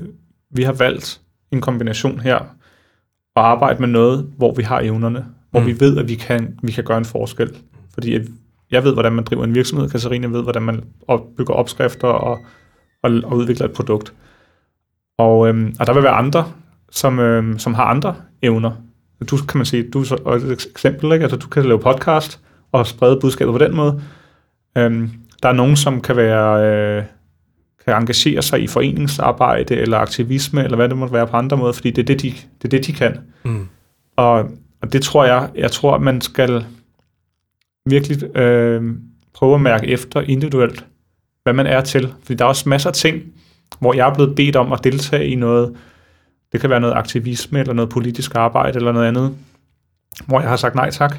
vi 0.50 0.64
har 0.64 0.74
valgt 0.74 1.22
en 1.52 1.62
kombination 1.62 2.20
her, 2.20 2.36
at 2.36 3.44
arbejde 3.44 3.80
med 3.80 3.88
noget, 3.88 4.30
hvor 4.38 4.54
vi 4.54 4.64
har 4.64 4.80
evnerne, 4.80 5.26
hvor 5.52 5.60
mm. 5.60 5.66
vi 5.66 5.80
ved, 5.80 5.98
at 5.98 6.08
vi 6.08 6.16
kan, 6.16 6.60
vi 6.64 6.72
kan 6.72 6.84
gøre 6.84 6.98
en 6.98 7.06
forskel. 7.06 7.58
Fordi 7.94 8.16
at 8.16 8.22
jeg 8.72 8.84
ved, 8.84 8.94
hvordan 8.94 9.14
man 9.14 9.24
driver 9.26 9.44
en 9.44 9.56
virksomhed, 9.56 9.90
Katarina 9.90 10.28
ved, 10.28 10.44
hvordan 10.44 10.62
man 10.62 10.84
bygger 11.38 11.54
opskrifter 11.54 12.08
og, 12.08 12.40
og, 13.04 13.12
og 13.24 13.38
udvikler 13.38 13.66
et 13.66 13.74
produkt. 13.74 14.14
Og, 15.18 15.48
øhm, 15.48 15.76
og 15.80 15.88
der 15.88 15.94
vil 15.94 16.04
være 16.04 16.14
andre, 16.14 16.52
som, 16.92 17.20
øhm, 17.20 17.60
som 17.60 17.74
har 17.74 17.84
andre 17.84 18.16
evner. 18.42 18.72
Du 19.30 19.38
kan 19.38 19.58
man 19.58 19.66
sige, 19.66 19.90
du 19.90 20.00
er 20.00 20.04
så 20.04 20.16
et 20.16 20.52
eksempel, 20.52 21.12
ikke? 21.12 21.24
Altså, 21.24 21.38
du 21.38 21.48
kan 21.48 21.66
lave 21.66 21.80
podcast 21.80 22.40
og 22.72 22.88
sprede 22.88 23.20
budskabet 23.22 23.52
på 23.52 23.58
den 23.58 23.76
måde. 23.76 24.02
Øhm, 24.78 25.12
der 25.44 25.50
er 25.50 25.54
nogen, 25.54 25.76
som 25.76 26.02
kan 26.02 26.16
være 26.16 26.66
øh, 26.66 27.04
kan 27.86 27.96
engagere 27.96 28.42
sig 28.42 28.64
i 28.64 28.68
foreningsarbejde 28.68 29.76
eller 29.76 29.98
aktivisme, 29.98 30.64
eller 30.64 30.76
hvad 30.76 30.90
det 30.90 30.98
måtte 30.98 31.14
være 31.14 31.28
på 31.28 31.38
andre 31.38 31.58
måder, 31.58 31.74
fordi 31.74 31.92
det 31.92 32.02
er 32.02 32.06
det, 32.06 32.22
de, 32.22 32.30
det, 32.30 32.66
er 32.66 32.70
det, 32.70 32.86
de 32.86 32.94
kan. 32.94 33.18
Mm. 33.44 33.68
Og, 34.16 34.50
og 34.82 34.94
det 34.94 35.02
tror 35.02 35.26
jeg, 35.26 35.50
jeg 35.56 35.72
tror, 35.72 35.96
at 35.96 36.02
man 36.02 36.22
skal 36.22 36.66
virkelig 37.86 38.38
øh, 38.38 38.96
prøve 39.34 39.56
at 39.56 39.62
mærke 39.62 39.88
efter 39.88 40.22
individuelt, 40.22 40.86
hvad 41.44 41.54
man 41.54 41.68
er 41.68 41.82
til. 41.82 42.14
Fordi 42.22 42.34
der 42.34 42.46
er 42.46 42.50
også 42.50 42.70
masser 42.70 42.90
af 42.90 42.94
ting, 42.94 43.24
hvor 43.80 43.94
jeg 43.94 44.10
er 44.10 44.14
blevet 44.14 44.36
bedt 44.36 44.56
om 44.56 44.72
at 44.72 44.84
deltage 44.84 45.28
i 45.28 45.36
noget, 45.36 45.76
det 46.52 46.62
kan 46.62 46.70
være 46.70 46.80
noget 46.80 46.94
aktivisme, 46.94 47.60
eller 47.60 47.74
noget 47.74 47.90
politisk 47.90 48.36
arbejde, 48.36 48.76
eller 48.76 48.92
noget 48.92 49.08
andet, 49.08 49.36
hvor 50.28 50.40
jeg 50.40 50.50
har 50.50 50.56
sagt 50.56 50.76
nej 50.76 50.90
tak, 50.90 51.18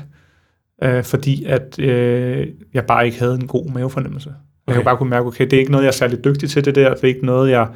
øh, 0.82 1.04
fordi 1.04 1.44
at 1.44 1.78
øh, 1.78 2.48
jeg 2.74 2.86
bare 2.86 3.06
ikke 3.06 3.18
havde 3.18 3.34
en 3.34 3.46
god 3.46 3.70
mavefornemmelse. 3.70 4.34
Okay. 4.66 4.74
Jeg 4.74 4.74
kan 4.74 4.84
bare 4.84 4.96
kunne 4.96 5.10
mærke, 5.10 5.26
okay, 5.26 5.44
det 5.44 5.52
er 5.52 5.58
ikke 5.60 5.72
noget, 5.72 5.84
jeg 5.84 5.88
er 5.88 5.92
særlig 5.92 6.24
dygtig 6.24 6.50
til 6.50 6.64
det 6.64 6.74
der, 6.74 6.94
det 6.94 7.04
er 7.04 7.08
ikke 7.08 7.26
noget, 7.26 7.50
jeg, 7.50 7.68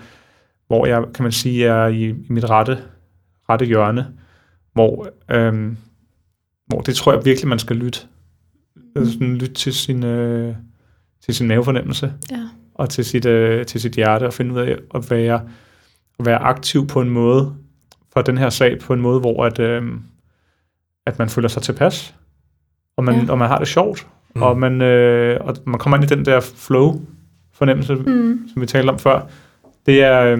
hvor 0.66 0.86
jeg, 0.86 1.04
kan 1.14 1.22
man 1.22 1.32
sige, 1.32 1.66
er 1.66 1.86
i, 1.86 2.08
i 2.08 2.26
mit 2.28 2.50
rette, 2.50 2.78
rette 3.50 3.64
hjørne, 3.64 4.06
hvor, 4.72 5.08
øh, 5.30 5.72
hvor 6.66 6.80
det 6.80 6.94
tror 6.94 7.12
jeg 7.12 7.24
virkelig, 7.24 7.48
man 7.48 7.58
skal 7.58 7.76
lytte 7.76 8.00
Altså 8.96 9.12
sådan 9.12 9.36
lytte 9.36 9.54
til 9.54 9.74
sin, 9.74 10.04
øh, 10.04 10.54
til 11.24 11.34
sin 11.34 11.48
mavefornemmelse. 11.48 12.12
Ja. 12.30 12.48
Og 12.74 12.90
til 12.90 13.04
sit, 13.04 13.26
øh, 13.26 13.66
til 13.66 13.80
sit 13.80 13.92
hjerte, 13.92 14.26
og 14.26 14.32
finde 14.32 14.54
ud 14.54 14.60
af 14.60 14.76
at 14.94 15.10
være, 15.10 15.48
at 16.18 16.26
være 16.26 16.38
aktiv 16.38 16.86
på 16.86 17.00
en 17.00 17.10
måde, 17.10 17.54
for 18.12 18.22
den 18.22 18.38
her 18.38 18.50
sag, 18.50 18.78
på 18.78 18.92
en 18.92 19.00
måde, 19.00 19.20
hvor 19.20 19.44
at, 19.44 19.58
øh, 19.58 19.82
at 21.06 21.18
man 21.18 21.28
føler 21.28 21.48
sig 21.48 21.62
tilpas, 21.62 22.14
og 22.96 23.04
man, 23.04 23.24
ja. 23.24 23.32
og 23.32 23.38
man 23.38 23.48
har 23.48 23.58
det 23.58 23.68
sjovt, 23.68 24.06
mm. 24.34 24.42
og, 24.42 24.58
man, 24.58 24.82
øh, 24.82 25.40
og 25.40 25.56
man 25.64 25.78
kommer 25.78 25.96
ind 25.96 26.10
i 26.12 26.14
den 26.14 26.24
der 26.24 26.40
flow-fornemmelse, 26.40 27.94
mm. 27.94 28.48
som 28.52 28.62
vi 28.62 28.66
talte 28.66 28.90
om 28.90 28.98
før. 28.98 29.20
Det 29.86 30.02
er, 30.02 30.20
øh, 30.22 30.38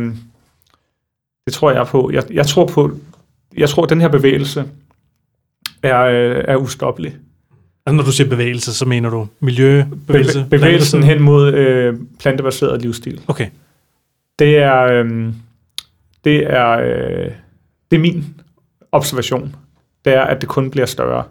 det 1.47 1.53
tror 1.55 1.71
jeg 1.71 1.87
på. 1.87 2.11
Jeg, 2.13 2.25
jeg 2.31 2.47
tror 2.47 2.67
på, 2.67 2.91
jeg 3.57 3.69
tror, 3.69 3.83
at 3.83 3.91
den 3.91 4.01
her 4.01 4.09
bevægelse 4.09 4.65
er, 5.83 6.01
øh, 6.01 6.45
er 6.49 6.57
ustoppelig. 6.57 7.17
Altså 7.87 7.97
når 7.97 8.05
du 8.05 8.13
siger 8.13 8.29
bevægelse, 8.29 8.75
så 8.75 8.85
mener 8.85 9.11
du 9.11 9.27
miljøbevægelse? 9.41 10.47
Be- 10.51 10.59
bevægelsen 10.59 11.03
hen 11.03 11.23
mod 11.23 11.53
øh, 11.55 11.95
plantebaseret 12.19 12.83
livsstil. 12.83 13.21
Okay. 13.29 13.47
Det 14.39 14.59
er, 14.59 14.83
øh, 14.83 15.33
det 16.25 16.53
er, 16.53 16.71
øh, 16.71 17.31
det 17.91 17.97
er 17.97 18.01
min 18.01 18.25
observation. 18.93 19.57
Det 20.05 20.15
er, 20.15 20.23
at 20.23 20.41
det 20.41 20.49
kun 20.49 20.71
bliver 20.71 20.87
større. 20.87 21.25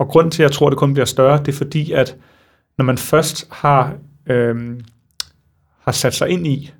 Og 0.00 0.08
grunden 0.08 0.30
til, 0.30 0.42
at 0.42 0.48
jeg 0.48 0.52
tror, 0.52 0.66
at 0.66 0.70
det 0.70 0.78
kun 0.78 0.92
bliver 0.92 1.06
større, 1.06 1.38
det 1.38 1.48
er 1.48 1.56
fordi, 1.56 1.92
at 1.92 2.16
når 2.78 2.84
man 2.84 2.98
først 2.98 3.48
har, 3.50 3.94
øh, 4.26 4.80
har 5.80 5.92
sat 5.92 6.14
sig 6.14 6.28
ind 6.28 6.46
i 6.46 6.72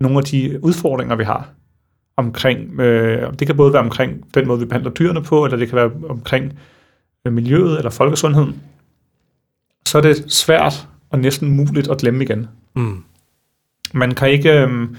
nogle 0.00 0.18
af 0.18 0.24
de 0.24 0.64
udfordringer, 0.64 1.16
vi 1.16 1.24
har 1.24 1.48
omkring, 2.16 2.80
øh, 2.80 3.32
det 3.38 3.46
kan 3.46 3.56
både 3.56 3.72
være 3.72 3.82
omkring 3.82 4.34
den 4.34 4.46
måde, 4.46 4.58
vi 4.58 4.64
behandler 4.64 4.90
dyrene 4.90 5.22
på, 5.22 5.44
eller 5.44 5.58
det 5.58 5.68
kan 5.68 5.76
være 5.76 5.90
omkring 6.08 6.58
miljøet 7.24 7.76
eller 7.76 7.90
folkesundheden, 7.90 8.62
så 9.86 9.98
er 9.98 10.02
det 10.02 10.32
svært 10.32 10.88
og 11.10 11.18
næsten 11.18 11.50
muligt 11.50 11.90
at 11.90 11.98
glemme 11.98 12.24
igen. 12.24 12.48
Mm. 12.76 13.04
Man 13.94 14.14
kan 14.14 14.30
ikke, 14.30 14.52
øhm, 14.52 14.96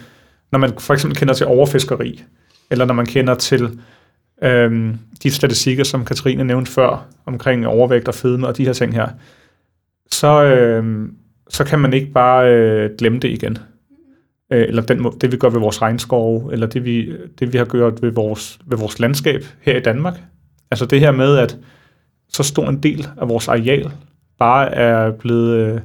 når 0.51 0.59
man 0.59 0.79
for 0.79 0.93
eksempel 0.93 1.19
kender 1.19 1.33
til 1.33 1.45
overfiskeri, 1.45 2.23
eller 2.69 2.85
når 2.85 2.93
man 2.93 3.05
kender 3.05 3.35
til 3.35 3.79
øhm, 4.41 4.97
de 5.23 5.31
statistikker, 5.31 5.83
som 5.83 6.05
Katrine 6.05 6.43
nævnte 6.43 6.71
før, 6.71 7.07
omkring 7.25 7.67
overvægt 7.67 8.07
og 8.07 8.15
fedme 8.15 8.47
og 8.47 8.57
de 8.57 8.65
her 8.65 8.73
ting 8.73 8.93
her, 8.93 9.07
så, 10.11 10.43
øhm, 10.43 11.15
så 11.49 11.63
kan 11.63 11.79
man 11.79 11.93
ikke 11.93 12.11
bare 12.11 12.53
øh, 12.53 12.89
glemme 12.97 13.19
det 13.19 13.29
igen. 13.29 13.57
Øh, 14.51 14.65
eller 14.67 14.81
den, 14.81 15.05
det, 15.21 15.31
vi 15.31 15.37
gør 15.37 15.49
ved 15.49 15.59
vores 15.59 15.81
regnskov, 15.81 16.49
eller 16.53 16.67
det, 16.67 16.85
vi, 16.85 17.13
det, 17.39 17.53
vi 17.53 17.57
har 17.57 17.65
gjort 17.65 18.01
ved 18.01 18.11
vores, 18.11 18.59
ved 18.65 18.77
vores 18.77 18.99
landskab 18.99 19.45
her 19.61 19.77
i 19.77 19.81
Danmark. 19.81 20.21
Altså 20.71 20.85
det 20.85 20.99
her 20.99 21.11
med, 21.11 21.37
at 21.37 21.57
så 22.29 22.43
stor 22.43 22.69
en 22.69 22.83
del 22.83 23.07
af 23.21 23.29
vores 23.29 23.47
areal 23.47 23.91
bare 24.39 24.75
er 24.75 25.11
blevet 25.11 25.55
øh, 25.55 25.81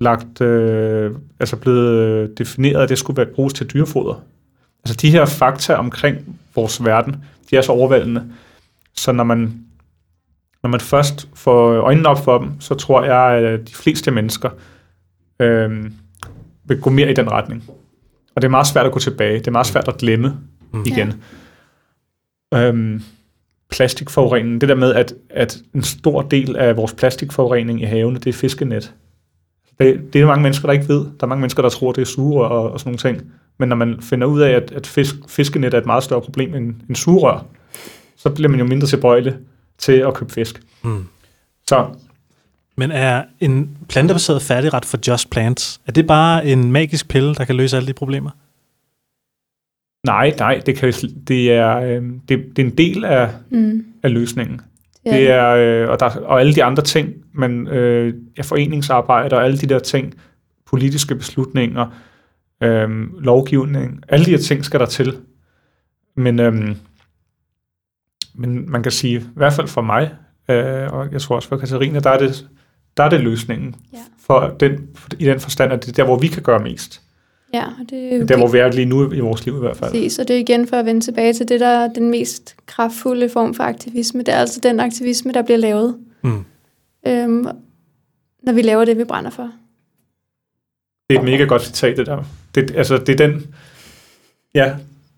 lagt, 0.00 0.40
øh, 0.40 1.12
altså 1.40 1.56
blevet 1.56 1.88
øh, 1.88 2.28
defineret, 2.38 2.82
at 2.82 2.88
det 2.88 2.98
skulle 2.98 3.16
være 3.16 3.26
bruges 3.34 3.52
til 3.52 3.66
dyrefoder. 3.66 4.22
Altså 4.84 4.96
de 5.02 5.10
her 5.10 5.26
fakta 5.26 5.74
omkring 5.74 6.38
vores 6.54 6.84
verden, 6.84 7.24
de 7.50 7.56
er 7.56 7.62
så 7.62 7.72
overvældende. 7.72 8.24
Så 8.94 9.12
når 9.12 9.24
man, 9.24 9.60
når 10.62 10.70
man 10.70 10.80
først 10.80 11.28
får 11.34 11.72
øjnene 11.72 12.08
op 12.08 12.24
for 12.24 12.38
dem, 12.38 12.60
så 12.60 12.74
tror 12.74 13.04
jeg, 13.04 13.48
at 13.48 13.68
de 13.68 13.74
fleste 13.74 14.10
mennesker 14.10 14.50
øh, 15.40 15.90
vil 16.64 16.80
gå 16.80 16.90
mere 16.90 17.10
i 17.10 17.14
den 17.14 17.32
retning. 17.32 17.64
Og 18.36 18.42
det 18.42 18.48
er 18.48 18.50
meget 18.50 18.66
svært 18.66 18.86
at 18.86 18.92
gå 18.92 18.98
tilbage. 18.98 19.38
Det 19.38 19.46
er 19.46 19.50
meget 19.50 19.66
svært 19.66 19.88
at 19.88 19.98
glemme 19.98 20.36
mm. 20.72 20.82
igen. 20.86 21.22
Ja. 22.52 22.68
Øhm, 22.68 23.02
plastikforurening, 23.70 24.60
det 24.60 24.68
der 24.68 24.74
med, 24.74 24.94
at, 24.94 25.14
at 25.30 25.58
en 25.74 25.82
stor 25.82 26.22
del 26.22 26.56
af 26.56 26.76
vores 26.76 26.94
plastikforurening 26.94 27.82
i 27.82 27.84
havene, 27.84 28.18
det 28.18 28.26
er 28.26 28.32
fiskenet. 28.32 28.94
Det, 29.78 30.12
det 30.12 30.20
er 30.20 30.26
mange 30.26 30.42
mennesker, 30.42 30.66
der 30.68 30.72
ikke 30.72 30.88
ved. 30.88 31.00
Der 31.00 31.22
er 31.22 31.26
mange 31.26 31.40
mennesker, 31.40 31.62
der 31.62 31.68
tror, 31.68 31.92
det 31.92 32.02
er 32.02 32.06
sugerør 32.06 32.48
og, 32.48 32.72
og 32.72 32.80
sådan 32.80 32.90
nogle 32.90 33.18
ting. 33.18 33.32
Men 33.58 33.68
når 33.68 33.76
man 33.76 34.00
finder 34.00 34.26
ud 34.26 34.40
af, 34.40 34.50
at, 34.50 34.72
at 34.72 34.86
fisk, 34.86 35.14
fiskenet 35.28 35.74
er 35.74 35.78
et 35.78 35.86
meget 35.86 36.04
større 36.04 36.20
problem 36.20 36.54
end, 36.54 36.74
end 36.88 36.96
sugerør, 36.96 37.46
så 38.16 38.30
bliver 38.30 38.48
man 38.48 38.60
jo 38.60 38.66
mindre 38.66 38.86
tilbøjelig 38.86 39.34
til 39.78 39.92
at 39.92 40.14
købe 40.14 40.32
fisk. 40.32 40.62
Mm. 40.82 41.04
Så 41.68 41.86
men 42.76 42.90
er 42.90 43.24
en 43.40 43.76
plantebaseret 43.88 44.42
færdigret 44.42 44.84
for 44.84 44.98
Just 45.08 45.30
Plants, 45.30 45.80
er 45.86 45.92
det 45.92 46.06
bare 46.06 46.46
en 46.46 46.72
magisk 46.72 47.08
pille, 47.08 47.34
der 47.34 47.44
kan 47.44 47.56
løse 47.56 47.76
alle 47.76 47.86
de 47.86 47.92
problemer? 47.92 48.30
Nej, 50.06 50.34
nej, 50.38 50.62
det, 50.66 50.76
kan, 50.76 50.92
det, 51.28 51.52
er, 51.52 51.76
øh, 51.76 52.02
det, 52.28 52.56
det 52.56 52.62
er 52.62 52.66
en 52.66 52.78
del 52.78 53.04
af, 53.04 53.30
mm. 53.50 53.84
af 54.02 54.12
løsningen. 54.12 54.60
Ja. 55.06 55.16
Det 55.16 55.30
er, 55.30 55.48
øh, 55.48 55.88
og, 55.88 56.00
der, 56.00 56.06
og 56.06 56.40
alle 56.40 56.54
de 56.54 56.64
andre 56.64 56.82
ting, 56.82 57.14
men 57.32 57.68
øh, 57.68 58.14
ja, 58.36 58.42
foreningsarbejde 58.42 59.36
og 59.36 59.44
alle 59.44 59.58
de 59.58 59.66
der 59.66 59.78
ting, 59.78 60.14
politiske 60.66 61.14
beslutninger, 61.14 61.86
øh, 62.62 62.88
lovgivning, 63.18 64.02
alle 64.08 64.24
de 64.24 64.30
her 64.30 64.38
ting 64.38 64.64
skal 64.64 64.80
der 64.80 64.86
til. 64.86 65.18
Men, 66.16 66.40
øh, 66.40 66.76
men 68.34 68.70
man 68.70 68.82
kan 68.82 68.92
sige, 68.92 69.20
i 69.20 69.24
hvert 69.36 69.52
fald 69.52 69.68
for 69.68 69.80
mig, 69.80 70.14
øh, 70.48 70.92
og 70.92 71.12
jeg 71.12 71.20
tror 71.20 71.36
også 71.36 71.48
for 71.48 71.56
Katarina, 71.56 72.00
der 72.00 72.10
er 72.10 72.18
det, 72.18 72.48
der 72.96 73.04
er 73.04 73.08
det 73.08 73.20
løsningen. 73.20 73.74
Ja. 73.92 73.98
For 74.26 74.56
den, 74.60 74.88
I 75.18 75.24
den 75.24 75.40
forstand, 75.40 75.72
at 75.72 75.82
det 75.82 75.88
er 75.88 75.92
der, 75.92 76.04
hvor 76.04 76.18
vi 76.18 76.26
kan 76.26 76.42
gøre 76.42 76.58
mest. 76.58 77.00
Ja, 77.54 77.64
og 77.64 77.90
det 77.90 78.12
er 78.12 78.16
okay. 78.16 78.28
Der, 78.28 78.36
hvor 78.36 78.48
vi 78.48 78.58
er 78.58 78.72
lige 78.72 78.86
nu 78.86 79.12
i 79.12 79.20
vores 79.20 79.44
liv 79.44 79.56
i 79.56 79.58
hvert 79.58 79.76
fald. 79.76 79.90
Præcis, 79.90 80.18
og 80.18 80.28
det 80.28 80.36
er 80.36 80.40
igen 80.40 80.68
for 80.68 80.76
at 80.76 80.86
vende 80.86 81.00
tilbage 81.00 81.32
til 81.32 81.48
det, 81.48 81.60
der 81.60 81.66
er 81.66 81.92
den 81.92 82.10
mest 82.10 82.56
kraftfulde 82.66 83.28
form 83.28 83.54
for 83.54 83.64
aktivisme. 83.64 84.20
Det 84.20 84.34
er 84.34 84.38
altså 84.38 84.60
den 84.60 84.80
aktivisme, 84.80 85.32
der 85.32 85.42
bliver 85.42 85.58
lavet, 85.58 85.98
mm. 86.22 86.44
øhm, 87.06 87.46
når 88.42 88.52
vi 88.52 88.62
laver 88.62 88.84
det, 88.84 88.98
vi 88.98 89.04
brænder 89.04 89.30
for. 89.30 89.50
Det 91.10 91.16
er 91.16 91.20
et 91.20 91.24
mega 91.24 91.44
godt 91.44 91.62
citat, 91.62 91.96
det 91.96 92.06
der. 92.06 92.24
Det, 92.54 92.72
altså, 92.76 92.96
det 92.98 93.20
er 93.20 93.26
den, 93.26 93.46
ja, 94.54 94.74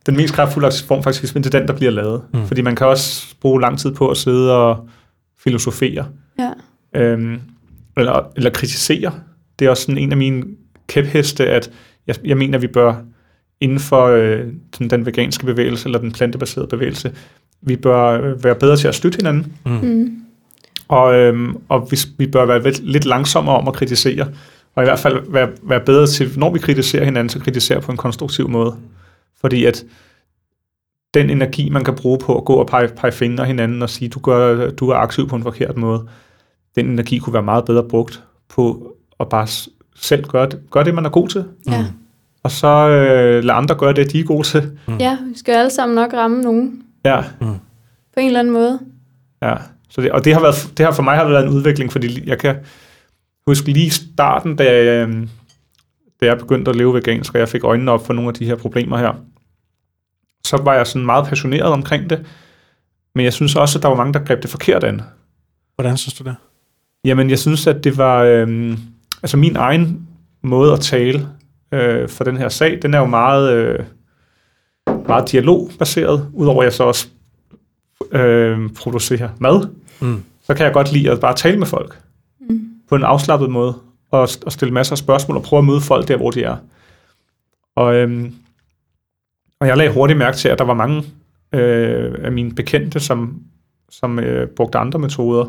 den 0.07 0.16
mest 0.16 0.35
kraftfulde 0.35 0.70
form 0.87 1.03
for 1.03 1.11
aktivisme, 1.11 1.40
det 1.42 1.55
er 1.55 1.59
den, 1.59 1.68
der 1.68 1.75
bliver 1.75 1.90
lavet. 1.92 2.22
Mm. 2.33 2.40
Mm. 2.40 2.46
Fordi 2.46 2.61
man 2.62 2.77
kan 2.77 2.87
også 2.87 3.35
bruge 3.40 3.61
lang 3.61 3.79
tid 3.79 3.94
på 3.94 4.09
at 4.11 4.16
sidde 4.16 4.57
og 4.57 4.88
filosofere, 5.44 6.07
Ja. 6.38 6.51
øhm, 7.01 7.40
eller, 7.96 8.31
eller 8.37 8.51
kritisere. 8.51 9.12
Det 9.59 9.64
er 9.64 9.70
også 9.70 9.83
sådan 9.83 9.99
en 9.99 10.11
af 10.11 10.16
mine 10.16 10.44
kæpheste, 10.87 11.46
at 11.46 11.70
jeg, 12.07 12.16
jeg 12.25 12.37
mener, 12.37 12.59
at 12.59 12.62
vi 12.62 12.66
bør 12.66 12.94
inden 13.61 13.79
for 13.79 14.07
øh, 14.07 14.44
sådan 14.75 14.90
den 14.90 15.07
veganske 15.07 15.46
bevægelse, 15.46 15.87
eller 15.88 15.99
den 15.99 16.12
plantebaserede 16.12 16.68
bevægelse, 16.68 17.12
vi 17.62 17.77
bør 17.77 18.20
øh, 18.20 18.44
være 18.44 18.55
bedre 18.55 18.77
til 18.77 18.88
at 18.88 18.94
støtte 18.94 19.16
hinanden, 19.16 19.53
Mm. 19.64 20.16
og, 20.88 21.14
øhm, 21.14 21.57
og 21.68 21.88
vi, 21.90 21.99
vi 22.18 22.27
bør 22.27 22.44
være 22.46 22.62
lidt, 22.62 22.81
lidt 22.85 23.05
langsommere 23.05 23.57
om 23.57 23.68
at 23.68 23.75
kritisere, 23.75 24.29
og 24.77 24.83
i 24.83 24.87
hvert 24.87 24.99
fald 24.99 25.31
være, 25.31 25.49
være 25.62 25.81
bedre 25.81 26.07
til, 26.07 26.33
når 26.37 26.53
vi 26.53 26.59
kritiserer 26.59 27.05
hinanden, 27.05 27.29
så 27.29 27.39
kritisere 27.41 27.81
på 27.81 27.93
en 27.93 27.99
konstruktiv 27.99 28.49
måde. 28.49 28.75
Fordi 29.41 29.65
at 29.65 29.85
den 31.15 31.31
energi, 31.31 31.69
man 31.71 31.85
kan 31.85 31.95
bruge 31.95 32.19
på 32.19 32.39
at 32.39 32.45
gå 32.45 32.53
og 32.55 32.67
pege, 32.67 32.89
pege 32.89 33.12
fingre 33.12 33.45
hinanden 33.45 33.83
og 33.83 33.91
sige, 33.91 34.09
du, 34.09 34.19
gør, 34.21 34.71
du 34.71 34.89
er 34.89 34.95
aktiv 34.97 35.29
på 35.29 35.37
en 35.37 35.43
forkert 35.43 35.77
måde, 35.77 36.09
den 36.77 36.87
energi 36.87 37.19
kunne 37.19 37.33
være 37.35 37.43
meget 37.43 37.65
bedre 37.65 37.83
brugt 37.89 38.23
på 38.49 38.93
at 39.21 39.29
bare 39.29 39.47
selv 39.97 40.25
gøre 40.25 40.47
det, 40.49 40.61
gøre 40.71 40.85
det 40.85 40.95
man 40.95 41.05
er 41.05 41.11
god 41.11 41.29
til, 41.29 41.45
Ja. 41.69 41.85
og 42.43 42.51
så 42.51 42.69
øh, 42.89 43.45
lade 43.45 43.57
andre 43.57 43.75
gøre 43.75 43.93
det, 43.93 44.12
de 44.12 44.21
er 44.21 44.25
gode 44.25 44.47
til. 44.47 44.79
ja, 45.01 45.19
vi 45.33 45.39
skal 45.39 45.53
jo 45.53 45.59
alle 45.59 45.71
sammen 45.71 45.95
nok 45.95 46.12
ramme 46.15 46.43
nogen 46.43 46.83
Ja, 47.05 47.23
på 48.15 48.21
en 48.21 48.27
eller 48.27 48.41
anden 48.41 48.53
måde. 48.55 48.81
Ja, 49.43 49.55
så 49.89 50.01
det, 50.01 50.11
og 50.12 50.25
det 50.25 50.35
har, 50.35 50.41
været, 50.41 50.71
det 50.79 50.87
har 50.87 50.93
for 50.93 51.03
mig 51.03 51.17
har 51.17 51.29
været 51.29 51.45
en 51.47 51.53
udvikling, 51.53 51.93
fordi 51.93 52.29
jeg 52.29 52.39
kan 52.39 52.57
huske 53.46 53.72
lige 53.72 53.87
i 53.87 53.90
starten, 53.90 54.56
da 54.56 54.64
jeg, 54.74 54.85
øhm, 54.87 55.28
da 56.20 56.26
jeg 56.26 56.38
begyndte 56.38 56.70
at 56.70 56.76
leve 56.76 56.94
vegansk, 56.94 57.35
og 57.35 57.40
jeg 57.40 57.48
fik 57.48 57.64
øjnene 57.64 57.92
op 57.92 58.06
for 58.06 58.12
nogle 58.12 58.28
af 58.28 58.35
de 58.35 58.46
her 58.46 58.54
problemer 58.54 58.98
her, 58.98 59.12
så 60.44 60.56
var 60.56 60.74
jeg 60.74 60.87
sådan 60.87 61.06
meget 61.06 61.26
passioneret 61.26 61.72
omkring 61.72 62.11
det, 62.11 62.26
men 63.14 63.24
jeg 63.24 63.32
synes 63.32 63.56
også, 63.56 63.78
at 63.78 63.82
der 63.82 63.88
var 63.88 63.96
mange, 63.96 64.12
der 64.12 64.24
greb 64.24 64.42
det 64.42 64.50
forkert 64.50 64.85
an. 64.85 65.02
Hvordan 65.74 65.96
synes 65.96 66.14
du 66.14 66.24
det? 66.24 66.37
Jamen, 67.04 67.30
jeg 67.30 67.38
synes, 67.38 67.66
at 67.66 67.85
det 67.85 67.96
var... 67.96 68.22
Øhm, 68.22 68.78
altså, 69.22 69.37
min 69.37 69.56
egen 69.56 70.09
måde 70.42 70.72
at 70.72 70.80
tale 70.80 71.28
øh, 71.72 72.09
for 72.09 72.24
den 72.24 72.37
her 72.37 72.48
sag, 72.48 72.78
den 72.82 72.94
er 72.94 72.98
jo 72.98 73.04
meget, 73.04 73.52
øh, 73.52 73.85
meget 75.06 75.32
dialogbaseret, 75.32 76.30
udover 76.32 76.62
at 76.62 76.64
jeg 76.64 76.72
så 76.72 76.85
også 76.85 77.09
øh, 78.12 78.70
producerer 78.70 79.28
mad. 79.38 79.68
Mm. 80.00 80.24
Så 80.42 80.54
kan 80.54 80.64
jeg 80.64 80.72
godt 80.72 80.92
lide 80.92 81.11
at 81.11 81.20
bare 81.20 81.35
tale 81.35 81.59
med 81.59 81.66
folk 81.66 81.98
på 82.88 82.94
en 82.94 83.03
afslappet 83.03 83.51
måde, 83.51 83.75
og, 84.11 84.29
og 84.46 84.53
stille 84.53 84.75
masser 84.75 84.92
af 84.92 84.99
spørgsmål, 84.99 85.37
og 85.37 85.42
prøve 85.42 85.59
at 85.59 85.64
møde 85.64 85.81
folk 85.81 86.09
der, 86.09 86.16
hvor 86.16 86.31
de 86.31 86.42
er. 86.42 86.57
Og, 87.77 87.94
øhm, 87.94 88.35
og 89.61 89.66
jeg 89.66 89.77
lagde 89.77 89.92
hurtigt 89.92 90.18
mærke 90.18 90.37
til, 90.37 90.49
at 90.49 90.59
der 90.59 90.64
var 90.64 90.75
mange 90.75 91.05
øh, 91.53 92.14
af 92.22 92.33
mine 92.33 92.53
bekendte, 92.55 93.01
som, 93.01 93.42
som 93.90 94.18
øh, 94.18 94.49
brugte 94.49 94.79
andre 94.79 94.99
metoder, 94.99 95.46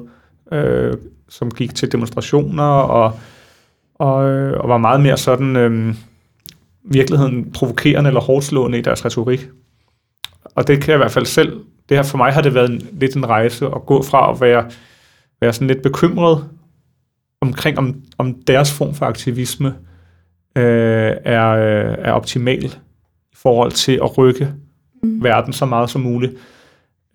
øh, 0.52 0.94
som 1.30 1.52
gik 1.52 1.76
til 1.76 1.92
demonstrationer, 1.92 2.64
og, 2.64 3.20
og, 3.96 4.30
øh, 4.30 4.60
og 4.60 4.70
var 4.70 4.78
meget 4.78 5.02
mere 5.02 5.18
sådan 5.18 5.56
øh, 5.56 5.96
virkeligheden 6.84 7.52
provokerende 7.52 8.08
eller 8.08 8.22
hårdslående 8.22 8.78
i 8.78 8.82
deres 8.82 9.06
retorik. 9.06 9.50
Og 10.56 10.68
det 10.68 10.82
kan 10.82 10.90
jeg 10.90 10.98
i 10.98 11.04
hvert 11.04 11.12
fald 11.12 11.26
selv, 11.26 11.60
det 11.90 11.98
her 11.98 12.04
for 12.04 12.18
mig 12.18 12.34
har 12.34 12.42
det 12.42 12.54
været 12.54 12.70
en, 12.70 12.88
lidt 12.92 13.16
en 13.16 13.30
rejse 13.30 13.66
at 13.66 13.86
gå 13.86 14.04
fra 14.04 14.32
at 14.32 14.42
være, 14.42 14.66
være 15.42 15.54
sådan 15.54 15.68
lidt 15.68 15.82
bekymret 15.82 16.50
omkring, 17.42 17.78
om, 17.78 18.02
om 18.18 18.34
deres 18.34 18.74
form 18.74 18.94
for 18.94 19.06
aktivisme 19.06 19.68
øh, 20.58 21.14
er, 21.26 21.50
øh, 21.50 21.96
er 22.00 22.12
optimal 22.12 22.66
i 23.32 23.36
forhold 23.36 23.72
til 23.72 24.00
at 24.04 24.18
rykke 24.18 24.54
Mm. 25.04 25.24
verden 25.24 25.54
så 25.54 25.66
meget 25.66 25.90
som 25.90 26.02
muligt, 26.02 26.34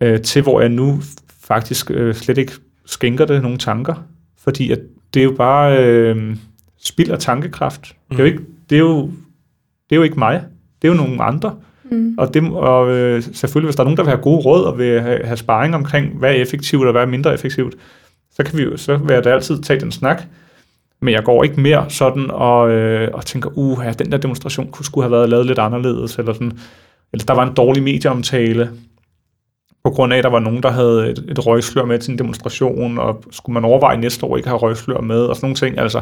øh, 0.01 0.21
til 0.21 0.41
hvor 0.41 0.61
jeg 0.61 0.69
nu 0.69 1.01
faktisk 1.43 1.91
øh, 1.91 2.15
slet 2.15 2.37
ikke 2.37 2.53
skænker 2.85 3.25
det 3.25 3.41
nogle 3.41 3.57
tanker, 3.57 4.05
fordi 4.37 4.71
at 4.71 4.79
det 5.13 5.19
er 5.19 5.23
jo 5.23 5.33
bare 5.37 5.85
øh, 5.85 6.35
spild 6.83 7.11
af 7.11 7.19
tankekraft. 7.19 7.95
Mm. 8.09 8.15
Det, 8.15 8.23
er 8.23 8.27
jo 8.27 8.31
ikke, 8.33 8.43
det, 8.69 8.75
er 8.75 8.79
jo, 8.79 9.01
det 9.89 9.91
er 9.91 9.95
jo 9.95 10.03
ikke 10.03 10.19
mig, 10.19 10.43
det 10.81 10.87
er 10.87 10.91
jo 10.91 10.97
nogle 10.97 11.23
andre. 11.23 11.55
Mm. 11.91 12.15
Og, 12.17 12.33
det, 12.33 12.43
og 12.51 12.89
øh, 12.89 13.23
selvfølgelig, 13.23 13.67
hvis 13.67 13.75
der 13.75 13.83
er 13.83 13.85
nogen, 13.85 13.97
der 13.97 14.03
vil 14.03 14.09
have 14.09 14.21
gode 14.21 14.41
råd 14.41 14.63
og 14.63 14.77
vil 14.77 15.01
have, 15.01 15.25
have 15.25 15.37
sparring 15.37 15.75
omkring, 15.75 16.17
hvad 16.17 16.29
er 16.29 16.35
effektivt 16.35 16.85
og 16.85 16.91
hvad 16.91 17.01
er 17.01 17.05
mindre 17.05 17.33
effektivt, 17.33 17.75
så 18.35 18.43
kan 18.43 18.57
vi 18.57 18.63
jo, 18.63 18.77
så 18.77 18.97
vil 18.97 19.13
jeg 19.13 19.23
da 19.23 19.29
altid 19.29 19.61
tage 19.61 19.79
den 19.79 19.91
snak. 19.91 20.23
Men 20.99 21.13
jeg 21.13 21.23
går 21.23 21.43
ikke 21.43 21.61
mere 21.61 21.89
sådan 21.89 22.31
og, 22.31 22.71
øh, 22.71 23.09
og 23.13 23.25
tænker, 23.25 23.49
uha, 23.55 23.91
den 23.91 24.11
der 24.11 24.17
demonstration 24.17 24.71
kunne 24.71 24.85
skulle 24.85 25.03
have 25.03 25.11
været 25.11 25.29
lavet 25.29 25.45
lidt 25.45 25.59
anderledes, 25.59 26.19
eller 26.19 26.33
sådan, 26.33 26.59
eller 27.13 27.25
der 27.25 27.33
var 27.33 27.47
en 27.47 27.53
dårlig 27.53 27.83
medieomtale, 27.83 28.71
på 29.83 29.89
grund 29.89 30.13
af, 30.13 30.17
at 30.17 30.23
der 30.23 30.29
var 30.29 30.39
nogen, 30.39 30.63
der 30.63 30.71
havde 30.71 31.09
et, 31.09 31.25
et 31.29 31.45
røgslør 31.45 31.85
med 31.85 31.99
til 31.99 32.11
en 32.11 32.17
demonstration, 32.17 32.97
og 32.97 33.23
skulle 33.31 33.53
man 33.53 33.65
overveje 33.65 33.97
næste 33.97 34.25
år 34.25 34.37
ikke 34.37 34.49
have 34.49 34.59
røgslør 34.59 35.01
med, 35.01 35.19
og 35.19 35.35
sådan 35.35 35.45
nogle 35.45 35.55
ting. 35.55 35.79
Altså, 35.79 36.01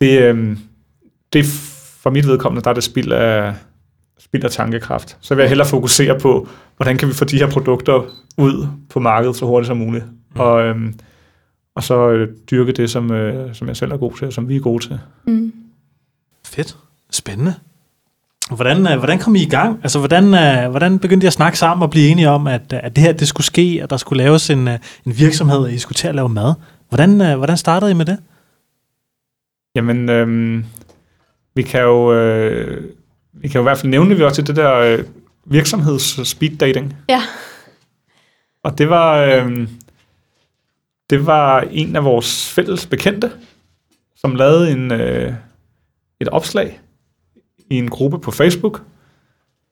det, 0.00 0.20
øh, 0.22 0.56
det 1.32 1.44
for 2.02 2.10
mit 2.10 2.26
vedkommende, 2.26 2.64
der 2.64 2.70
er 2.70 2.74
det 2.74 2.84
spild 2.84 3.12
af, 3.12 3.54
spild 4.18 4.44
af 4.44 4.50
tankekraft. 4.50 5.16
Så 5.20 5.34
vil 5.34 5.42
jeg 5.42 5.48
hellere 5.48 5.68
fokusere 5.68 6.20
på, 6.20 6.48
hvordan 6.76 6.96
kan 6.96 7.08
vi 7.08 7.14
få 7.14 7.24
de 7.24 7.38
her 7.38 7.50
produkter 7.50 8.02
ud 8.38 8.66
på 8.90 9.00
markedet 9.00 9.36
så 9.36 9.46
hurtigt 9.46 9.66
som 9.66 9.76
muligt. 9.76 10.04
Mm. 10.34 10.40
Og, 10.40 10.62
øhm, 10.62 10.94
og 11.74 11.82
så 11.82 12.10
øh, 12.10 12.28
dyrke 12.50 12.72
det, 12.72 12.90
som, 12.90 13.12
øh, 13.12 13.54
som 13.54 13.68
jeg 13.68 13.76
selv 13.76 13.92
er 13.92 13.96
god 13.96 14.12
til, 14.12 14.26
og 14.26 14.32
som 14.32 14.48
vi 14.48 14.56
er 14.56 14.60
gode 14.60 14.86
til. 14.86 14.98
Mm. 15.26 15.52
Fedt. 16.46 16.76
Spændende. 17.10 17.54
Hvordan, 18.50 18.92
øh, 18.92 18.98
hvordan 18.98 19.18
kom 19.18 19.34
I 19.34 19.42
i 19.42 19.48
gang? 19.48 19.80
Altså, 19.82 19.98
hvordan, 19.98 20.34
øh, 20.34 20.70
hvordan 20.70 20.98
begyndte 20.98 21.24
I 21.24 21.26
at 21.26 21.32
snakke 21.32 21.58
sammen 21.58 21.82
og 21.82 21.90
blive 21.90 22.08
enige 22.08 22.30
om, 22.30 22.46
at, 22.46 22.72
øh, 22.72 22.80
at 22.82 22.96
det 22.96 23.04
her 23.04 23.12
det 23.12 23.28
skulle 23.28 23.46
ske, 23.46 23.80
at 23.82 23.90
der 23.90 23.96
skulle 23.96 24.24
laves 24.24 24.50
en, 24.50 24.68
øh, 24.68 24.78
en 25.06 25.18
virksomhed, 25.18 25.58
og 25.58 25.72
I 25.72 25.78
skulle 25.78 25.96
til 25.96 26.08
at 26.08 26.14
lave 26.14 26.28
mad? 26.28 26.54
Hvordan, 26.88 27.20
øh, 27.20 27.36
hvordan 27.36 27.56
startede 27.56 27.90
I 27.90 27.94
med 27.94 28.04
det? 28.04 28.18
Jamen, 29.74 30.08
øhm, 30.08 30.64
vi 31.54 31.62
kan 31.62 31.80
jo 31.80 32.12
øh, 32.12 32.84
vi 33.32 33.48
kan 33.48 33.58
jo 33.58 33.60
i 33.60 33.62
hvert 33.62 33.78
fald 33.78 33.90
nævne, 33.90 34.10
at 34.10 34.18
vi 34.18 34.24
også 34.24 34.34
til 34.36 34.46
det 34.46 34.56
der 34.56 34.74
øh, 34.74 35.04
virksomheds 35.44 36.28
speed 36.28 36.56
dating. 36.56 36.96
Ja. 37.08 37.22
Og 38.62 38.78
det 38.78 38.88
var, 38.88 39.16
øh, 39.16 39.68
det 41.10 41.26
var 41.26 41.60
en 41.70 41.96
af 41.96 42.04
vores 42.04 42.50
fælles 42.50 42.86
bekendte, 42.86 43.30
som 44.16 44.34
lavede 44.34 44.70
en, 44.70 44.92
øh, 44.92 45.32
et 46.20 46.28
opslag 46.28 46.80
i 47.70 47.74
en 47.78 47.90
gruppe 47.90 48.18
på 48.18 48.30
Facebook, 48.30 48.82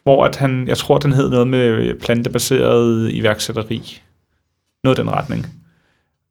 hvor 0.03 0.25
at 0.25 0.37
han, 0.37 0.69
jeg 0.69 0.77
tror, 0.77 0.99
den 0.99 1.13
hed 1.13 1.31
noget 1.31 1.49
med 1.49 2.01
plantebaseret 2.01 3.13
iværksætteri. 3.13 4.01
Noget 4.85 4.99
i 4.99 5.01
den 5.01 5.11
retning. 5.11 5.47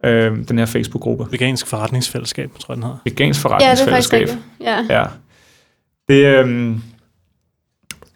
Øh, 0.06 0.48
den 0.48 0.60
her 0.60 0.66
Facebook-gruppe. 0.66 1.28
Vegansk 1.32 1.68
forretningsfællesskab, 1.68 2.52
tror 2.60 2.74
jeg, 2.74 2.76
den 2.76 2.84
hedder. 2.84 2.98
Vegansk 3.06 3.46
Ja, 3.46 3.50
det 3.50 3.62
er 3.62 3.68
faktisk 3.68 3.84
forretningsfællesskab. 3.84 4.38
Ja. 4.62 4.86
Ja. 4.90 5.06
Det, 6.08 6.46
øh, 6.46 6.78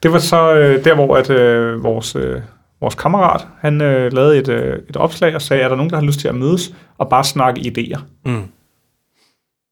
det 0.04 0.12
var 0.12 0.20
så 0.20 0.56
øh, 0.56 0.84
der, 0.84 0.96
hvor 0.96 1.18
at, 1.18 1.30
øh, 1.30 1.84
vores, 1.84 2.16
øh, 2.16 2.42
vores 2.82 2.96
kammerat, 2.96 3.48
han 3.60 3.82
øh, 3.82 4.14
lavede 4.14 4.38
et, 4.38 4.48
øh, 4.50 4.80
et 4.90 4.98
opslag 4.98 5.36
og 5.36 5.42
sagde, 5.42 5.64
er 5.64 5.70
der 5.70 5.76
nogen, 5.76 5.90
der 5.90 5.96
har 5.98 6.04
lyst 6.06 6.20
til 6.20 6.28
at 6.28 6.36
mødes 6.36 6.76
og 6.98 7.10
bare 7.10 7.24
snakke 7.24 7.62
idéer? 7.62 8.02
Mm. 8.26 8.44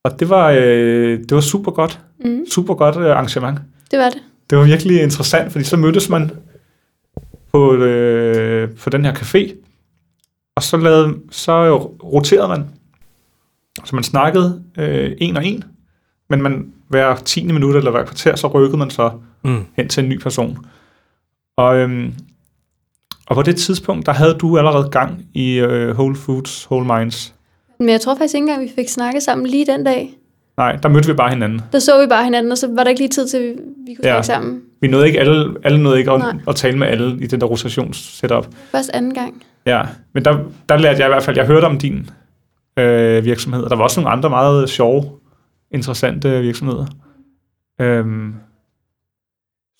Og 0.04 0.20
det 0.20 0.28
var, 0.30 0.50
øh, 0.50 1.18
det 1.18 1.34
var 1.34 1.40
super 1.40 1.70
godt. 1.72 2.00
Mm. 2.24 2.44
Super 2.50 2.74
godt 2.74 2.96
øh, 2.96 3.10
arrangement. 3.10 3.58
Det 3.90 3.98
var 3.98 4.08
det. 4.08 4.22
Det 4.50 4.58
var 4.58 4.64
virkelig 4.64 5.02
interessant, 5.02 5.52
fordi 5.52 5.64
så 5.64 5.76
mødtes 5.76 6.08
man 6.08 6.30
på, 7.52 7.74
øh, 7.74 8.70
på 8.76 8.90
den 8.90 9.04
her 9.04 9.14
café, 9.14 9.54
og 10.56 10.62
så, 10.62 10.76
lavede, 10.76 11.14
så 11.30 11.76
roterede 12.04 12.48
man. 12.48 12.64
Så 13.84 13.96
man 13.96 14.04
snakkede 14.04 14.62
øh, 14.78 15.12
en 15.18 15.36
og 15.36 15.44
en, 15.46 15.64
men 16.30 16.42
man 16.42 16.72
hver 16.88 17.16
10 17.16 17.46
minut 17.52 17.76
eller 17.76 17.90
hver 17.90 18.04
kvarter, 18.04 18.36
så 18.36 18.46
rykkede 18.46 18.76
man 18.76 18.90
så 18.90 19.10
Mm. 19.46 19.64
hen 19.76 19.88
til 19.88 20.02
en 20.02 20.08
ny 20.08 20.18
person. 20.20 20.58
Og, 21.56 21.76
øhm, 21.76 22.14
og 23.26 23.36
på 23.36 23.42
det 23.42 23.56
tidspunkt, 23.56 24.06
der 24.06 24.12
havde 24.12 24.34
du 24.34 24.58
allerede 24.58 24.88
gang 24.90 25.26
i 25.34 25.54
øh, 25.58 25.94
Whole 25.98 26.16
Foods, 26.16 26.70
Whole 26.70 26.86
Minds. 26.98 27.34
Men 27.78 27.88
jeg 27.88 28.00
tror 28.00 28.14
faktisk 28.14 28.34
ikke 28.34 28.42
engang, 28.42 28.62
vi 28.62 28.72
fik 28.74 28.88
snakket 28.88 29.22
sammen 29.22 29.46
lige 29.46 29.66
den 29.66 29.84
dag. 29.84 30.10
Nej, 30.56 30.76
der 30.76 30.88
mødte 30.88 31.06
vi 31.08 31.14
bare 31.14 31.30
hinanden. 31.30 31.60
Der 31.72 31.78
så 31.78 32.00
vi 32.00 32.06
bare 32.06 32.24
hinanden, 32.24 32.52
og 32.52 32.58
så 32.58 32.68
var 32.74 32.82
der 32.82 32.90
ikke 32.90 33.00
lige 33.00 33.08
tid 33.08 33.28
til, 33.28 33.38
at 33.38 33.54
vi 33.86 33.94
kunne 33.94 34.08
Ja. 34.08 34.12
snakke 34.12 34.26
sammen. 34.26 34.62
Vi 34.80 34.88
nåede 34.88 35.06
ikke 35.06 35.20
alle, 35.20 35.54
alle 35.64 35.82
nåede 35.82 35.98
ikke 35.98 36.10
at, 36.10 36.18
Nej. 36.18 36.34
at 36.48 36.56
tale 36.56 36.78
med 36.78 36.86
alle 36.86 37.18
i 37.24 37.26
den 37.26 37.40
der 37.40 37.46
rotationssetup. 37.46 38.46
Først 38.70 38.90
anden 38.94 39.14
gang. 39.14 39.42
Ja, 39.66 39.82
men 40.12 40.24
der, 40.24 40.38
der 40.68 40.76
lærte 40.76 40.98
jeg 40.98 41.06
i 41.06 41.10
hvert 41.12 41.22
fald, 41.22 41.36
jeg 41.36 41.46
hørte 41.46 41.64
om 41.64 41.78
din 41.78 42.10
øh, 42.78 43.24
virksomhed, 43.24 43.62
og 43.62 43.70
der 43.70 43.76
var 43.76 43.82
også 43.84 44.00
nogle 44.00 44.12
andre 44.16 44.30
meget 44.30 44.70
sjove, 44.70 45.04
interessante 45.70 46.40
virksomheder. 46.40 46.86
Øhm, 47.80 48.34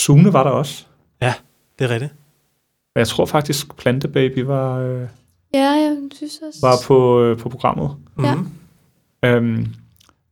Sune 0.00 0.32
var 0.32 0.42
der 0.42 0.50
også. 0.50 0.84
Det 1.78 1.84
er 1.84 1.90
rigtigt. 1.90 2.12
Og 2.94 2.98
jeg 2.98 3.08
tror 3.08 3.26
faktisk, 3.26 3.76
Plantebaby 3.76 4.38
var, 4.38 4.78
øh, 4.78 5.02
Ja, 5.54 5.70
jeg 5.70 5.96
synes 6.16 6.32
også. 6.48 6.58
var 6.62 6.76
på, 6.86 7.22
øh, 7.22 7.38
på 7.38 7.48
programmet. 7.48 7.90
Mm. 8.16 8.24
Ja. 8.24 8.34
Øhm, 9.24 9.66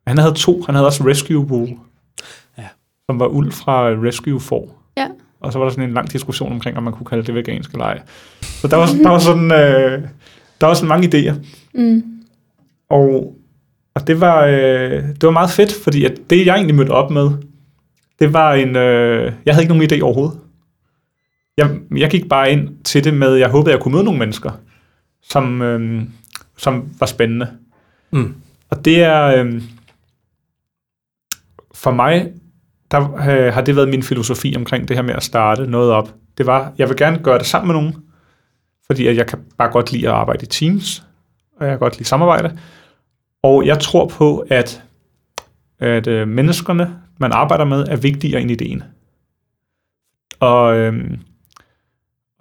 han 0.07 0.19
havde 0.19 0.35
to. 0.35 0.63
Han 0.67 0.75
havde 0.75 0.87
også 0.87 1.05
Rescue 1.07 1.39
Wool. 1.47 1.69
som 3.11 3.21
var 3.21 3.27
uld 3.27 3.53
fra 3.53 3.87
Rescue 3.89 4.41
for. 4.41 4.69
Ja. 4.97 5.07
Og 5.41 5.53
så 5.53 5.59
var 5.59 5.67
der 5.67 5.71
sådan 5.73 5.89
en 5.89 5.95
lang 5.95 6.13
diskussion 6.13 6.53
omkring, 6.53 6.77
om 6.77 6.83
man 6.83 6.93
kunne 6.93 7.07
kalde 7.07 7.25
det 7.25 7.35
vegansk 7.35 7.73
eller 7.73 7.85
ej. 7.85 8.03
Så 8.43 8.69
der 8.69 8.77
var, 8.77 8.87
der 8.87 9.09
var 9.09 9.19
sådan, 9.19 9.53
øh, 9.53 10.09
der 10.61 10.67
var 10.67 10.75
sådan 10.75 10.89
mange 10.89 11.09
idéer. 11.09 11.35
Mm. 11.75 12.03
Og, 12.91 13.37
og 13.95 14.07
det, 14.07 14.21
var, 14.21 14.45
øh, 14.47 15.03
det 15.03 15.23
var 15.23 15.31
meget 15.31 15.51
fedt, 15.51 15.73
fordi 15.85 16.05
at 16.05 16.13
det, 16.31 16.47
jeg 16.47 16.55
egentlig 16.55 16.75
mødte 16.77 16.91
op 16.91 17.11
med, 17.11 17.31
det 18.19 18.33
var 18.33 18.55
en... 18.55 18.77
Øh, 18.77 19.33
jeg 19.47 19.55
havde 19.55 19.65
ikke 19.65 19.75
nogen 19.75 19.91
idé 19.93 20.01
overhovedet. 20.03 20.39
Jeg, 21.57 21.79
jeg 21.97 22.11
gik 22.11 22.29
bare 22.29 22.53
ind 22.53 22.85
til 22.85 23.05
det 23.05 23.15
med, 23.15 23.35
jeg 23.35 23.51
håbede, 23.51 23.75
jeg 23.75 23.83
kunne 23.83 23.93
møde 23.93 24.05
nogle 24.05 24.19
mennesker, 24.19 24.51
som, 25.23 25.63
øh, 25.63 26.03
som 26.57 26.89
var 26.99 27.07
spændende. 27.07 27.59
Mm. 28.11 28.35
Og 28.71 28.85
det 28.85 29.03
er... 29.03 29.25
Øh, 29.27 29.63
for 31.75 31.91
mig, 31.91 32.33
der 32.91 33.15
øh, 33.15 33.55
har 33.55 33.61
det 33.61 33.77
været 33.77 33.89
min 33.89 34.03
filosofi 34.03 34.55
omkring 34.57 34.89
det 34.89 34.97
her 34.97 35.03
med 35.03 35.15
at 35.15 35.23
starte 35.23 35.67
noget 35.67 35.91
op. 35.91 36.15
Det 36.39 36.47
var, 36.47 36.73
jeg 36.79 36.89
vil 36.89 36.97
gerne 36.97 37.19
gøre 37.19 37.39
det 37.39 37.47
sammen 37.47 37.67
med 37.67 37.83
nogen, 37.83 37.97
fordi 38.87 39.07
at 39.07 39.17
jeg 39.17 39.27
kan 39.27 39.39
bare 39.59 39.73
godt 39.73 39.93
lide 39.93 40.09
at 40.09 40.15
arbejde 40.15 40.43
i 40.43 40.47
teams, 40.47 41.05
og 41.57 41.67
jeg 41.67 41.73
kan 41.73 41.79
godt 41.79 41.99
lide 41.99 42.09
samarbejde. 42.09 42.59
Og 43.43 43.67
jeg 43.67 43.81
tror 43.81 44.09
på, 44.09 44.47
at, 44.51 44.83
at 45.79 46.07
øh, 46.07 46.29
menneskerne, 46.29 46.97
man 47.19 47.33
arbejder 47.33 47.65
med, 47.65 47.85
er 47.89 47.97
vigtigere 47.97 48.41
end 48.41 48.51
ideen. 48.51 48.83
Og, 50.41 50.77
øh, 50.77 51.19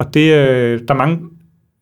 og 0.02 0.14
det, 0.14 0.34
øh, 0.34 0.80
der 0.88 0.94
er 0.94 0.98
mange, 0.98 1.18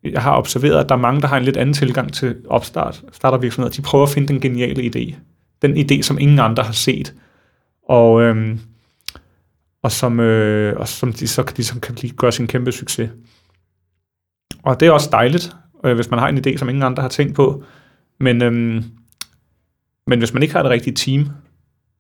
jeg 0.05 0.23
har 0.23 0.37
observeret, 0.37 0.81
at 0.81 0.89
der 0.89 0.95
er 0.95 0.99
mange, 0.99 1.21
der 1.21 1.27
har 1.27 1.37
en 1.37 1.45
lidt 1.45 1.57
anden 1.57 1.75
tilgang 1.75 2.13
til 2.13 2.37
opstart, 2.49 3.05
startervirksomheder. 3.13 3.77
De 3.77 3.83
prøver 3.83 4.07
at 4.07 4.11
finde 4.11 4.29
den 4.29 4.41
geniale 4.41 4.83
idé. 4.83 5.15
Den 5.63 5.77
idé, 5.77 6.03
som 6.03 6.19
ingen 6.19 6.39
andre 6.39 6.63
har 6.63 6.73
set. 6.73 7.15
Og, 7.89 8.23
øh, 8.23 8.59
og 9.83 9.93
som, 9.93 10.21
øh, 10.21 10.77
og 10.77 10.89
som 10.89 11.13
de 11.13 11.29
så, 11.29 11.53
de 11.57 11.65
så 11.65 11.81
kan 11.81 11.95
lige 11.95 12.15
gøre 12.15 12.33
sin 12.33 12.47
kæmpe 12.47 12.73
succes. 12.73 13.11
Og 14.63 14.81
det 14.81 14.89
er 14.89 14.93
også 14.93 15.09
dejligt, 15.13 15.57
øh, 15.85 15.95
hvis 15.95 16.11
man 16.11 16.19
har 16.19 16.29
en 16.29 16.39
idé, 16.39 16.57
som 16.57 16.69
ingen 16.69 16.83
andre 16.83 17.03
har 17.03 17.09
tænkt 17.09 17.35
på. 17.35 17.65
Men, 18.19 18.43
øhm, 18.43 18.85
men 20.07 20.19
hvis 20.19 20.33
man 20.33 20.43
ikke 20.43 20.55
har 20.55 20.63
det 20.63 20.71
rigtige 20.71 20.95
team, 20.95 21.29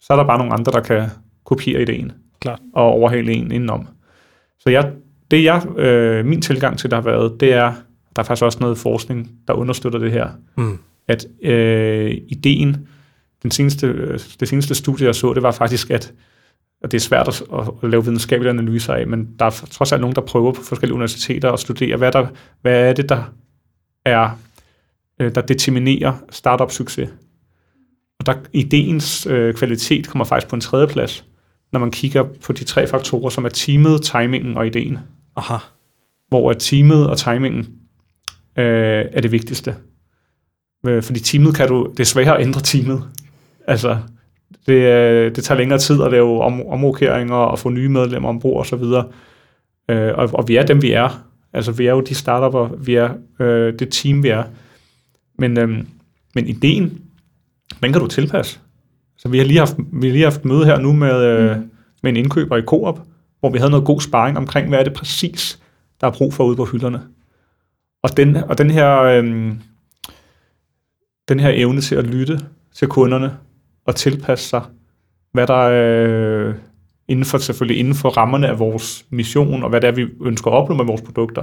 så 0.01 0.13
er 0.13 0.17
der 0.17 0.25
bare 0.25 0.39
nogle 0.39 0.53
andre, 0.53 0.73
der 0.73 0.81
kan 0.81 1.09
kopiere 1.45 1.83
ideen. 1.83 2.13
Klart. 2.41 2.61
Og 2.75 2.85
overhale 2.85 3.33
en 3.33 3.53
indenom. 3.53 3.89
Så 4.59 4.71
jeg, 4.71 4.93
det 5.31 5.45
jeg, 5.45 5.79
øh, 5.79 6.27
min 6.27 6.43
tilgang 6.43 6.79
til 6.79 6.91
det 6.91 6.97
har 6.97 7.03
været, 7.03 7.41
det 7.41 7.53
er, 7.53 7.73
der 8.17 8.23
er 8.23 8.27
faktisk 8.27 8.45
også 8.45 8.59
noget 8.61 8.79
forskning, 8.79 9.31
der 9.49 9.55
understøtter 9.55 9.99
det 9.99 10.13
her, 10.13 10.29
Mm. 10.57 10.79
at 11.09 11.27
øh, 11.43 12.11
ideen, 12.29 12.77
den 13.43 13.51
seneste, 13.51 14.19
det 14.41 14.49
seneste 14.49 14.75
studie, 14.75 15.07
jeg 15.07 15.15
så, 15.15 15.33
det 15.35 15.43
var 15.43 15.51
faktisk, 15.51 15.91
at 15.91 16.13
og 16.83 16.93
det 16.93 16.99
er 16.99 17.01
svært 17.01 17.29
at, 17.29 17.43
at 17.83 17.91
lave 17.91 18.05
videnskabelige 18.05 18.51
analyser 18.51 18.95
af, 18.95 19.07
men 19.07 19.29
der 19.39 19.45
er 19.45 19.51
trods 19.51 19.93
alt 19.93 20.01
nogen, 20.01 20.17
der 20.17 20.23
prøver 20.23 20.53
på 20.53 20.63
forskellige 20.63 20.95
universiteter 20.95 21.53
at 21.53 21.61
studere, 21.61 21.97
hvad, 21.97 22.13
der, 22.13 22.27
hvad 22.63 22.89
er 22.89 22.93
det, 22.93 23.09
der 23.09 23.33
er, 24.05 24.39
øh, 25.21 25.35
der 25.35 25.41
determinerer 25.41 26.13
startup-succes. 26.33 27.09
Og 28.19 28.27
der 28.27 28.35
ideens 28.53 29.27
øh, 29.27 29.55
kvalitet 29.55 30.09
kommer 30.09 30.25
faktisk 30.25 30.49
på 30.51 30.57
en 30.57 30.61
tredje 30.61 30.87
plads, 30.87 31.25
når 31.73 31.81
man 31.81 31.91
kigger 31.91 32.23
på 32.23 32.53
de 32.53 32.65
tre 32.65 32.87
faktorer, 32.87 33.31
som 33.31 33.45
er 33.45 33.49
teamet, 33.49 34.03
timingen 34.03 34.57
og 34.57 34.67
ideen. 34.67 34.99
Aha. 35.41 35.57
Hvor 36.29 36.51
at 36.51 36.57
teamet 36.59 37.11
og 37.11 37.19
timingen 37.19 37.61
øh, 38.59 39.05
er 39.13 39.21
det 39.21 39.33
vigtigste. 39.33 39.75
Øh, 40.87 41.03
fordi 41.03 41.21
teamet 41.21 41.55
kan 41.55 41.69
du, 41.69 41.89
det 41.91 42.01
er 42.01 42.05
sværere 42.05 42.37
at 42.39 42.47
ændre 42.47 42.61
teamet. 42.61 43.03
Altså, 43.67 43.99
det, 44.67 44.73
øh, 44.73 45.35
det 45.37 45.45
tager 45.45 45.59
længere 45.59 45.79
tid 45.79 46.03
at 46.03 46.11
lave 46.11 46.43
om, 46.43 46.67
omrokeringer 46.67 47.35
og 47.35 47.59
få 47.59 47.69
nye 47.69 47.89
medlemmer 47.89 48.29
ombord 48.29 48.59
og 48.59 48.67
så 48.67 48.77
videre. 48.77 49.09
Øh, 49.89 50.13
og, 50.15 50.31
og 50.33 50.49
vi 50.49 50.57
er 50.57 50.67
dem, 50.67 50.83
vi 50.83 50.93
er. 50.93 51.25
Altså, 51.53 51.73
vi 51.73 51.87
er 51.87 51.91
jo 51.91 52.01
de 52.01 52.15
startupper, 52.15 52.69
vi 52.69 52.95
er 52.95 53.11
øh, 53.41 53.79
det 53.79 53.89
team, 53.93 54.23
vi 54.23 54.29
er. 54.29 54.45
Men, 55.39 55.59
øh, 55.59 55.69
men 56.35 56.47
ideen, 56.47 57.01
den 57.83 57.93
kan 57.93 58.01
du 58.01 58.07
tilpasse. 58.07 58.59
Så 59.19 59.29
vi 59.29 59.39
har 59.39 59.45
lige 59.45 59.59
haft, 59.59 59.77
vi 59.93 60.07
har 60.07 60.13
lige 60.13 60.25
haft 60.25 60.45
møde 60.45 60.65
her 60.65 60.79
nu 60.79 60.93
med, 60.93 61.25
øh, 61.25 61.57
med 62.03 62.11
en 62.11 62.17
indkøber 62.17 62.57
i 62.57 62.63
Coop, 62.63 63.01
hvor 63.41 63.51
vi 63.51 63.59
havde 63.59 63.71
noget 63.71 63.87
god 63.87 64.01
sparring 64.01 64.39
omkring, 64.39 64.69
hvad 64.69 64.79
er 64.79 64.85
det 64.85 64.93
præcis, 64.93 65.63
der 66.01 66.07
er 66.07 66.11
brug 66.11 66.35
for 66.35 66.45
ude 66.45 66.57
på 66.57 66.65
hylderne. 66.65 67.03
Og 68.03 68.17
den, 68.17 68.37
og 68.37 68.59
den 68.59 68.71
her, 68.71 69.01
øh, 69.03 69.53
den 71.29 71.41
her 71.41 71.51
evne 71.55 71.81
til 71.81 71.95
at 71.95 72.07
lytte 72.07 72.41
til 72.75 72.89
kunderne 72.89 73.37
og 73.85 73.97
tilpasse 73.97 74.49
sig, 74.49 74.63
hvad 75.33 75.47
der 75.47 75.69
er 75.69 76.49
øh, 76.49 76.55
inden 77.09 77.25
for, 77.25 77.39
selvfølgelig 77.39 77.79
inden 77.79 77.95
for 77.95 78.09
rammerne 78.09 78.49
af 78.49 78.59
vores 78.59 79.07
mission, 79.11 79.63
og 79.63 79.71
hvad 79.71 79.81
det 79.81 79.89
er, 79.89 79.93
vi 79.93 80.07
ønsker 80.21 80.51
at 80.51 80.55
opnå 80.55 80.75
med 80.75 80.85
vores 80.85 81.03
produkter. 81.03 81.43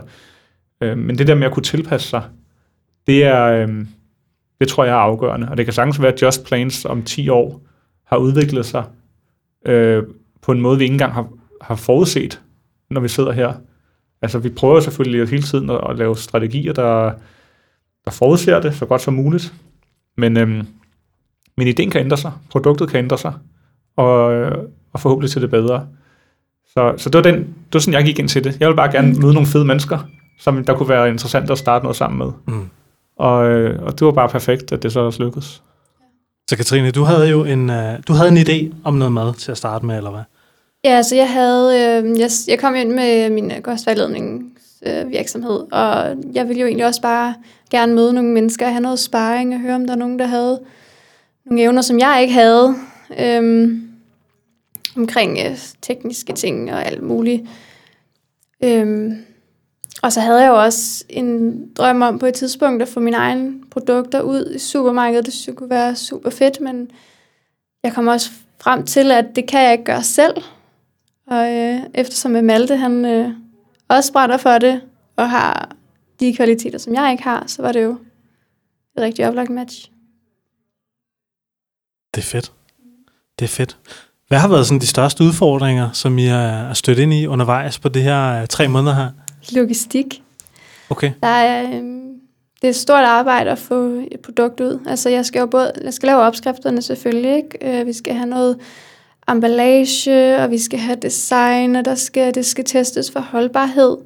Øh, 0.81 0.97
men 0.97 1.17
det 1.17 1.27
der 1.27 1.35
med 1.35 1.47
at 1.47 1.53
kunne 1.53 1.63
tilpasse 1.63 2.07
sig, 2.07 2.23
det 3.07 3.23
er, 3.23 3.43
øh, 3.43 3.85
det 4.59 4.67
tror 4.67 4.83
jeg 4.83 4.93
er 4.93 4.97
afgørende. 4.97 5.49
Og 5.49 5.57
det 5.57 5.65
kan 5.65 5.73
sagtens 5.73 6.01
være, 6.01 6.13
at 6.13 6.21
Just 6.21 6.45
Plans 6.45 6.85
om 6.85 7.03
10 7.03 7.29
år 7.29 7.61
har 8.05 8.17
udviklet 8.17 8.65
sig 8.65 8.83
øh, 9.65 10.03
på 10.41 10.51
en 10.51 10.61
måde, 10.61 10.77
vi 10.77 10.83
ikke 10.83 10.93
engang 10.93 11.13
har, 11.13 11.27
har 11.67 11.75
forudset, 11.75 12.41
når 12.89 13.01
vi 13.01 13.07
sidder 13.07 13.31
her. 13.31 13.53
Altså, 14.21 14.39
vi 14.39 14.49
prøver 14.49 14.79
selvfølgelig 14.79 15.29
hele 15.29 15.43
tiden 15.43 15.69
at, 15.69 15.79
at 15.89 15.97
lave 15.97 16.17
strategier, 16.17 16.73
der, 16.73 17.11
der 18.05 18.11
forudser 18.11 18.59
det 18.59 18.75
så 18.75 18.85
godt 18.85 19.01
som 19.01 19.13
muligt. 19.13 19.53
Men, 20.17 20.37
øhm, 20.37 20.67
men 21.57 21.67
ideen 21.67 21.89
kan 21.89 22.01
ændre 22.01 22.17
sig, 22.17 22.31
produktet 22.49 22.89
kan 22.89 22.97
ændre 22.99 23.17
sig, 23.17 23.33
og, 23.97 24.33
øh, 24.33 24.57
og 24.93 24.99
forhåbentlig 24.99 25.31
til 25.31 25.41
det 25.41 25.49
bedre. 25.49 25.87
Så, 26.73 26.93
så 26.97 27.09
det, 27.09 27.17
var 27.17 27.31
den, 27.31 27.35
det 27.35 27.73
var 27.73 27.79
sådan, 27.79 27.93
jeg 27.93 28.05
gik 28.05 28.19
ind 28.19 28.29
til 28.29 28.43
det. 28.43 28.57
Jeg 28.59 28.69
vil 28.69 28.75
bare 28.75 28.91
gerne 28.91 29.13
møde 29.13 29.33
nogle 29.33 29.47
fede 29.47 29.65
mennesker, 29.65 29.99
som 30.39 30.65
der 30.65 30.77
kunne 30.77 30.89
være 30.89 31.09
interessant 31.09 31.51
at 31.51 31.57
starte 31.57 31.83
noget 31.83 31.95
sammen 31.95 32.17
med. 32.17 32.31
Mm. 32.45 32.69
Og, 33.17 33.49
øh, 33.49 33.83
og 33.83 33.99
det 33.99 34.05
var 34.05 34.11
bare 34.11 34.29
perfekt, 34.29 34.71
at 34.71 34.83
det 34.83 34.91
så 34.91 34.99
også 34.99 35.23
lykkedes. 35.23 35.63
Så 36.49 36.57
Katrine, 36.57 36.91
du 36.91 37.03
havde 37.03 37.29
jo 37.29 37.43
en, 37.43 37.69
uh, 37.69 37.75
du 38.07 38.13
havde 38.13 38.29
en 38.29 38.37
idé 38.37 38.75
om 38.83 38.93
noget 38.93 39.11
mad 39.13 39.33
til 39.33 39.51
at 39.51 39.57
starte 39.57 39.85
med, 39.85 39.97
eller 39.97 40.11
hvad? 40.11 40.23
Ja, 40.83 41.03
så 41.03 41.15
jeg 41.15 41.31
havde, 41.31 41.75
øh, 41.75 42.19
jeg, 42.19 42.29
jeg 42.47 42.59
kom 42.59 42.75
ind 42.75 42.91
med 42.91 43.29
min 43.29 43.51
kostvejledningsvirksomhed, 43.61 45.59
øh, 45.59 45.67
og 45.71 46.15
jeg 46.33 46.47
ville 46.47 46.61
jo 46.61 46.67
egentlig 46.67 46.85
også 46.85 47.01
bare 47.01 47.35
gerne 47.69 47.95
møde 47.95 48.13
nogle 48.13 48.29
mennesker, 48.29 48.67
have 48.67 48.81
noget 48.81 48.99
sparring 48.99 49.53
og 49.53 49.59
høre, 49.59 49.75
om 49.75 49.85
der 49.85 49.93
er 49.93 49.97
nogen, 49.97 50.19
der 50.19 50.25
havde 50.25 50.61
nogle 51.45 51.63
evner, 51.63 51.81
som 51.81 51.99
jeg 51.99 52.19
ikke 52.21 52.33
havde, 52.33 52.75
øh, 53.19 53.77
omkring 54.95 55.37
øh, 55.45 55.57
tekniske 55.81 56.33
ting 56.33 56.73
og 56.73 56.85
alt 56.85 57.03
muligt. 57.03 57.43
Øh, 58.63 59.11
og 60.01 60.13
så 60.13 60.19
havde 60.19 60.41
jeg 60.41 60.49
jo 60.49 60.63
også 60.63 61.03
en 61.09 61.61
drøm 61.75 62.01
om 62.01 62.19
på 62.19 62.25
et 62.25 62.33
tidspunkt 62.33 62.81
at 62.81 62.87
få 62.87 62.99
mine 62.99 63.17
egne 63.17 63.53
produkter 63.71 64.21
ud 64.21 64.51
i 64.55 64.59
supermarkedet. 64.59 65.25
Det 65.25 65.33
synes 65.33 65.47
jeg 65.47 65.55
kunne 65.55 65.69
være 65.69 65.95
super 65.95 66.29
fedt, 66.29 66.61
men 66.61 66.91
jeg 67.83 67.93
kom 67.93 68.07
også 68.07 68.29
frem 68.59 68.85
til, 68.85 69.11
at 69.11 69.25
det 69.35 69.47
kan 69.47 69.63
jeg 69.63 69.71
ikke 69.71 69.83
gøre 69.83 70.03
selv. 70.03 70.43
Og 71.27 71.53
øh, 71.53 71.79
eftersom 71.93 72.31
Malte, 72.31 72.75
han 72.75 73.05
øh, 73.05 73.29
også 73.87 74.13
brænder 74.13 74.37
for 74.37 74.57
det, 74.57 74.81
og 75.15 75.29
har 75.29 75.75
de 76.19 76.35
kvaliteter, 76.35 76.77
som 76.77 76.93
jeg 76.93 77.11
ikke 77.11 77.23
har, 77.23 77.43
så 77.47 77.61
var 77.61 77.71
det 77.71 77.83
jo 77.83 77.91
et 78.97 79.03
rigtig 79.03 79.27
oplagt 79.27 79.49
match. 79.49 79.91
Det 82.15 82.21
er 82.21 82.25
fedt. 82.25 82.51
Det 83.39 83.45
er 83.45 83.49
fedt. 83.49 83.77
Hvad 84.27 84.37
har 84.37 84.47
været 84.47 84.67
sådan 84.67 84.81
de 84.81 84.87
største 84.87 85.23
udfordringer, 85.23 85.91
som 85.91 86.17
I 86.17 86.27
er 86.27 86.73
stødt 86.73 86.99
ind 86.99 87.13
i 87.13 87.27
undervejs 87.27 87.79
på 87.79 87.89
det 87.89 88.03
her 88.03 88.41
uh, 88.41 88.47
tre 88.47 88.67
måneder 88.67 88.95
her? 88.95 89.09
Logistik. 89.51 90.23
Okay. 90.89 91.11
Der 91.23 91.27
er, 91.27 91.67
øh, 91.67 91.83
det 92.61 92.63
er 92.63 92.69
et 92.69 92.75
stort 92.75 93.03
arbejde 93.03 93.51
at 93.51 93.59
få 93.59 94.05
et 94.11 94.19
produkt 94.23 94.59
ud. 94.59 94.79
Altså, 94.87 95.09
jeg 95.09 95.25
skal 95.25 95.39
jo 95.39 95.45
både, 95.45 95.71
jeg 95.83 95.93
skal 95.93 96.07
lave 96.07 96.21
opskrifterne 96.21 96.81
selvfølgelig, 96.81 97.35
ikke? 97.35 97.79
Øh, 97.79 97.87
vi 97.87 97.93
skal 97.93 98.13
have 98.13 98.29
noget 98.29 98.57
emballage, 99.31 100.37
og 100.37 100.51
vi 100.51 100.57
skal 100.57 100.79
have 100.79 100.97
design, 101.01 101.75
og 101.75 101.85
der 101.85 101.95
skal, 101.95 102.35
det 102.35 102.45
skal 102.45 102.65
testes 102.65 103.11
for 103.11 103.19
holdbarhed. 103.19 103.97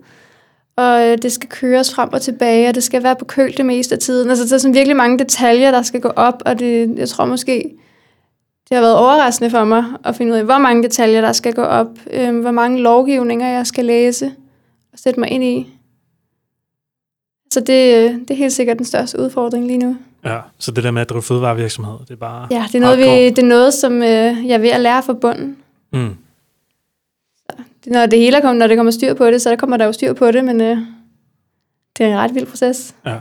Og 0.76 1.08
øh, 1.08 1.18
det 1.22 1.32
skal 1.32 1.50
køres 1.50 1.94
frem 1.94 2.14
og 2.14 2.22
tilbage, 2.22 2.70
og 2.70 2.76
det 2.76 2.84
skal 2.84 3.04
være 3.04 3.16
på 3.16 3.26
køl 3.26 3.58
det 3.58 3.66
meste 3.66 3.96
af 3.96 4.00
tiden. 4.00 4.30
Altså, 4.30 4.46
der 4.46 4.54
er 4.54 4.58
sådan 4.58 4.74
virkelig 4.74 4.96
mange 4.96 5.20
detaljer, 5.20 5.72
der 5.72 5.82
skal 5.82 6.02
gå 6.02 6.10
op, 6.10 6.42
og 6.46 6.60
det, 6.60 6.98
jeg 6.98 7.10
tror 7.10 7.26
måske, 7.26 7.78
det 8.70 8.78
har 8.78 8.82
været 8.82 8.98
overraskende 8.98 9.50
for 9.50 9.64
mig 9.64 9.86
at 10.04 10.16
finde 10.16 10.32
ud 10.32 10.38
af, 10.38 10.46
hvor 10.46 10.58
mange 10.58 10.84
detaljer, 10.84 11.22
der 11.22 11.32
skal 11.32 11.54
gå 11.54 11.62
op, 11.62 11.88
øh, 12.12 12.40
hvor 12.40 12.52
mange 12.52 12.82
lovgivninger, 12.82 13.48
jeg 13.48 13.68
skal 13.68 13.86
læse 13.86 14.26
og 14.94 15.00
sætte 15.00 15.20
mig 15.20 15.30
ind 15.30 15.44
i. 15.44 15.68
Så 17.54 17.60
det, 17.60 17.96
øh, 17.96 18.20
det 18.20 18.32
er 18.32 18.36
helt 18.36 18.54
sikkert 18.54 18.78
den 18.78 18.86
største 18.86 19.20
udfordring 19.20 19.68
lige 19.68 19.78
nu. 19.78 19.98
Ja, 20.26 20.40
så 20.58 20.72
det 20.72 20.84
der 20.84 20.92
med 20.92 21.02
at 21.02 21.10
drive 21.10 21.22
fødevarevirksomhed, 21.22 22.00
det 22.00 22.12
er 22.12 22.16
bare... 22.16 22.48
Ja, 22.52 22.66
det 22.68 22.76
er 22.76 22.80
noget, 22.80 22.98
vi, 22.98 23.04
det 23.04 23.40
er 23.40 23.48
noget 23.48 23.74
som 23.74 23.94
øh, 23.94 24.48
jeg 24.48 24.50
er 24.50 24.58
ved 24.58 24.70
at 24.70 24.82
lære 24.82 25.04
fra 25.04 25.14
bunden. 25.14 25.58
Mm. 25.94 26.16
Det, 27.84 27.92
når 27.92 28.06
det 28.06 28.20
hele 28.20 28.38
er 28.38 28.42
kommet, 28.42 28.60
når 28.60 28.68
det 28.68 28.78
kommer 28.78 28.92
styr 28.92 29.14
på 29.14 29.26
det, 29.26 29.42
så 29.42 29.50
der 29.50 29.56
kommer 29.56 29.78
der 29.78 29.86
jo 29.86 29.92
styr 29.92 30.14
på 30.14 30.32
det, 30.32 30.46
men 30.46 30.62
øh, 30.62 30.78
det 31.98 32.06
er 32.06 32.08
en 32.08 32.18
ret 32.18 32.36
vild 32.36 32.46
proces. 32.46 32.96
Ja. 33.06 33.18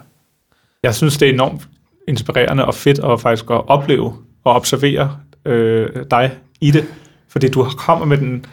Jeg 0.82 0.94
synes, 0.94 1.18
det 1.18 1.28
er 1.28 1.32
enormt 1.32 1.68
inspirerende 2.08 2.64
og 2.64 2.74
fedt 2.74 2.98
at 2.98 3.20
faktisk 3.20 3.50
at 3.50 3.68
opleve 3.68 4.14
og 4.44 4.54
observere 4.54 5.16
øh, 5.44 5.88
dig 6.10 6.38
i 6.60 6.70
det. 6.70 6.84
Fordi 7.28 7.48
du 7.48 7.64
kommer 7.64 8.06
med 8.06 8.18
den 8.18 8.46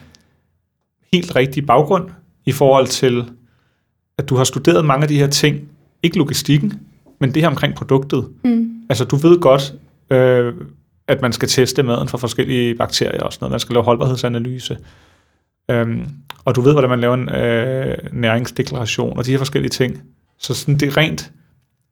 helt 1.14 1.36
rigtige 1.36 1.66
baggrund 1.66 2.10
i 2.46 2.52
forhold 2.52 2.88
til, 2.88 3.32
at 4.18 4.30
du 4.30 4.36
har 4.36 4.44
studeret 4.44 4.86
mange 4.86 5.04
af 5.04 5.08
de 5.08 5.20
her 5.20 5.28
ting, 5.28 5.70
ikke 6.04 6.18
logistikken, 6.18 6.87
men 7.20 7.34
det 7.34 7.42
her 7.42 7.50
omkring 7.50 7.76
produktet. 7.76 8.28
Mm. 8.44 8.82
Altså, 8.90 9.06
du 9.06 9.16
ved 9.16 9.40
godt, 9.40 9.74
øh, 10.10 10.54
at 11.08 11.22
man 11.22 11.34
skal 11.34 11.48
teste 11.50 11.84
maden 11.84 12.08
for 12.08 12.18
forskellige 12.18 12.76
bakterier 12.76 13.22
og 13.22 13.34
sådan 13.34 13.44
noget. 13.44 13.52
Man 13.52 13.60
skal 13.60 13.74
lave 13.74 13.84
holdbarhedsanalyse. 13.84 14.78
Øhm, 15.72 16.06
og 16.46 16.56
du 16.56 16.62
ved, 16.62 16.72
hvordan 16.72 16.90
man 16.90 17.00
laver 17.00 17.14
en 17.14 17.30
øh, 17.30 17.98
næringsdeklaration 18.14 19.18
og 19.18 19.26
de 19.26 19.32
her 19.32 19.38
forskellige 19.38 19.70
ting. 19.70 20.02
Så 20.40 20.54
sådan 20.54 20.78
det 20.78 20.98
rent 20.98 21.32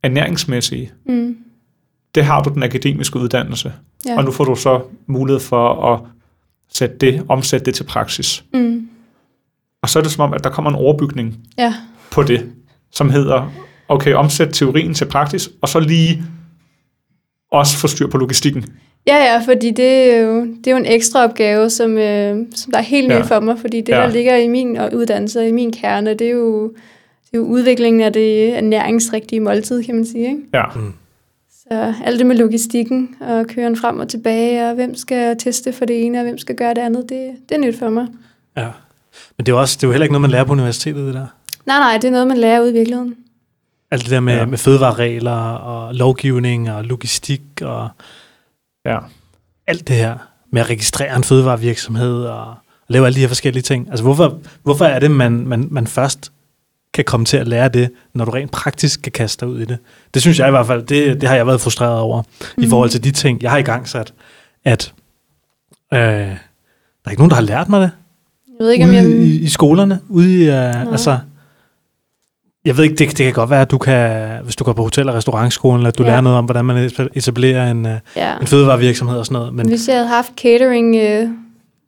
ernæringsmæssige, 0.04 0.92
Mm. 1.06 1.38
det 2.16 2.26
har 2.26 2.44
du 2.44 2.50
den 2.54 2.64
akademiske 2.64 3.20
uddannelse. 3.20 3.74
Ja. 4.06 4.18
Og 4.18 4.24
nu 4.24 4.32
får 4.32 4.44
du 4.44 4.56
så 4.56 4.82
mulighed 5.08 5.40
for 5.40 5.94
at 5.94 6.00
sætte 6.74 6.98
det, 6.98 7.26
omsætte 7.30 7.66
det 7.66 7.76
til 7.76 7.84
praksis. 7.84 8.44
Mm. 8.54 8.88
Og 9.82 9.90
så 9.90 10.00
er 10.00 10.04
det 10.04 10.12
som 10.12 10.22
om, 10.24 10.34
at 10.34 10.44
der 10.44 10.50
kommer 10.50 10.72
en 10.72 10.76
overbygning 10.78 11.40
Ja. 11.58 11.74
på 12.12 12.24
det, 12.24 12.52
som 12.92 13.10
hedder, 13.10 13.52
okay, 13.88 14.14
omsæt 14.14 14.50
teorien 14.54 14.94
til 14.94 15.06
praksis, 15.06 15.50
og 15.62 15.70
så 15.70 15.80
lige 15.80 16.24
også 17.52 17.78
få 17.78 17.88
styr 17.88 18.08
på 18.08 18.18
logistikken. 18.18 18.66
Ja, 19.08 19.16
ja, 19.34 19.42
fordi 19.46 19.72
det 19.72 20.14
er 20.14 20.18
jo, 20.20 20.42
det 20.46 20.68
er 20.68 20.72
jo 20.72 20.78
en 20.78 20.86
ekstra 20.86 21.24
opgave, 21.24 21.70
som, 21.70 21.98
øh, 21.98 22.38
som 22.56 22.72
der 22.72 22.78
er 22.80 22.84
helt 22.84 23.08
ny 23.08 23.12
Ja. 23.12 23.18
ja. 23.18 23.24
for 23.24 23.40
mig, 23.40 23.60
fordi 23.60 23.82
det, 23.82 23.90
Ja. 23.90 23.98
der 23.98 24.08
ligger 24.08 24.36
i 24.36 24.48
min 24.48 24.78
uddannelse 24.94 25.40
og 25.40 25.48
i 25.48 25.52
min 25.52 25.72
kerne, 25.72 26.10
det 26.14 26.28
er 26.28 26.32
jo, 26.32 26.64
det 26.68 27.34
er 27.34 27.38
jo 27.38 27.44
udviklingen 27.44 28.02
af 28.02 28.14
det 28.14 28.58
ernæringsrigtige 28.58 29.40
måltid, 29.40 29.84
kan 29.84 29.96
man 29.96 30.06
sige. 30.06 30.28
Ikke? 30.28 30.40
Ja, 30.54 30.64
Så 31.70 31.94
alt 32.06 32.20
det 32.20 32.28
med 32.28 32.36
logistikken 32.36 33.16
og 33.22 33.48
køren 33.48 33.76
frem 33.78 34.00
og 34.00 34.10
tilbage, 34.10 34.70
og 34.70 34.76
hvem 34.76 34.96
skal 34.96 35.38
teste 35.38 35.74
for 35.74 35.86
det 35.86 36.06
ene, 36.06 36.18
og 36.20 36.24
hvem 36.24 36.38
skal 36.38 36.56
gøre 36.56 36.74
det 36.74 36.82
andet, 36.82 37.10
det, 37.10 37.32
det 37.50 37.56
er 37.56 37.60
nyt 37.60 37.80
for 37.80 37.90
mig. 37.90 38.08
Ja. 38.58 38.68
Men 39.38 39.46
det 39.46 39.52
er, 39.52 39.56
jo 39.56 39.62
også, 39.62 39.78
det 39.78 39.84
er 39.84 39.88
jo 39.88 39.92
heller 39.92 40.04
ikke 40.04 40.14
noget, 40.14 40.22
man 40.22 40.32
lærer 40.32 40.44
på 40.44 40.52
universitetet, 40.52 41.06
det 41.08 41.14
der. 41.14 41.26
Nej, 41.66 41.80
nej, 41.80 41.98
det 41.98 42.08
er 42.08 42.12
noget, 42.12 42.28
man 42.28 42.38
lærer 42.38 42.62
ude 42.62 42.70
i 42.70 42.74
virkeligheden. 42.74 43.16
Alt 43.96 44.04
det 44.04 44.12
der 44.12 44.20
med, 44.20 44.36
Ja. 44.36 44.46
med 44.46 44.58
fødevareregler 44.58 45.32
og 45.52 45.96
lovgivning 45.96 46.72
og 46.72 46.84
logistik 46.84 47.42
og 47.62 47.90
ja. 48.86 49.00
alt 49.68 49.88
det 49.88 49.96
her 49.96 50.18
med 50.52 50.62
at 50.62 50.70
registrere 50.70 51.16
en 51.16 51.24
fødevarevirksomhed 51.24 52.24
og 52.24 52.56
lave 52.88 53.06
alle 53.06 53.16
de 53.16 53.20
her 53.22 53.28
forskellige 53.28 53.64
ting. 53.64 53.88
Altså 53.90 54.04
hvorfor, 54.04 54.38
hvorfor 54.64 54.86
er 54.86 55.00
det, 55.00 55.12
man, 55.12 55.32
man, 55.48 55.68
man 55.72 55.88
først 55.88 56.32
kan 56.94 57.06
komme 57.06 57.26
til 57.26 57.38
at 57.38 57.48
lære 57.48 57.70
det, 57.70 57.90
når 58.14 58.26
du 58.26 58.32
rent 58.32 58.52
praktisk 58.52 59.02
kan 59.02 59.12
kaste 59.12 59.46
dig 59.46 59.54
ud 59.54 59.60
i 59.60 59.66
det? 59.66 59.78
Det 60.14 60.22
synes 60.22 60.40
jeg 60.40 60.48
i 60.48 60.52
hvert 60.52 60.68
fald, 60.68 60.84
det, 60.84 61.22
det 61.22 61.30
har 61.30 61.36
jeg 61.36 61.48
været 61.48 61.62
frustreret 61.62 62.00
over 62.00 62.22
mm. 62.58 62.64
i 62.64 62.68
forhold 62.68 62.90
til 62.90 63.04
de 63.04 63.12
ting, 63.12 63.42
jeg 63.42 63.52
har 63.52 63.58
i 63.58 63.62
gang 63.62 63.88
sat, 63.88 64.14
at 64.66 64.94
øh, 65.94 66.00
der 66.00 66.36
er 67.06 67.10
ikke 67.10 67.22
nogen, 67.22 67.30
der 67.30 67.36
har 67.36 67.44
lært 67.44 67.70
mig 67.70 67.82
det 67.82 67.92
Jeg 68.48 68.66
ved 68.66 68.72
ikke, 68.72 68.86
om 68.86 68.94
jeg... 68.94 69.06
ude 69.06 69.26
i, 69.26 69.40
i 69.42 69.48
skolerne. 69.48 70.00
Ude 70.10 70.44
i, 70.44 70.50
uh, 70.50 70.82
altså, 70.92 71.20
jeg 72.66 72.78
ved 72.78 72.84
ikke, 72.84 72.96
det, 72.96 73.08
det 73.18 73.18
kan 73.26 73.34
godt 73.34 73.50
være, 73.50 73.62
at 73.62 73.72
du 73.72 73.78
kan, 73.78 74.30
hvis 74.44 74.56
du 74.56 74.64
går 74.64 74.74
på 74.74 74.84
hotel- 74.84 75.10
og 75.10 75.16
restaurantskolen, 75.16 75.86
at 75.86 75.98
du 75.98 76.04
ja. 76.04 76.10
Lærer 76.10 76.22
noget 76.22 76.38
om, 76.38 76.46
hvordan 76.46 76.66
man 76.66 76.92
etablerer 77.16 77.72
en, 77.72 77.86
uh, 77.86 77.92
Ja. 78.16 78.38
en 78.42 78.48
fødevarevirksomhed 78.48 79.18
og 79.18 79.26
sådan 79.26 79.40
noget. 79.40 79.54
Men 79.54 79.68
Hvis 79.68 79.88
jeg 79.88 79.96
havde 79.96 80.08
haft 80.08 80.32
catering, 80.42 80.96
øh, 80.96 81.30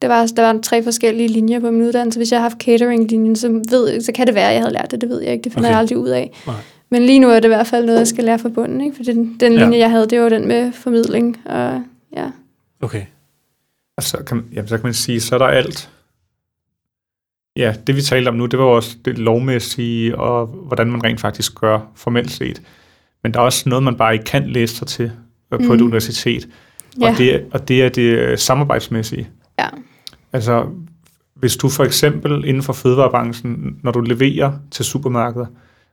der, 0.02 0.08
var, 0.08 0.26
der 0.38 0.42
var 0.42 0.60
tre 0.64 0.84
forskellige 0.84 1.28
linjer 1.28 1.60
på 1.60 1.72
min 1.72 1.82
uddannelse. 1.82 2.20
Hvis 2.20 2.32
jeg 2.32 2.40
havde 2.40 2.50
haft 2.50 2.62
catering-linjen, 2.64 3.36
så, 3.36 3.48
ved, 3.70 4.02
så 4.02 4.12
kan 4.12 4.28
det 4.28 4.36
være, 4.36 4.48
at 4.48 4.54
jeg 4.54 4.62
havde 4.62 4.74
lært 4.74 4.92
det. 4.92 5.02
Det 5.02 5.10
ved 5.10 5.22
jeg 5.22 5.32
ikke. 5.34 5.44
Det 5.44 5.52
finder 5.54 5.68
Okay. 5.68 5.74
jeg 5.74 5.80
aldrig 5.80 5.98
ud 5.98 6.10
af. 6.10 6.32
Nej. 6.48 6.56
Men 6.92 7.02
lige 7.06 7.20
nu 7.20 7.30
er 7.30 7.36
det 7.36 7.46
i 7.46 7.48
hvert 7.48 7.68
fald 7.68 7.86
noget, 7.86 8.00
jeg 8.00 8.08
skal 8.08 8.24
lære 8.24 8.40
fra 8.40 8.50
bunden. 8.50 8.82
Ikke? 8.82 8.96
For 8.96 9.04
den, 9.04 9.38
den 9.40 9.54
Ja. 9.54 9.60
linje, 9.64 9.78
jeg 9.80 9.92
havde, 9.92 10.08
det 10.08 10.22
var 10.22 10.30
den 10.30 10.48
med 10.48 10.72
formidling. 10.72 11.38
Og, 11.46 11.82
ja. 12.18 12.26
okay. 12.82 13.02
Og 13.98 14.04
så 14.04 14.18
kan, 14.28 14.44
jamen, 14.54 14.68
så 14.68 14.78
kan 14.78 14.86
man 14.86 14.94
sige, 14.94 15.22
så 15.22 15.36
er 15.36 15.40
der 15.40 15.46
alt. 15.46 15.90
Ja, 17.58 17.74
det 17.88 17.96
vi 17.96 18.02
talte 18.02 18.30
om 18.30 18.36
nu, 18.36 18.46
det 18.46 18.60
var 18.60 18.66
også 18.66 18.98
det 19.06 19.18
lovmæssige, 19.18 20.18
og 20.18 20.46
hvordan 20.48 20.92
man 20.92 21.04
rent 21.04 21.20
faktisk 21.22 21.56
gør 21.56 21.80
formelt 21.96 22.32
set. 22.32 22.62
Men 23.24 23.34
der 23.34 23.40
er 23.40 23.44
også 23.44 23.70
noget, 23.70 23.84
man 23.84 23.96
bare 23.96 24.14
ikke 24.14 24.26
kan 24.26 24.50
læse 24.50 24.76
sig 24.76 24.88
til 24.88 25.12
øh, 25.54 25.60
på 25.66 25.74
et 25.74 25.80
Mm. 25.80 25.86
universitet. 25.86 26.48
Ja. 27.02 27.12
Og, 27.12 27.18
det, 27.18 27.46
og 27.52 27.68
det 27.68 27.84
er 27.84 27.90
det 27.90 28.02
øh, 28.02 28.38
samarbejdsmæssige. 28.38 29.30
ja. 29.60 29.68
Altså, 30.34 30.66
hvis 31.36 31.58
du 31.58 31.70
for 31.70 31.84
eksempel 31.84 32.46
inden 32.46 32.64
for 32.64 32.74
fødevarebranchen, 32.74 33.80
når 33.84 33.92
du 33.92 34.00
leverer 34.02 34.52
til 34.72 34.86
supermarkeder, 34.86 35.46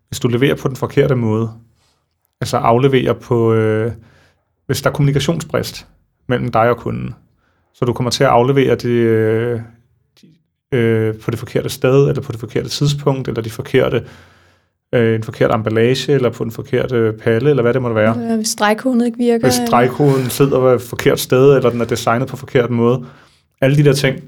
hvis 0.09 0.21
du 0.21 0.29
leverer 0.29 0.55
på 0.55 0.69
den 0.69 0.77
forkerte 0.77 1.15
måde, 1.15 1.51
altså 2.41 2.57
afleverer 2.57 3.13
på, 3.13 3.53
øh, 3.55 3.93
hvis 4.67 4.83
der 4.83 4.91
er 4.91 4.95
kommunikationsbrist 4.95 5.87
mellem 6.27 6.53
dig 6.53 6.71
og 6.71 6.77
kunden, 6.77 7.15
så 7.75 7.85
du 7.85 7.93
kommer 7.93 8.11
til 8.11 8.25
at 8.25 8.31
aflevere 8.31 8.75
det 8.75 9.63
øh, 10.75 11.15
på 11.15 11.31
det 11.31 11.39
forkerte 11.39 11.69
sted, 11.69 12.09
eller 12.09 12.23
på 12.23 12.33
det 12.33 12.41
forkerte 12.41 12.69
tidspunkt, 12.69 13.29
eller 13.29 13.43
de 13.43 13.51
forkerte, 13.51 14.05
øh, 14.95 15.15
en 15.15 15.23
forkert 15.23 15.55
emballage, 15.55 16.13
eller 16.13 16.31
på 16.31 16.45
den 16.45 16.53
forkerte 16.53 17.13
palle, 17.23 17.51
eller 17.51 17.63
hvad 17.63 17.75
det 17.75 17.83
måtte 17.83 17.95
være. 17.97 18.21
Eller 18.21 18.37
Hvis 18.37 18.49
stregkoden 18.49 19.05
ikke 19.05 19.19
virker. 19.19 19.47
Hvis 19.47 19.69
stregkoden 19.69 20.31
sidder 20.31 20.59
på 20.59 20.69
et 20.69 20.83
forkert 20.83 21.21
sted, 21.21 21.57
eller 21.57 21.71
den 21.71 21.81
er 21.81 21.85
designet 21.85 22.29
på 22.29 22.37
forkert 22.37 22.71
måde. 22.71 23.05
Alle 23.61 23.77
de 23.77 23.85
der 23.85 23.93
ting, 23.93 24.21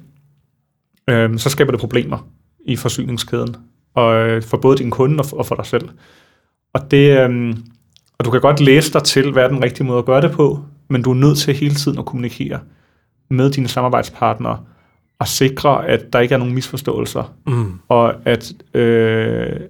øh, 1.11 1.38
så 1.38 1.51
skaber 1.51 1.70
det 1.70 1.80
problemer 1.80 2.28
i 2.66 2.76
forsyningskæden. 2.76 3.57
Og 3.94 4.14
øh, 4.14 4.42
for 4.42 4.57
både 4.57 4.76
din 4.76 4.90
kunde 4.90 5.18
og 5.18 5.26
for, 5.26 5.36
og 5.36 5.47
for 5.47 5.55
dig 5.55 5.66
selv. 5.66 5.88
Og, 6.74 6.90
det, 6.90 7.28
øh, 7.28 7.55
og 8.18 8.24
du 8.24 8.30
kan 8.30 8.40
godt 8.40 8.61
læse 8.61 8.92
dig 8.92 9.03
til, 9.03 9.32
hvad 9.32 9.44
er 9.44 9.49
den 9.49 9.64
rigtige 9.64 9.86
måde 9.86 9.99
at 9.99 10.05
gøre 10.05 10.20
det 10.20 10.30
på, 10.30 10.61
men 10.90 11.03
du 11.03 11.11
er 11.11 11.14
nødt 11.14 11.38
til 11.38 11.55
hele 11.55 11.74
tiden 11.74 11.99
at 11.99 12.05
kommunikere 12.05 12.61
med 13.30 13.51
dine 13.51 13.68
samarbejdspartnere 13.68 14.59
og 15.18 15.28
sikre, 15.28 15.86
at 15.86 16.12
der 16.12 16.20
ikke 16.20 16.34
er 16.34 16.38
nogen 16.38 16.54
misforståelser, 16.54 17.34
Mm. 17.46 17.72
og 17.88 18.14
at, 18.24 18.52
øh, 18.74 19.60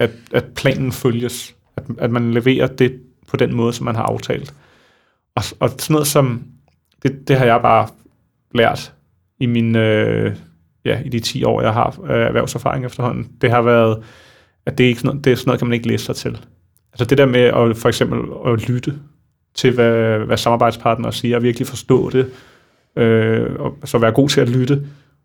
at, 0.00 0.10
at 0.32 0.44
planen 0.56 0.92
følges. 0.92 1.54
At, 1.76 1.84
at 1.98 2.10
man 2.10 2.34
leverer 2.34 2.66
det 2.66 3.00
på 3.28 3.36
den 3.36 3.54
måde, 3.54 3.72
som 3.72 3.84
man 3.84 3.94
har 3.94 4.02
aftalt. 4.02 4.54
Og, 5.34 5.42
og 5.60 5.68
sådan 5.70 5.94
noget 5.94 6.06
som, 6.06 6.42
det, 7.02 7.28
det 7.28 7.38
har 7.38 7.44
jeg 7.44 7.60
bare 7.62 7.88
lært 8.54 8.92
i 9.38 9.46
min, 9.46 9.76
øh, 9.76 10.36
ja, 10.84 11.00
i 11.04 11.08
de 11.08 11.20
10 11.20 11.44
år, 11.44 11.62
jeg 11.62 11.72
har 11.72 11.98
øh, 12.04 12.10
erhvervserfaring 12.26 12.84
efterhånden. 12.86 13.28
Det 13.40 13.50
har 13.50 13.62
været, 13.62 14.02
at 14.66 14.78
det 14.78 14.84
er, 14.84 14.88
ikke 14.88 15.00
sådan 15.00 15.08
noget, 15.08 15.24
det 15.24 15.30
er 15.32 15.36
sådan 15.36 15.48
noget, 15.48 15.58
kan 15.58 15.68
man 15.68 15.74
ikke 15.74 15.88
læse 15.88 16.04
sig 16.04 16.16
til. 16.16 16.30
Altså 16.92 17.04
det 17.04 17.18
der 17.18 17.26
med 17.26 17.40
at 17.40 17.76
for 17.76 17.88
eksempel 17.88 18.20
at 18.52 18.68
lytte 18.68 18.94
til, 19.54 19.74
hvad, 19.74 20.18
hvad 20.18 20.36
samarbejdspartnere 20.36 21.12
siger, 21.12 21.36
og 21.36 21.42
virkelig 21.42 21.66
forstå 21.66 22.10
det, 22.10 22.30
øh, 23.00 23.60
og 23.60 23.74
så 23.84 23.98
være 23.98 24.12
god 24.12 24.28
til 24.28 24.40
at 24.40 24.48
lytte, 24.48 24.82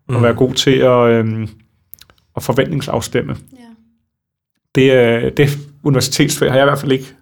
mm. 0.08 0.16
og 0.16 0.22
være 0.22 0.34
god 0.34 0.52
til 0.54 0.70
at, 0.76 1.08
øh, 1.10 1.48
at 2.36 2.42
forventningsafstemme. 2.42 3.36
Ja. 3.52 3.58
Det, 4.74 4.92
er- 4.92 5.30
det 5.30 5.58
universitetsfag 5.82 6.50
har 6.50 6.56
jeg 6.58 6.64
i 6.64 6.68
hvert 6.70 6.78
fald 6.78 6.92
ikke 6.92 7.14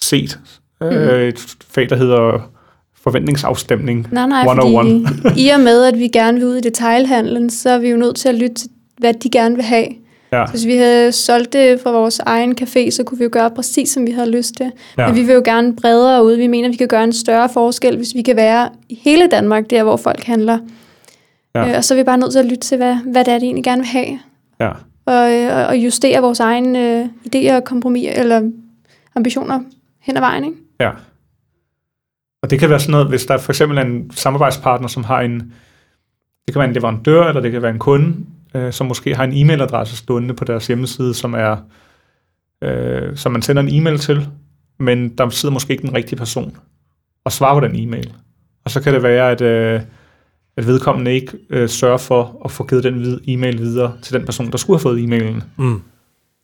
set. 0.00 0.38
Mm. 0.80 0.86
Øh, 0.86 1.28
et 1.28 1.56
fag, 1.68 1.88
der 1.90 1.96
hedder 1.96 2.50
forventningsafstemning. 2.94 4.08
Nej, 4.12 4.26
nej, 4.26 4.40
101. 4.40 5.08
fordi 5.22 5.46
i 5.46 5.48
og 5.48 5.60
med, 5.60 5.84
at 5.84 5.98
vi 5.98 6.08
gerne 6.08 6.38
vil 6.38 6.46
ud 6.48 6.56
i 6.56 6.60
detailhandlen, 6.60 7.50
så 7.50 7.70
er 7.70 7.78
vi 7.78 7.88
jo 7.88 7.96
nødt 7.96 8.16
til 8.16 8.28
at 8.28 8.34
lytte 8.34 8.54
til, 8.54 8.68
hvad 8.98 9.14
de 9.14 9.30
gerne 9.30 9.54
vil 9.54 9.64
have. 9.64 9.86
Ja, 10.32 10.46
Hvis 10.46 10.66
vi 10.66 10.76
havde 10.76 11.12
solgt 11.12 11.52
det 11.52 11.80
fra 11.80 11.90
vores 11.90 12.18
egen 12.18 12.56
café, 12.60 12.90
så 12.90 13.02
kunne 13.06 13.18
vi 13.18 13.24
jo 13.24 13.30
gøre 13.32 13.50
præcis, 13.50 13.88
som 13.90 14.06
vi 14.06 14.10
havde 14.10 14.30
lyst 14.30 14.54
til. 14.56 14.72
ja. 14.98 15.06
Men 15.06 15.16
vi 15.16 15.22
vil 15.22 15.34
jo 15.34 15.42
gerne 15.44 15.76
bredere 15.76 16.24
ud. 16.24 16.36
Vi 16.36 16.46
mener, 16.46 16.68
vi 16.68 16.76
kan 16.76 16.88
gøre 16.88 17.04
en 17.04 17.12
større 17.12 17.48
forskel, 17.48 17.96
hvis 17.96 18.14
vi 18.14 18.22
kan 18.22 18.36
være 18.36 18.68
i 18.88 19.00
hele 19.04 19.28
Danmark, 19.28 19.70
der 19.70 19.82
hvor 19.82 19.96
folk 19.96 20.24
handler. 20.24 20.58
Ja. 21.54 21.68
Øh, 21.68 21.76
og 21.76 21.84
så 21.84 21.94
er 21.94 21.98
vi 21.98 22.04
bare 22.04 22.18
nødt 22.18 22.32
til 22.32 22.38
at 22.38 22.44
lytte 22.44 22.60
til, 22.60 22.76
hvad, 22.76 22.96
hvad 23.12 23.24
det 23.24 23.34
er, 23.34 23.38
de 23.38 23.44
egentlig 23.44 23.64
gerne 23.64 23.80
vil 23.82 23.88
have. 23.88 24.18
ja. 24.60 24.70
Og, 25.06 25.32
øh, 25.32 25.68
og 25.68 25.76
justere 25.76 26.20
vores 26.20 26.40
egne 26.40 27.00
øh, 27.00 27.06
idéer 27.26 27.52
og 27.54 27.64
kompromis 27.64 28.08
eller 28.14 28.50
ambitioner 29.16 29.60
hen 30.02 30.16
ad 30.16 30.20
vejen. 30.20 30.44
Ikke? 30.44 30.56
Ja. 30.80 30.90
Og 32.42 32.50
det 32.50 32.58
kan 32.58 32.70
være 32.70 32.80
sådan 32.80 32.90
noget, 32.92 33.08
hvis 33.08 33.24
der 33.26 33.38
for 33.38 33.52
eksempel 33.52 33.78
er 33.78 33.82
en 33.82 34.10
samarbejdspartner, 34.10 34.88
som 34.88 35.04
har 35.04 35.20
en, 35.20 35.34
det 36.46 36.54
kan 36.54 36.58
være 36.60 36.68
en 36.68 36.74
leverandør, 36.74 37.22
eller 37.28 37.40
det 37.40 37.52
kan 37.52 37.62
være 37.62 37.70
en 37.70 37.78
kunde, 37.78 38.14
øh, 38.56 38.72
som 38.72 38.86
måske 38.86 39.14
har 39.14 39.24
en 39.24 39.32
e-mailadresse 39.32 39.96
stående 39.96 40.34
på 40.34 40.44
deres 40.44 40.66
hjemmeside, 40.66 41.14
som 41.14 41.34
er, 41.34 41.56
øh, 42.64 43.16
som 43.16 43.32
man 43.32 43.42
sender 43.42 43.62
en 43.62 43.74
e-mail 43.74 43.98
til, 43.98 44.28
men 44.78 45.08
der 45.08 45.28
sidder 45.28 45.52
måske 45.52 45.70
ikke 45.70 45.82
den 45.82 45.94
rigtige 45.94 46.18
person 46.18 46.56
og 47.24 47.32
svarer 47.32 47.60
på 47.60 47.66
den 47.66 47.76
e-mail. 47.76 48.12
Og 48.64 48.70
så 48.70 48.80
kan 48.80 48.94
det 48.94 49.02
være, 49.02 49.30
at, 49.30 49.40
øh, 49.40 49.80
at 50.56 50.66
vedkommende 50.66 51.12
ikke 51.12 51.32
øh, 51.50 51.68
sørger 51.68 51.96
for 51.96 52.42
at 52.44 52.50
få 52.50 52.66
givet 52.66 52.84
den 52.84 53.20
e-mail 53.28 53.58
videre 53.58 53.92
til 54.02 54.14
den 54.14 54.24
person, 54.24 54.50
der 54.50 54.58
skulle 54.58 54.76
have 54.76 54.82
fået 54.82 55.04
e-mailen. 55.04 55.42
Mm. 55.56 55.82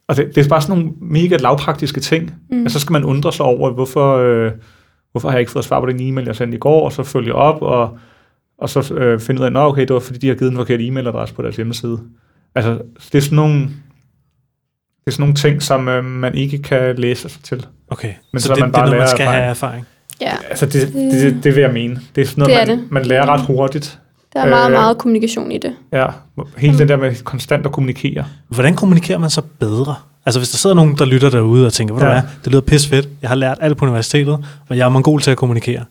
Og 0.08 0.16
det, 0.16 0.34
det 0.34 0.44
er 0.44 0.48
bare 0.48 0.62
sådan 0.62 0.78
nogle 0.78 0.92
mega 1.00 1.36
lavpraktiske 1.36 2.00
ting. 2.00 2.34
Mm. 2.50 2.64
Og 2.64 2.70
så 2.70 2.80
skal 2.80 2.92
man 2.92 3.04
undre 3.04 3.32
sig 3.32 3.46
over, 3.46 3.70
hvorfor, 3.70 4.16
øh, 4.16 4.52
hvorfor 5.12 5.28
har 5.28 5.36
jeg 5.36 5.40
ikke 5.40 5.52
fået 5.52 5.64
svar 5.64 5.80
på 5.80 5.86
den 5.86 6.00
e-mail, 6.00 6.26
jeg 6.26 6.36
sendte 6.36 6.56
i 6.56 6.60
går, 6.60 6.84
og 6.84 6.92
så 6.92 7.02
følge 7.02 7.34
op, 7.34 7.62
og, 7.62 7.98
og 8.58 8.70
så 8.70 8.94
øh, 8.94 9.20
finde 9.20 9.40
ud 9.40 9.46
af, 9.46 9.50
at 9.50 9.56
okay, 9.56 9.80
det 9.80 9.94
var 9.94 10.00
fordi, 10.00 10.18
de 10.18 10.28
har 10.28 10.34
givet 10.34 10.50
en 10.50 10.56
forkert 10.56 10.80
e-mailadresse 10.80 11.34
på 11.34 11.42
deres 11.42 11.56
hjemmeside. 11.56 11.98
Altså, 12.54 12.78
det 13.12 13.18
er 13.18 13.22
sådan 13.22 13.36
nogle, 13.36 13.60
det 13.60 15.06
er 15.06 15.10
sådan 15.10 15.22
nogle 15.22 15.34
ting, 15.34 15.62
som 15.62 15.88
øh, 15.88 16.04
man 16.04 16.34
ikke 16.34 16.58
kan 16.58 16.96
læse 16.96 17.28
sig 17.28 17.42
til. 17.42 17.66
Okay, 17.90 18.12
Men 18.32 18.40
så, 18.40 18.46
så 18.46 18.54
det, 18.54 18.60
man 18.60 18.68
det 18.68 18.74
er 18.76 18.80
bare 18.80 18.86
noget, 18.86 19.00
man 19.00 19.08
skal 19.08 19.22
erfaring. 19.22 19.42
have 19.42 19.50
erfaring. 19.50 19.86
Ja. 20.20 20.32
Altså, 20.50 20.66
det, 20.66 20.92
det, 20.92 21.12
det, 21.12 21.44
det 21.44 21.54
vil 21.54 21.60
jeg 21.60 21.72
mene. 21.72 22.00
Det 22.14 22.22
er 22.22 22.26
sådan 22.26 22.42
noget, 22.42 22.54
Det 22.54 22.62
er 22.62 22.66
man, 22.76 22.78
det. 22.84 22.90
man 22.92 23.04
lærer 23.04 23.26
ret 23.26 23.40
hurtigt. 23.46 23.98
Der 24.32 24.40
er 24.40 24.48
meget, 24.48 24.66
Øh. 24.66 24.72
meget 24.72 24.98
kommunikation 24.98 25.52
i 25.52 25.58
det. 25.58 25.74
Ja, 25.92 26.06
hele 26.56 26.78
den 26.78 26.88
der 26.88 26.96
med 26.96 27.24
konstant 27.24 27.66
at 27.66 27.72
kommunikere. 27.72 28.24
Hvordan 28.48 28.74
kommunikerer 28.76 29.18
man 29.18 29.30
så 29.30 29.42
bedre? 29.58 29.94
Altså 30.26 30.40
hvis 30.40 30.50
der 30.50 30.56
sidder 30.56 30.76
nogen, 30.76 30.98
der 30.98 31.04
lytter 31.04 31.30
derude 31.30 31.66
og 31.66 31.72
tænker, 31.72 31.94
ved 31.94 32.00
du 32.02 32.06
Ja. 32.08 32.12
hvad, 32.12 32.22
det 32.44 32.52
lyder 32.52 32.60
pis 32.62 32.86
fedt, 32.88 33.08
jeg 33.22 33.30
har 33.30 33.34
lært 33.36 33.58
alt 33.60 33.76
på 33.76 33.84
universitetet, 33.84 34.44
og 34.68 34.76
jeg 34.76 34.84
er 34.84 34.88
mongol 34.88 35.20
til 35.20 35.30
at 35.30 35.36
kommunikere. 35.36 35.84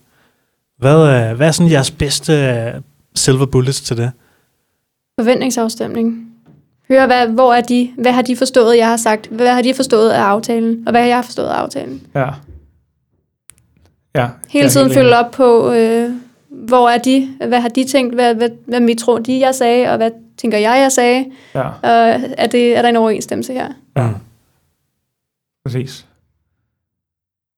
Hvad, 0.82 1.30
øh, 1.32 1.38
hvad 1.38 1.48
er 1.48 1.52
sådan 1.52 1.72
jeres 1.72 1.92
bedste 1.92 2.34
øh, 2.34 2.82
silver 3.16 3.46
bullets 3.46 3.82
til 3.82 3.98
det? 3.98 4.12
Forventningsafstemning. 5.20 6.28
Hør, 6.90 7.06
hvad, 7.06 7.28
hvor 7.28 7.54
er 7.54 7.62
de? 7.62 7.92
Hvad 7.98 8.12
har 8.12 8.22
de 8.22 8.38
forstået, 8.38 8.78
jeg 8.78 8.88
har 8.88 8.98
sagt? 8.98 9.28
Hvad 9.28 9.54
har 9.54 9.62
de 9.62 9.74
forstået 9.74 10.10
af 10.10 10.22
aftalen? 10.22 10.84
Og 10.88 10.92
hvad 10.92 11.02
har 11.02 11.08
jeg 11.08 11.26
forstået 11.26 11.48
af 11.48 11.54
aftalen? 11.54 12.08
Ja. 12.16 12.30
Ja. 14.16 14.30
Hele 14.50 14.70
tiden 14.70 14.88
helt 14.88 14.98
følge 15.00 15.16
op 15.16 15.32
på, 15.32 15.72
øh, 15.74 16.10
hvor 16.50 16.90
er 16.90 16.98
de? 16.98 17.30
Hvad 17.48 17.62
har 17.62 17.70
de 17.70 17.84
tænkt? 17.84 18.16
Hvad, 18.16 18.36
hvad, 18.36 18.50
hvad 18.68 18.80
mit 18.80 18.98
tror 18.98 19.20
de, 19.20 19.40
jeg 19.40 19.56
sagde? 19.56 19.90
Og 19.90 19.98
hvad 19.98 20.12
tænker 20.38 20.58
jeg, 20.58 20.80
jeg 20.82 20.92
sagde? 20.92 21.26
Ja, 21.56 21.68
Og 21.68 22.22
er, 22.38 22.48
det, 22.48 22.78
er 22.78 22.82
der 22.82 22.90
en 22.90 22.96
overensstemmelse 22.96 23.54
her? 23.54 23.68
ja. 23.98 24.10
Præcis. 25.66 26.06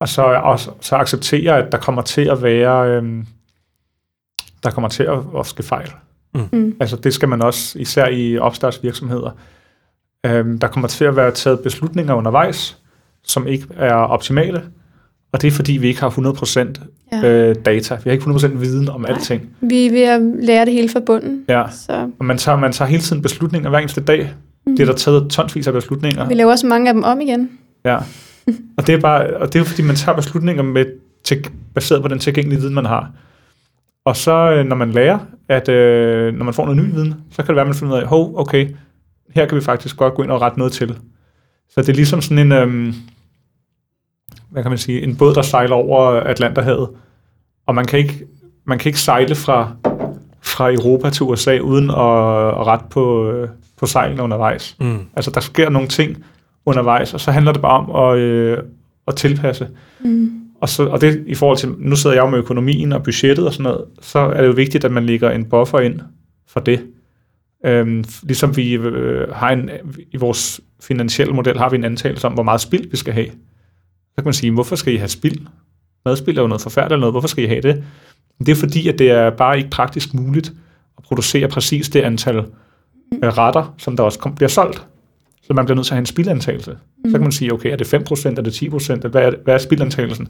Og 0.04 0.10
så, 0.10 0.22
også, 0.22 0.72
så 0.82 0.96
acceptere, 0.96 1.58
at 1.58 1.72
der 1.72 1.78
kommer 1.78 2.02
til 2.02 2.22
at 2.22 2.44
være, 2.44 2.90
øhm, 2.90 3.26
der 4.64 4.70
kommer 4.72 4.88
til 4.90 5.04
at, 5.04 5.20
at 5.40 5.46
ske 5.48 5.64
fejl. 5.64 5.92
Mm. 6.52 6.76
Altså 6.80 6.96
det 6.96 7.14
skal 7.14 7.30
man 7.30 7.42
også, 7.42 7.80
især 7.80 8.08
i 8.08 8.38
opstartsvirksomheder. 8.38 9.32
Øhm, 10.26 10.60
der 10.60 10.68
kommer 10.68 10.88
til 10.88 11.06
at 11.06 11.16
være 11.16 11.32
taget 11.32 11.60
beslutninger 11.60 12.14
undervejs, 12.14 12.78
som 13.24 13.48
ikke 13.48 13.66
er 13.78 13.94
optimale. 13.94 14.62
Og 15.32 15.42
det 15.42 15.48
er 15.48 15.52
fordi, 15.52 15.74
vi 15.74 15.88
ikke 15.88 16.00
har 16.02 16.10
100% 16.10 16.86
Ja. 17.12 17.28
øh, 17.30 17.56
data. 17.66 17.96
Vi 17.96 18.02
har 18.04 18.12
ikke 18.12 18.24
100% 18.24 18.48
viden 18.60 18.90
om 18.90 19.06
alting. 19.06 19.50
Vi 19.62 19.86
er 19.88 19.92
ved 19.92 20.02
at 20.04 20.46
lære 20.46 20.66
det 20.66 20.74
hele 20.74 20.90
fra 20.90 21.00
bunden. 21.00 21.46
Ja. 21.50 21.64
Så 21.72 22.10
Og 22.20 22.26
man 22.26 22.38
tager, 22.38 22.58
man 22.58 22.72
tager 22.72 22.90
hele 22.90 23.02
tiden 23.04 23.22
beslutninger 23.22 23.70
hver 23.70 23.80
eneste 23.80 24.02
dag. 24.02 24.34
mm. 24.66 24.76
Det 24.78 24.82
er 24.84 24.92
der 24.92 24.98
taget 24.98 25.30
tonsvis 25.32 25.68
af 25.68 25.74
beslutninger. 25.74 26.28
vi 26.28 26.34
laver 26.34 26.52
også 26.52 26.68
mange 26.68 26.88
af 26.88 26.94
dem 26.94 27.04
om 27.04 27.22
igen. 27.22 27.50
Ja. 27.86 27.98
Og 28.78 28.88
det 28.88 28.96
er 28.96 29.00
bare, 29.00 29.38
og 29.38 29.54
det 29.54 29.62
er 29.62 29.66
fordi, 29.66 29.82
man 29.82 29.96
tager 29.96 30.16
beslutninger 30.16 30.64
med, 30.64 30.86
til, 31.24 31.48
baseret 31.74 32.02
på 32.02 32.08
den 32.08 32.20
tilgængelige 32.20 32.60
viden, 32.60 32.74
man 32.74 32.86
har. 32.86 33.12
Og 34.06 34.18
så, 34.18 34.52
øh, 34.52 34.66
når 34.66 34.76
man 34.76 34.92
lærer, 34.92 35.20
at 35.48 35.70
øh, 35.70 36.34
når 36.34 36.46
man 36.46 36.54
får 36.54 36.66
noget 36.66 36.84
ny 36.84 36.94
viden, 36.94 37.16
så 37.32 37.38
kan 37.38 37.48
det 37.48 37.56
være, 37.56 37.62
at 37.62 37.68
man 37.68 37.76
finder 37.76 37.96
ud 37.96 38.02
af, 38.02 38.08
hov, 38.08 38.40
okay, 38.40 38.70
her 39.30 39.46
kan 39.46 39.56
vi 39.56 39.62
faktisk 39.62 39.98
godt 39.98 40.14
gå 40.14 40.24
ind 40.24 40.32
og 40.32 40.42
rette 40.42 40.58
noget 40.58 40.74
til. 40.74 41.00
Så 41.70 41.82
det 41.82 41.90
er 41.90 41.94
ligesom 41.94 42.22
sådan 42.22 42.40
en, 42.40 42.52
øhm, 42.52 42.94
hvad 44.50 44.64
kan 44.64 44.72
man 44.72 44.78
sige, 44.78 45.02
en 45.02 45.16
båd, 45.16 45.34
der 45.34 45.42
sejler 45.42 45.76
over 45.76 46.02
Atlanterhavet. 46.10 46.90
Og 47.66 47.76
man 47.76 47.86
kan 47.86 48.00
ikke, 48.00 48.26
man 48.66 48.80
kan 48.80 48.90
ikke 48.90 49.00
sejle 49.00 49.36
fra, 49.36 49.72
fra 50.42 50.72
Europa 50.72 51.10
til 51.10 51.24
USA, 51.24 51.60
uden 51.60 51.90
at, 51.90 52.48
at 52.60 52.68
rette 52.68 52.86
på, 52.90 53.32
øh, 53.32 53.50
på 53.78 53.86
sejlene 53.86 54.24
undervejs. 54.24 54.76
Mm. 54.80 55.00
Altså, 55.16 55.32
der 55.32 55.40
sker 55.40 55.70
nogle 55.70 55.88
ting 55.88 56.26
undervejs, 56.66 57.14
og 57.14 57.20
så 57.20 57.32
handler 57.32 57.52
det 57.52 57.62
bare 57.62 57.80
om 57.80 58.12
at, 58.12 58.20
øh, 58.20 58.58
at 59.08 59.16
tilpasse. 59.16 59.68
Mm. 60.04 60.32
Og, 60.62 60.70
så, 60.70 60.86
og 60.86 61.02
det 61.02 61.24
i 61.28 61.36
forhold 61.36 61.58
til, 61.58 61.70
nu 61.78 61.96
sidder 61.96 62.16
jeg 62.16 62.24
jo 62.24 62.30
med 62.30 62.40
økonomien 62.40 62.92
og 62.92 63.04
budgettet 63.04 63.48
og 63.48 63.54
sådan 63.54 63.64
noget, 63.64 63.86
så 64.02 64.20
er 64.20 64.42
det 64.42 64.48
jo 64.48 64.54
vigtigt, 64.54 64.86
at 64.86 64.92
man 64.92 65.06
lægger 65.06 65.32
en 65.32 65.46
buffer 65.46 65.80
ind 65.80 66.00
for 66.48 66.60
det. 66.60 66.86
Øhm, 67.66 68.04
ligesom 68.24 68.58
vi 68.58 68.74
øh, 68.74 69.30
har 69.30 69.50
en, 69.50 69.70
i 70.12 70.18
vores 70.18 70.62
finansielle 70.82 71.34
model 71.34 71.58
har 71.58 71.70
vi 71.70 71.76
en 71.76 71.84
antagelse 71.84 72.28
om, 72.28 72.34
hvor 72.34 72.44
meget 72.44 72.62
spild 72.62 72.92
vi 72.92 72.98
skal 72.98 73.14
have. 73.14 73.28
Så 74.06 74.16
kan 74.18 74.26
man 74.26 74.34
sige, 74.34 74.52
hvorfor 74.52 74.76
skal 74.76 74.94
I 74.94 74.98
have 74.98 75.08
spild? 75.08 75.38
Madspild 76.06 76.38
er 76.38 76.42
jo 76.42 76.48
noget 76.48 76.62
forfærdeligt 76.62 77.00
noget, 77.00 77.14
hvorfor 77.14 77.28
skal 77.28 77.44
I 77.44 77.48
have 77.48 77.62
det? 77.62 77.84
Det 78.40 78.50
er 78.50 78.56
fordi, 78.56 78.88
at 78.88 79.00
det 79.00 79.12
er 79.12 79.30
bare 79.30 79.58
ikke 79.58 79.70
praktisk 79.70 80.14
muligt 80.14 80.54
at 80.98 81.04
producere 81.04 81.48
præcis 81.48 81.90
det 81.90 82.02
antal 82.02 82.38
øh, 83.24 83.30
retter, 83.30 83.76
som 83.78 83.98
der 83.98 84.04
også 84.04 84.20
kom, 84.20 84.36
bliver 84.36 84.50
solgt. 84.50 84.88
Så 85.44 85.54
man 85.54 85.66
bliver 85.66 85.76
nødt 85.76 85.88
til 85.88 85.94
at 85.94 85.96
have 85.96 86.02
en 86.02 86.06
spildantagelse. 86.06 86.72
Mm. 86.72 87.12
Så 87.12 87.18
kan 87.18 87.22
man 87.22 87.32
sige, 87.32 87.54
okay, 87.54 87.72
er 87.72 87.76
det 87.76 87.94
5%, 87.94 88.28
er 88.28 88.42
det 88.42 88.64
10%, 88.64 89.08
hvad 89.08 89.22
er, 89.22 89.32
hvad 89.44 89.54
er 89.54 89.58
spildantagelsen? 89.58 90.28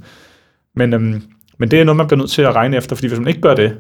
Men, 0.76 0.94
øhm, 0.94 1.22
men 1.58 1.72
det 1.72 1.80
er 1.80 1.84
noget, 1.84 1.98
man 1.98 2.08
bliver 2.08 2.18
nødt 2.18 2.30
til 2.32 2.42
at 2.42 2.56
regne 2.56 2.78
efter, 2.78 2.96
fordi 2.96 3.08
hvis 3.08 3.20
man 3.20 3.28
ikke 3.28 3.42
gør 3.42 3.56
det, 3.56 3.78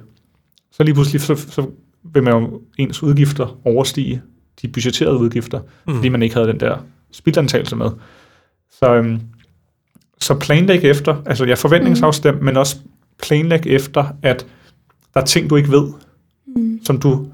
så 0.72 0.84
lige 0.84 0.94
pludselig 0.94 1.22
så, 1.22 1.36
så 1.36 1.70
vil 2.14 2.24
man 2.24 2.34
jo 2.34 2.62
ens 2.78 3.04
udgifter 3.04 3.60
overstige 3.66 4.22
de 4.62 4.68
budgetterede 4.68 5.18
udgifter, 5.18 5.60
mm. 5.88 5.96
fordi 5.96 6.10
man 6.10 6.24
ikke 6.24 6.36
havde 6.36 6.48
den 6.48 6.60
der 6.60 6.78
spildantagelse 7.12 7.76
med. 7.76 7.90
Så, 8.72 8.96
øhm, 8.96 9.20
så 10.20 10.40
planlæg 10.40 10.84
efter, 10.84 11.22
altså 11.26 11.46
jeg 11.46 11.58
forventningsafstem, 11.58 12.36
mm. 12.36 12.44
men 12.44 12.58
også 12.58 12.78
planlæg 13.24 13.68
efter, 13.68 14.06
at 14.22 14.48
der 15.14 15.22
er 15.22 15.26
ting, 15.26 15.50
du 15.50 15.56
ikke 15.56 15.72
ved, 15.72 15.88
Mm. 16.56 16.80
som 16.86 17.00
du, 17.00 17.28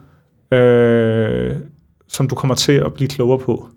øh, 0.56 1.56
som 2.08 2.28
du 2.28 2.36
kommer 2.36 2.56
til 2.56 2.72
at 2.72 2.94
blive 2.94 3.08
klogere 3.08 3.40
på. 3.40 3.68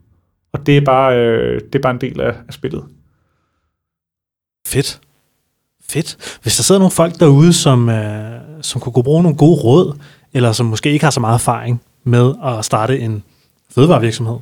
Og 0.52 0.66
det 0.66 0.76
er 0.76 0.80
bare, 0.84 1.16
øh, 1.18 1.60
det 1.60 1.74
er 1.74 1.82
bare 1.82 1.94
en 1.94 2.00
del 2.00 2.20
af, 2.20 2.34
af 2.48 2.54
spillet. 2.54 2.84
Fedt. 4.66 5.00
Fedt. 5.88 6.38
Hvis 6.42 6.56
der 6.56 6.62
sidder 6.62 6.78
nogle 6.78 6.90
folk 6.92 7.20
derude, 7.20 7.52
som, 7.52 7.88
øh, 7.88 8.40
som 8.62 8.80
kunne 8.80 9.02
bruge 9.04 9.22
nogle 9.22 9.38
gode 9.38 9.60
råd, 9.60 9.98
eller 10.32 10.52
som 10.52 10.66
måske 10.66 10.90
ikke 10.92 11.04
har 11.04 11.10
så 11.10 11.20
meget 11.20 11.34
erfaring 11.34 11.82
med 12.04 12.34
at 12.44 12.64
starte 12.64 12.98
en 12.98 13.24
fødevarevirksomhed, 13.70 14.36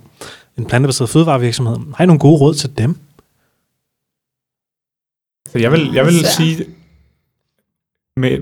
en 0.58 0.66
plantebaseret 0.66 1.10
fødevarevirksomhed, 1.10 1.76
har 1.94 2.04
I 2.04 2.06
nogle 2.06 2.20
gode 2.20 2.40
råd 2.40 2.54
til 2.54 2.78
dem? 2.78 2.96
Så 5.48 5.58
jeg 5.58 5.72
vil, 5.72 5.92
jeg 5.92 6.04
vil 6.04 6.20
Så- 6.20 6.32
sige, 6.36 6.66
med 8.16 8.38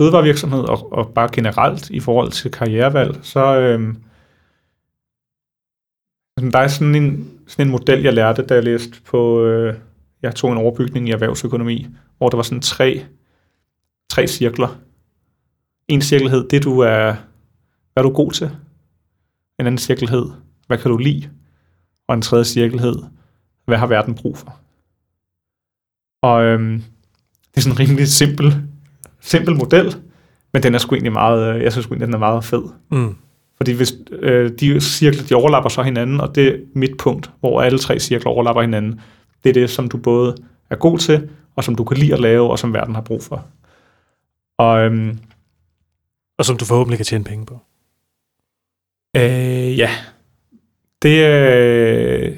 fødevarevirksomhed 0.00 0.60
og, 0.60 0.92
og 0.92 1.08
bare 1.14 1.28
generelt 1.32 1.90
i 1.90 2.00
forhold 2.00 2.32
til 2.32 2.50
karrierevalg, 2.50 3.18
så 3.22 3.56
øhm, 3.56 3.96
altså, 6.44 6.58
der 6.58 6.64
er 6.64 6.68
sådan 6.68 6.94
en, 6.94 7.30
sådan 7.46 7.66
en 7.66 7.70
model, 7.70 8.02
jeg 8.02 8.12
lærte, 8.12 8.42
da 8.42 8.54
jeg 8.54 8.64
læste 8.64 9.02
på, 9.02 9.44
øh, 9.44 9.74
jeg 10.22 10.34
tog 10.34 10.52
en 10.52 10.58
overbygning 10.58 11.08
i 11.08 11.12
erhvervsøkonomi, 11.12 11.86
hvor 12.18 12.28
der 12.28 12.36
var 12.36 12.42
sådan 12.42 12.60
tre, 12.60 13.04
tre 14.10 14.26
cirkler. 14.26 14.78
En 15.88 16.02
cirkel 16.02 16.30
hed, 16.30 16.48
det 16.48 16.64
du 16.64 16.78
er, 16.78 17.12
hvad 17.92 17.96
er 17.96 18.02
du 18.02 18.10
god 18.10 18.32
til? 18.32 18.46
En 19.58 19.66
anden 19.66 19.78
cirkel 19.78 20.08
hed, 20.08 20.30
hvad 20.66 20.78
kan 20.78 20.90
du 20.90 20.96
lide? 20.96 21.30
Og 22.08 22.14
en 22.14 22.22
tredje 22.22 22.44
cirkel 22.44 22.80
hed, 22.80 22.96
hvad 23.64 23.78
har 23.78 23.86
verden 23.86 24.14
brug 24.14 24.38
for? 24.38 24.56
Og 26.22 26.44
øhm, 26.44 26.82
det 27.50 27.56
er 27.56 27.60
sådan 27.60 27.72
en 27.72 27.78
rimelig 27.78 28.08
simpel, 28.08 28.62
simpel 29.20 29.56
model, 29.56 29.96
men 30.52 30.62
den 30.62 30.74
er 30.74 30.78
sgu 30.78 30.94
egentlig 30.94 31.12
meget, 31.12 31.54
øh, 31.54 31.62
jeg 31.62 31.72
synes 31.72 31.84
sgu 31.84 31.94
egentlig, 31.94 32.06
den 32.06 32.14
er 32.14 32.18
meget 32.18 32.44
fed. 32.44 32.62
Mm. 32.90 33.16
Fordi 33.60 33.72
hvis 33.72 33.92
øh, 34.12 34.52
de 34.60 34.80
cirkler, 34.80 35.22
de 35.28 35.34
overlapper 35.34 35.70
så 35.70 35.82
hinanden, 35.82 36.20
og 36.20 36.34
det 36.34 36.48
er 36.48 36.58
mit 36.74 36.96
punkt, 36.98 37.30
hvor 37.40 37.62
alle 37.62 37.78
tre 37.78 37.98
cirkler 38.00 38.30
overlapper 38.30 38.62
hinanden, 38.62 39.00
det 39.44 39.50
er 39.50 39.54
det, 39.54 39.70
som 39.70 39.88
du 39.88 39.96
både 39.96 40.36
er 40.70 40.76
god 40.76 40.98
til, 40.98 41.30
og 41.56 41.64
som 41.64 41.74
du 41.74 41.84
kan 41.84 41.96
lide 41.96 42.12
at 42.14 42.20
lave, 42.20 42.50
og 42.50 42.58
som 42.58 42.74
verden 42.74 42.94
har 42.94 43.02
brug 43.02 43.22
for. 43.22 43.46
Og 44.58 44.80
øhm, 44.84 45.18
Og 46.38 46.44
som 46.44 46.56
du 46.56 46.64
forhåbentlig 46.64 46.98
kan 46.98 47.06
tjene 47.06 47.24
penge 47.24 47.46
på. 47.46 47.58
øh, 49.16 49.78
ja, 49.78 49.90
det, 51.02 51.24
øh, 51.26 52.36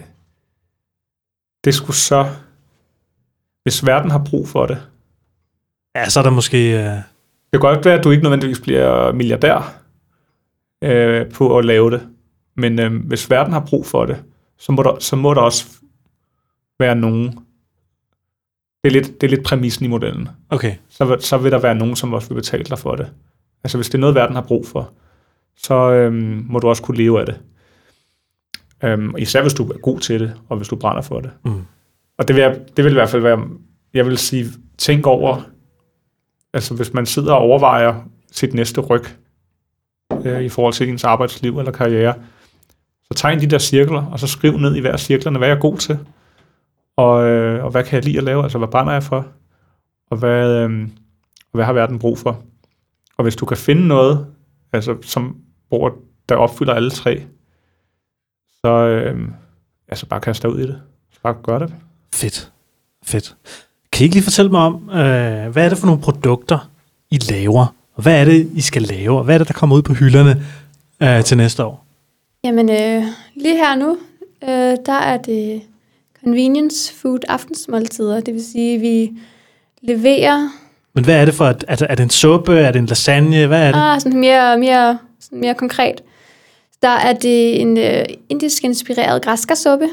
det 1.65 1.75
skulle 1.75 1.97
så, 1.97 2.27
hvis 3.63 3.87
verden 3.87 4.11
har 4.11 4.25
brug 4.31 4.49
for 4.49 4.67
det, 4.67 4.79
Ja, 5.97 6.09
så 6.09 6.19
er 6.21 6.25
der 6.25 6.31
måske... 6.31 6.73
Øh, 6.73 6.85
Det 6.85 7.05
kan 7.53 7.61
godt 7.61 7.85
være, 7.85 7.99
at 7.99 8.05
du 8.05 8.11
ikke 8.11 8.23
nødvendigvis 8.23 8.61
bliver 8.61 9.13
milliardær 9.13 9.82
øh, 10.83 11.31
på 11.31 11.59
at 11.59 11.65
lave 11.65 11.91
det. 11.91 12.09
Men 12.57 12.79
øh, 12.79 13.07
hvis 13.07 13.31
verden 13.31 13.53
har 13.53 13.61
brug 13.61 13.87
for 13.87 14.07
det, 14.07 14.23
så 14.59 14.73
må 14.73 14.83
der, 14.83 14.97
så 15.01 15.17
må 15.17 15.35
der 15.35 15.41
også 15.41 15.67
være 16.79 16.95
nogen. 16.95 17.39
Det 18.85 18.89
er 18.89 18.91
lidt, 18.91 19.21
det 19.21 19.27
er 19.27 19.31
lidt 19.31 19.45
præmissen 19.45 19.85
i 19.85 19.89
modellen. 19.89 20.29
okay, 20.51 20.75
Så, 20.89 21.17
så 21.21 21.37
vil 21.39 21.53
der 21.53 21.59
være 21.59 21.75
nogen, 21.75 21.97
som 21.97 22.13
også 22.13 22.29
vil 22.29 22.35
betale 22.35 22.65
dig 22.65 22.79
for 22.79 22.97
det. 22.97 23.11
Altså 23.65 23.79
hvis 23.79 23.87
det 23.89 23.95
er 23.95 24.01
noget, 24.01 24.15
verden 24.15 24.35
har 24.35 24.43
brug 24.43 24.67
for, 24.67 24.93
så 25.57 25.75
øh, 25.75 26.13
må 26.51 26.59
du 26.59 26.69
også 26.69 26.83
kunne 26.83 26.97
leve 26.97 27.21
af 27.21 27.27
det. 27.27 27.41
Øhm, 28.85 29.15
især 29.19 29.43
hvis 29.43 29.55
du 29.55 29.65
er 29.65 29.79
god 29.79 30.01
til 30.01 30.21
det, 30.21 30.35
og 30.49 30.57
hvis 30.57 30.69
du 30.69 30.77
brænder 30.77 31.03
for 31.03 31.21
det. 31.21 31.31
Mm. 31.45 31.63
Og 32.19 32.29
det 32.29 32.37
vil, 32.37 32.43
jeg, 32.43 32.61
det 32.77 32.85
vil 32.85 32.93
i 32.93 32.95
hvert 32.95 33.09
fald 33.09 33.23
være, 33.23 33.49
jeg 33.95 34.07
vil 34.07 34.19
sige, 34.19 34.47
tænk 34.79 35.07
over, 35.07 35.43
altså 36.53 36.75
hvis 36.75 36.93
man 36.93 37.07
sidder 37.07 37.33
og 37.33 37.41
overvejer 37.41 38.09
sit 38.33 38.55
næste 38.55 38.81
ryg 38.81 39.05
øh, 40.25 40.43
i 40.43 40.49
forhold 40.49 40.75
til 40.75 40.89
ens 40.89 41.05
arbejdsliv 41.05 41.59
eller 41.59 41.73
karriere, 41.73 42.15
så 43.05 43.15
tegn 43.15 43.41
de 43.41 43.47
der 43.47 43.59
cirkler, 43.59 44.07
og 44.07 44.19
så 44.19 44.27
skriv 44.27 44.59
ned 44.59 44.77
i 44.77 44.81
hver 44.81 44.97
cirklerne, 44.97 45.39
hvad 45.39 45.49
jeg 45.49 45.57
er 45.57 45.61
god 45.61 45.77
til, 45.77 45.99
og, 46.97 47.25
øh, 47.25 47.65
og 47.65 47.71
hvad 47.71 47.85
kan 47.85 47.97
jeg 47.97 48.05
lide 48.05 48.19
at 48.19 48.25
lave, 48.25 48.43
altså 48.43 48.59
hvad 48.59 48.69
brænder 48.69 48.93
jeg 48.93 49.03
for, 49.03 49.27
og 50.11 50.17
hvad, 50.17 50.51
øh, 50.51 50.89
og 51.53 51.57
hvad 51.59 51.65
har 51.65 51.73
verden 51.73 51.99
brug 51.99 52.19
for. 52.19 52.43
Og 53.17 53.23
hvis 53.23 53.37
du 53.37 53.47
kan 53.47 53.57
finde 53.57 53.89
noget, 53.89 54.27
altså 54.73 54.97
som, 55.03 55.37
hvor 55.69 55.95
der 56.29 56.37
opfylder 56.37 56.75
alle 56.75 56.91
tre, 56.91 57.23
så 58.65 58.69
øh, 58.69 59.29
altså 59.89 60.07
bare 60.07 60.21
kast 60.21 60.43
dig 60.43 60.51
ud 60.51 60.59
i 60.59 60.67
det. 60.67 60.81
Så 61.13 61.21
bare 61.23 61.35
gør 61.43 61.59
det. 61.59 61.75
fedt. 62.15 62.53
Fedt. 63.05 63.37
Kan 63.93 64.01
I 64.01 64.05
ikke 64.05 64.15
lige 64.15 64.25
fortælle 64.25 64.51
mig 64.51 64.61
om, 64.61 64.91
øh, 64.91 65.49
hvad 65.53 65.65
er 65.65 65.69
det 65.69 65.79
for 65.79 65.87
nogle 65.87 66.03
produkter, 66.03 66.71
I 67.11 67.19
laver? 67.31 67.75
Og 68.03 68.05
hvad 68.05 68.21
er 68.21 68.25
det, 68.25 68.49
I 68.55 68.61
skal 68.61 68.83
lave? 68.83 69.19
Og 69.19 69.25
hvad 69.25 69.35
er 69.35 69.39
det, 69.39 69.49
der 69.49 69.55
kommer 69.55 69.77
ud 69.77 69.83
på 69.83 69.93
hylderne 69.93 70.43
øh, 71.03 71.25
til 71.25 71.37
næste 71.37 71.65
år? 71.65 71.85
Jamen, 72.45 72.71
øh, 72.71 73.05
lige 73.37 73.57
her 73.57 73.75
nu, 73.77 73.97
øh, 74.45 74.77
der 74.87 74.93
er 74.93 75.17
det 75.17 75.63
convenience 76.25 76.95
food 76.95 77.19
aftensmåltider. 77.29 78.21
Det 78.21 78.35
vil 78.35 78.45
sige, 78.45 78.75
at 78.75 78.81
vi 78.81 79.11
leverer 79.83 80.49
Men 80.95 81.05
hvad 81.05 81.15
er 81.21 81.25
det 81.25 81.35
for? 81.35 81.45
et- 81.45 81.65
Er 81.69 81.77
det, 81.77 81.87
er 81.91 81.95
det 81.95 82.03
en 82.03 82.11
suppe? 82.11 82.53
Er 82.59 82.73
det 82.73 82.79
en 82.79 82.87
lasagne? 82.87 83.47
Hvad 83.47 83.63
er 83.63 83.73
det? 83.73 83.79
ah, 83.79 84.01
sådan 84.01 84.21
mere, 84.21 84.59
mere, 84.59 84.99
sådan 85.21 85.41
mere 85.41 85.55
konkret. 85.55 86.01
Der 86.83 86.89
er 86.89 87.13
det 87.13 87.61
en 87.61 87.79
øh, 87.79 88.05
indisk 88.29 88.65
inspireret 88.65 89.23
græskarsuppe 89.23 89.89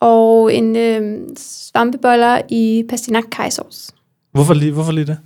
og 0.00 0.54
en 0.54 0.76
øh, 0.76 1.18
svampeboller 1.38 2.40
i 2.48 2.84
pastinak 2.88 3.24
kajsovs. 3.32 3.90
Hvorfor 4.32 4.54
lige, 4.54 4.72
hvorfor 4.72 4.92
lige 4.92 5.06
det? 5.06 5.18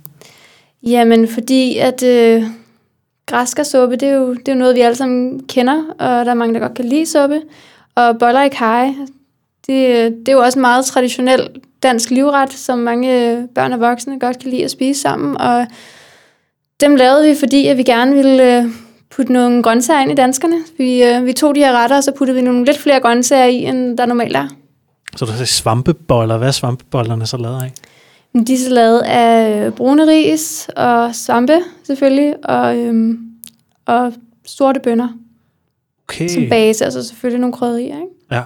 Jamen, 0.87 1.27
fordi 1.27 1.77
at 1.77 2.03
øh, 2.03 2.43
græskarsuppe, 3.25 3.95
det 3.95 4.09
er, 4.09 4.13
jo, 4.13 4.33
det 4.33 4.47
er 4.47 4.53
jo 4.53 4.59
noget, 4.59 4.75
vi 4.75 4.81
alle 4.81 4.95
sammen 4.95 5.43
kender, 5.47 5.83
og 5.99 6.25
der 6.25 6.31
er 6.31 6.33
mange, 6.33 6.53
der 6.53 6.59
godt 6.59 6.73
kan 6.73 6.85
lide 6.85 7.05
suppe. 7.05 7.41
Og 7.95 8.19
boller 8.19 8.43
i 8.43 8.49
kaj, 8.49 8.85
det, 9.67 10.11
det 10.19 10.27
er 10.27 10.33
jo 10.33 10.39
også 10.39 10.59
en 10.59 10.61
meget 10.61 10.85
traditionel 10.85 11.49
dansk 11.83 12.09
livret, 12.09 12.53
som 12.53 12.79
mange 12.79 13.31
øh, 13.31 13.43
børn 13.55 13.73
og 13.73 13.79
voksne 13.79 14.19
godt 14.19 14.39
kan 14.39 14.49
lide 14.49 14.63
at 14.63 14.71
spise 14.71 15.01
sammen. 15.01 15.37
Og 15.37 15.67
dem 16.81 16.95
lavede 16.95 17.29
vi, 17.29 17.35
fordi 17.35 17.67
at 17.67 17.77
vi 17.77 17.83
gerne 17.83 18.15
ville 18.15 18.57
øh, 18.57 18.65
putte 19.09 19.33
nogle 19.33 19.63
grøntsager 19.63 20.01
ind 20.01 20.11
i 20.11 20.15
danskerne. 20.15 20.55
Vi, 20.77 21.03
øh, 21.03 21.25
vi 21.25 21.33
tog 21.33 21.55
de 21.55 21.59
her 21.59 21.73
retter, 21.83 21.97
og 21.97 22.03
så 22.03 22.11
puttede 22.17 22.35
vi 22.35 22.41
nogle 22.41 22.65
lidt 22.65 22.77
flere 22.77 22.99
grøntsager 22.99 23.45
i, 23.45 23.55
end 23.55 23.97
der 23.97 24.05
normalt 24.05 24.35
er. 24.35 24.47
Så 25.15 25.25
du 25.25 25.31
sagde 25.31 25.45
svampeboller. 25.45 26.37
Hvad 26.37 26.47
er 26.47 26.51
svampebollerne 26.51 27.27
så 27.27 27.37
lavet 27.37 27.61
af? 27.61 27.71
De 28.33 28.53
er 28.53 28.57
så 28.57 28.69
lavet 28.69 28.99
af 29.01 29.65
øh, 29.65 29.71
brune 29.71 30.07
ris 30.07 30.69
og 30.75 31.15
svampe 31.15 31.59
selvfølgelig, 31.83 32.45
og, 32.45 32.77
øhm, 32.77 33.19
og 33.85 34.13
sorte 34.45 34.79
bønner 34.79 35.07
Okay. 36.09 36.27
som 36.29 36.43
base, 36.49 36.85
altså 36.85 37.03
selvfølgelig 37.03 37.39
nogle 37.39 37.53
krydderier, 37.53 37.95
ikke? 37.95 38.07
Ja. 38.31 38.43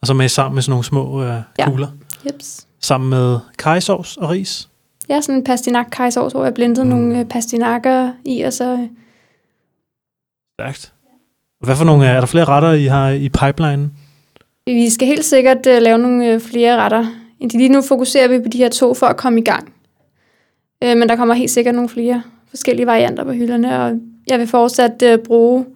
Og 0.00 0.06
så 0.06 0.14
med 0.14 0.28
sammen 0.28 0.54
med 0.54 0.62
sådan 0.62 0.70
nogle 0.70 0.84
små 0.84 1.22
øh, 1.22 1.40
Ja. 1.58 1.64
kugler. 1.64 1.88
Jeps. 2.26 2.66
Sammen 2.80 3.10
med 3.10 3.38
kajsovs 3.58 4.16
og 4.16 4.30
ris. 4.30 4.68
Ja, 5.08 5.20
sådan 5.20 5.34
en 5.34 5.44
pastinak 5.44 5.86
kajsovs, 5.92 6.32
hvor 6.32 6.44
jeg 6.44 6.54
blendede 6.54 6.84
Mm. 6.84 6.90
nogle 6.90 7.18
øh, 7.18 7.24
pastinakker 7.24 8.12
i, 8.24 8.40
og 8.40 8.52
så... 8.52 8.72
øh, 8.72 8.78
Stærkt. 10.60 10.92
Hvad 11.64 11.76
for 11.76 11.84
nogle, 11.84 12.06
er 12.06 12.20
der 12.20 12.26
flere 12.26 12.44
retter, 12.44 12.72
I 12.72 12.84
har 12.84 13.08
i 13.10 13.28
pipeline? 13.28 13.90
Vi 14.66 14.90
skal 14.90 15.08
helt 15.08 15.24
sikkert 15.24 15.56
uh, 15.66 15.82
lave 15.82 15.98
nogle 15.98 16.34
uh, 16.34 16.40
flere 16.40 16.76
retter. 16.76 17.06
Lige 17.40 17.68
nu 17.68 17.82
fokuserer 17.82 18.28
vi 18.28 18.38
på 18.38 18.48
de 18.48 18.58
her 18.58 18.68
to 18.68 18.94
for 18.94 19.06
at 19.06 19.16
komme 19.16 19.40
i 19.40 19.44
gang. 19.44 19.72
Uh, 20.84 20.88
men 20.98 21.08
der 21.08 21.16
kommer 21.16 21.34
helt 21.34 21.50
sikkert 21.50 21.74
nogle 21.74 21.88
flere 21.88 22.22
forskellige 22.48 22.86
varianter 22.86 23.24
på 23.24 23.32
hylderne, 23.32 23.80
og 23.82 23.92
jeg 24.26 24.38
vil 24.38 24.46
fortsat 24.46 25.02
uh, 25.04 25.24
bruge 25.24 25.66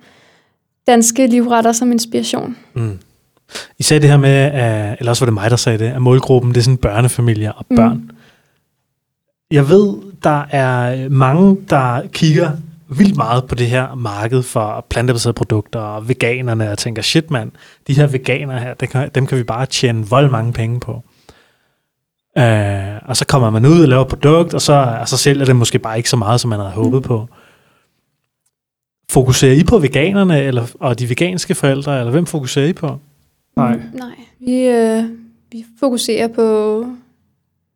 danske 0.87 1.27
livretter 1.27 1.73
som 1.73 1.93
inspiration. 1.93 2.57
Mm. 2.75 2.99
I 3.79 3.83
sagde 3.83 4.01
det 4.01 4.11
her 4.11 4.17
med, 4.17 4.31
at, 4.31 4.99
eller 4.99 5.11
også 5.11 5.25
var 5.25 5.27
det 5.27 5.35
mig, 5.35 5.51
der 5.51 5.57
sagde 5.57 5.79
det, 5.79 5.85
at 5.85 6.03
målgruppen 6.03 6.53
det 6.55 6.61
er 6.61 6.63
sådan 6.63 6.77
børnefamilier 6.77 7.53
og 7.53 7.67
Mm. 7.71 7.77
børn. 7.77 7.97
Mm. 7.97 8.11
Jeg 9.51 9.69
ved, 9.69 9.95
der 10.25 10.45
er 10.51 11.09
mange, 11.09 11.57
der 11.71 12.09
kigger 12.13 12.51
vildt 12.89 13.17
meget 13.17 13.45
på 13.45 13.55
det 13.55 13.67
her 13.67 13.95
marked 13.95 14.43
for 14.43 14.87
plantebaserede 14.91 15.35
produkter 15.35 15.81
og 15.81 16.09
veganerne 16.09 16.71
og 16.71 16.79
tænker, 16.79 17.03
shit 17.03 17.31
mand, 17.31 17.53
de 17.87 17.95
her 17.95 18.07
veganer 18.07 18.59
her, 18.59 18.75
det 18.75 18.89
kan, 18.89 19.11
dem 19.15 19.27
kan 19.27 19.39
vi 19.39 19.43
bare 19.43 19.67
tjene 19.67 20.07
vold 20.07 20.31
mange 20.31 20.53
penge 20.53 20.81
på. 20.81 21.03
Uh, 22.39 23.09
og 23.09 23.17
så 23.17 23.25
kommer 23.29 23.51
man 23.51 23.67
ud 23.67 23.83
og 23.83 23.89
laver 23.89 24.05
produkt, 24.05 24.55
og 24.55 24.61
så, 24.63 24.97
og 25.01 25.09
så 25.09 25.17
sælger 25.17 25.45
det 25.45 25.57
måske 25.57 25.79
bare 25.79 25.97
ikke 25.97 26.11
så 26.11 26.17
meget, 26.17 26.41
som 26.41 26.49
man 26.49 26.59
havde 26.59 26.71
håbet 26.73 27.03
på. 27.03 27.29
Fokuserer 29.11 29.53
I 29.55 29.65
på 29.65 29.79
veganerne 29.79 30.43
eller, 30.43 30.67
og 30.81 30.99
de 30.99 31.09
veganske 31.09 31.55
forældre, 31.55 31.99
eller 31.99 32.11
hvem 32.11 32.27
fokuserer 32.27 32.67
I 32.67 32.73
på? 32.73 32.99
Nej, 33.57 33.77
Mm, 33.77 33.83
Nej. 33.99 34.11
Vi, 34.41 34.67
øh, 34.67 35.05
vi 35.53 35.65
fokuserer 35.81 36.29
på 36.29 36.43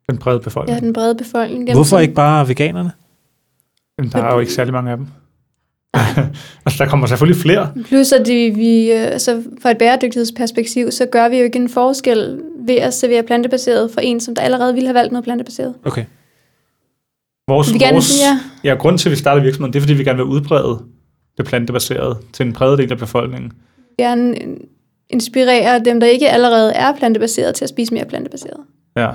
den 0.09 0.17
brede 0.17 0.35
ja, 0.37 0.43
befolkning. 0.43 0.81
den 0.81 0.93
brede 0.93 1.15
befolkning. 1.15 1.67
Dem, 1.67 1.75
Hvorfor 1.75 1.89
som- 1.89 2.01
ikke 2.01 2.13
bare 2.13 2.47
veganerne? 2.47 2.91
Men 3.97 4.09
der 4.09 4.23
er 4.23 4.33
jo 4.33 4.39
ikke 4.39 4.53
særlig 4.53 4.73
mange 4.73 4.91
af 4.91 4.97
dem. 4.97 5.07
altså, 6.65 6.83
der 6.83 6.89
kommer 6.89 7.07
selvfølgelig 7.07 7.41
flere. 7.41 7.71
Plus 7.85 8.11
at 8.11 8.25
de, 8.25 8.51
vi, 8.55 8.91
øh, 8.91 9.01
altså 9.01 9.43
fra 9.61 9.71
et 9.71 9.77
bæredygtighedsperspektiv, 9.77 10.91
så 10.91 11.05
gør 11.05 11.29
vi 11.29 11.37
jo 11.37 11.43
ikke 11.43 11.59
en 11.59 11.69
forskel 11.69 12.39
ved 12.67 12.75
at 12.75 12.93
servere 12.93 13.23
plantebaseret 13.23 13.91
for 13.91 14.01
en, 14.01 14.19
som 14.19 14.35
der 14.35 14.41
allerede 14.41 14.73
ville 14.73 14.87
have 14.87 14.95
valgt 14.95 15.11
noget 15.11 15.23
plantebaseret. 15.23 15.73
Okay. 15.85 16.05
Vores, 17.47 17.73
Vi 17.73 17.79
gerne, 17.79 18.01
ja, 18.21 18.39
ja, 18.69 18.75
grund 18.75 18.97
til, 18.97 19.09
at 19.09 19.11
vi 19.11 19.15
starter 19.15 19.41
virksomheden, 19.41 19.73
det 19.73 19.79
er, 19.79 19.81
fordi 19.81 19.93
vi 19.93 20.03
gerne 20.03 20.17
vil 20.17 20.25
udbrede 20.25 20.79
det 21.37 21.45
plantebaserede 21.45 22.17
til 22.33 22.45
en 22.45 22.53
bred 22.53 22.77
del 22.77 22.91
af 22.91 22.97
befolkningen. 22.97 23.51
gerne 23.97 24.43
øh, 24.43 24.57
inspirere 25.09 25.79
dem, 25.79 25.99
der 25.99 26.07
ikke 26.07 26.29
allerede 26.29 26.73
er 26.73 26.95
plantebaseret, 26.97 27.55
til 27.55 27.65
at 27.65 27.69
spise 27.69 27.93
mere 27.93 28.05
plantebaseret. 28.05 28.59
Ja. 28.97 29.11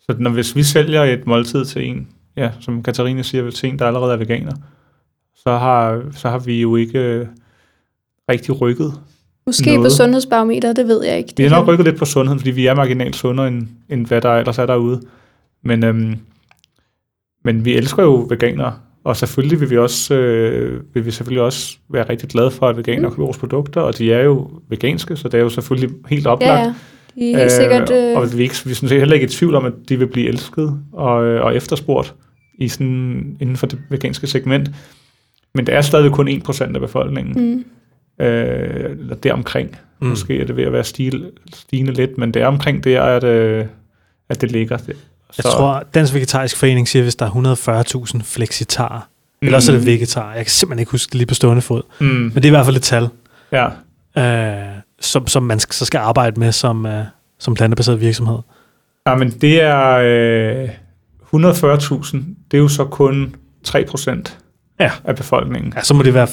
Så 0.00 0.16
når, 0.18 0.30
hvis 0.30 0.56
vi 0.56 0.62
sælger 0.62 1.04
et 1.04 1.26
måltid 1.26 1.64
til 1.64 1.88
en, 1.88 2.08
ja, 2.36 2.50
som 2.60 2.82
Katarina 2.82 3.22
siger, 3.22 3.50
til 3.50 3.68
en, 3.68 3.78
der 3.78 3.86
allerede 3.86 4.12
er 4.12 4.16
veganer, 4.16 4.52
så 5.42 5.50
har, 5.50 6.02
så 6.12 6.28
har 6.28 6.38
vi 6.38 6.60
jo 6.60 6.76
ikke 6.76 6.98
øh, 6.98 7.26
rigtig 8.28 8.60
rykket. 8.60 8.92
Måske 9.46 9.74
Noget. 9.74 9.86
på 9.86 9.90
sundhedsbarometer, 9.90 10.72
det 10.72 10.88
ved 10.88 11.04
jeg 11.04 11.18
ikke. 11.18 11.34
Vi 11.36 11.42
har 11.42 11.50
nok 11.50 11.68
rykket 11.68 11.86
lidt 11.86 11.96
på 11.96 12.04
sundheden, 12.04 12.40
fordi 12.40 12.50
vi 12.50 12.66
er 12.66 12.74
marginalt 12.74 13.16
sundere, 13.16 13.48
end, 13.48 13.66
end 13.88 14.06
hvad 14.06 14.20
der 14.20 14.30
ellers 14.30 14.58
er 14.58 14.66
derude. 14.66 15.00
Men, 15.64 15.84
øhm, 15.84 16.16
men 17.44 17.64
vi 17.64 17.76
elsker 17.76 18.02
jo 18.02 18.26
veganere, 18.28 18.74
og 19.04 19.16
selvfølgelig 19.16 19.60
vil 19.60 19.70
vi 19.70 19.78
også 19.78 20.14
øh, 20.14 20.80
vil 20.94 21.06
vi 21.06 21.10
selvfølgelig 21.10 21.42
også 21.42 21.76
være 21.90 22.08
rigtig 22.08 22.28
glade 22.28 22.50
for, 22.50 22.68
at 22.68 22.76
veganere 22.76 23.10
køber 23.10 23.24
vores 23.24 23.38
produkter, 23.38 23.80
og 23.80 23.98
de 23.98 24.12
er 24.12 24.22
jo 24.22 24.50
veganske, 24.68 25.16
så 25.16 25.28
det 25.28 25.38
er 25.38 25.42
jo 25.42 25.48
selvfølgelig 25.48 25.96
helt 26.08 26.26
oplagt. 26.26 26.60
Ja, 26.60 26.64
ja. 26.64 26.74
De 27.14 27.32
er 27.32 27.38
helt 27.38 27.52
sikkert... 27.52 27.90
Øh, 27.90 28.16
og 28.16 28.38
vi 28.38 28.42
ikke, 28.42 28.54
vi 28.64 28.70
er 28.70 28.74
sådan 28.74 28.88
set 28.88 28.98
heller 28.98 29.14
ikke 29.14 29.26
i 29.26 29.28
tvivl 29.28 29.54
om, 29.54 29.64
at 29.64 29.72
de 29.88 29.98
vil 29.98 30.06
blive 30.06 30.28
elsket 30.28 30.80
og, 30.92 31.24
øh, 31.24 31.44
og 31.44 31.56
efterspurgt 31.56 32.14
i 32.58 32.68
sådan, 32.68 33.36
inden 33.40 33.56
for 33.56 33.66
det 33.66 33.78
veganske 33.90 34.26
segment. 34.26 34.70
Men 35.58 35.66
det 35.66 35.74
er 35.74 35.80
stadig 35.80 36.12
kun 36.12 36.28
1% 36.28 36.74
af 36.74 36.80
befolkningen, 36.80 37.54
mm, 37.54 38.24
øh, 38.26 38.90
eller 38.90 39.14
deromkring. 39.14 39.76
Mm. 40.00 40.06
Måske 40.08 40.40
er 40.40 40.44
det 40.44 40.56
ved 40.56 40.64
at 40.64 40.72
være 40.72 40.84
stil, 40.84 41.30
stigende 41.54 41.92
lidt, 41.92 42.18
men 42.18 42.34
det 42.34 42.42
er 42.42 42.46
omkring 42.46 42.84
der, 42.84 43.02
at, 43.02 43.24
øh, 43.24 43.66
at 44.28 44.40
det 44.40 44.52
ligger. 44.52 44.76
Det. 44.76 44.96
Jeg 45.36 45.44
tror, 45.44 45.84
Dansk 45.94 46.14
Vegetarisk 46.14 46.56
Forening 46.56 46.88
siger, 46.88 47.02
hvis 47.02 47.16
der 47.16 47.26
er 47.26 47.30
140.000 47.30 48.22
flexitarer, 48.24 49.00
mm. 49.42 49.46
eller 49.46 49.56
også 49.56 49.72
er 49.72 49.76
det 49.76 49.86
vegetarer. 49.86 50.34
Jeg 50.34 50.44
kan 50.44 50.50
simpelthen 50.50 50.78
ikke 50.78 50.90
huske 50.90 51.10
det 51.10 51.14
lige 51.14 51.26
på 51.26 51.34
stående 51.34 51.62
fod. 51.62 51.82
Mm, 52.00 52.06
Men 52.06 52.34
det 52.34 52.44
er 52.44 52.48
i 52.48 52.50
hvert 52.50 52.64
fald 52.64 52.76
et 52.76 52.82
tal, 52.82 53.08
ja, 53.52 53.66
øh, 54.18 54.68
som, 55.00 55.26
som 55.26 55.42
man 55.42 55.60
skal, 55.60 55.74
så 55.74 55.84
skal 55.84 55.98
arbejde 55.98 56.40
med 56.40 56.52
som, 56.52 56.86
øh, 56.86 57.04
som 57.38 57.54
plantebaseret 57.54 58.00
virksomhed. 58.00 58.38
ja, 59.06 59.14
men 59.16 59.30
det 59.30 59.62
er 59.62 59.88
øh, 59.94 60.68
140.000, 61.34 62.16
det 62.50 62.56
er 62.56 62.58
jo 62.58 62.68
så 62.68 62.84
kun 62.84 63.34
3% 63.68 64.22
Ja. 64.80 64.90
af 65.04 65.16
befolkningen. 65.16 65.72
Ja, 65.76 65.82
så 65.82 65.94
må 65.94 66.02
det 66.02 66.14
være 66.14 66.26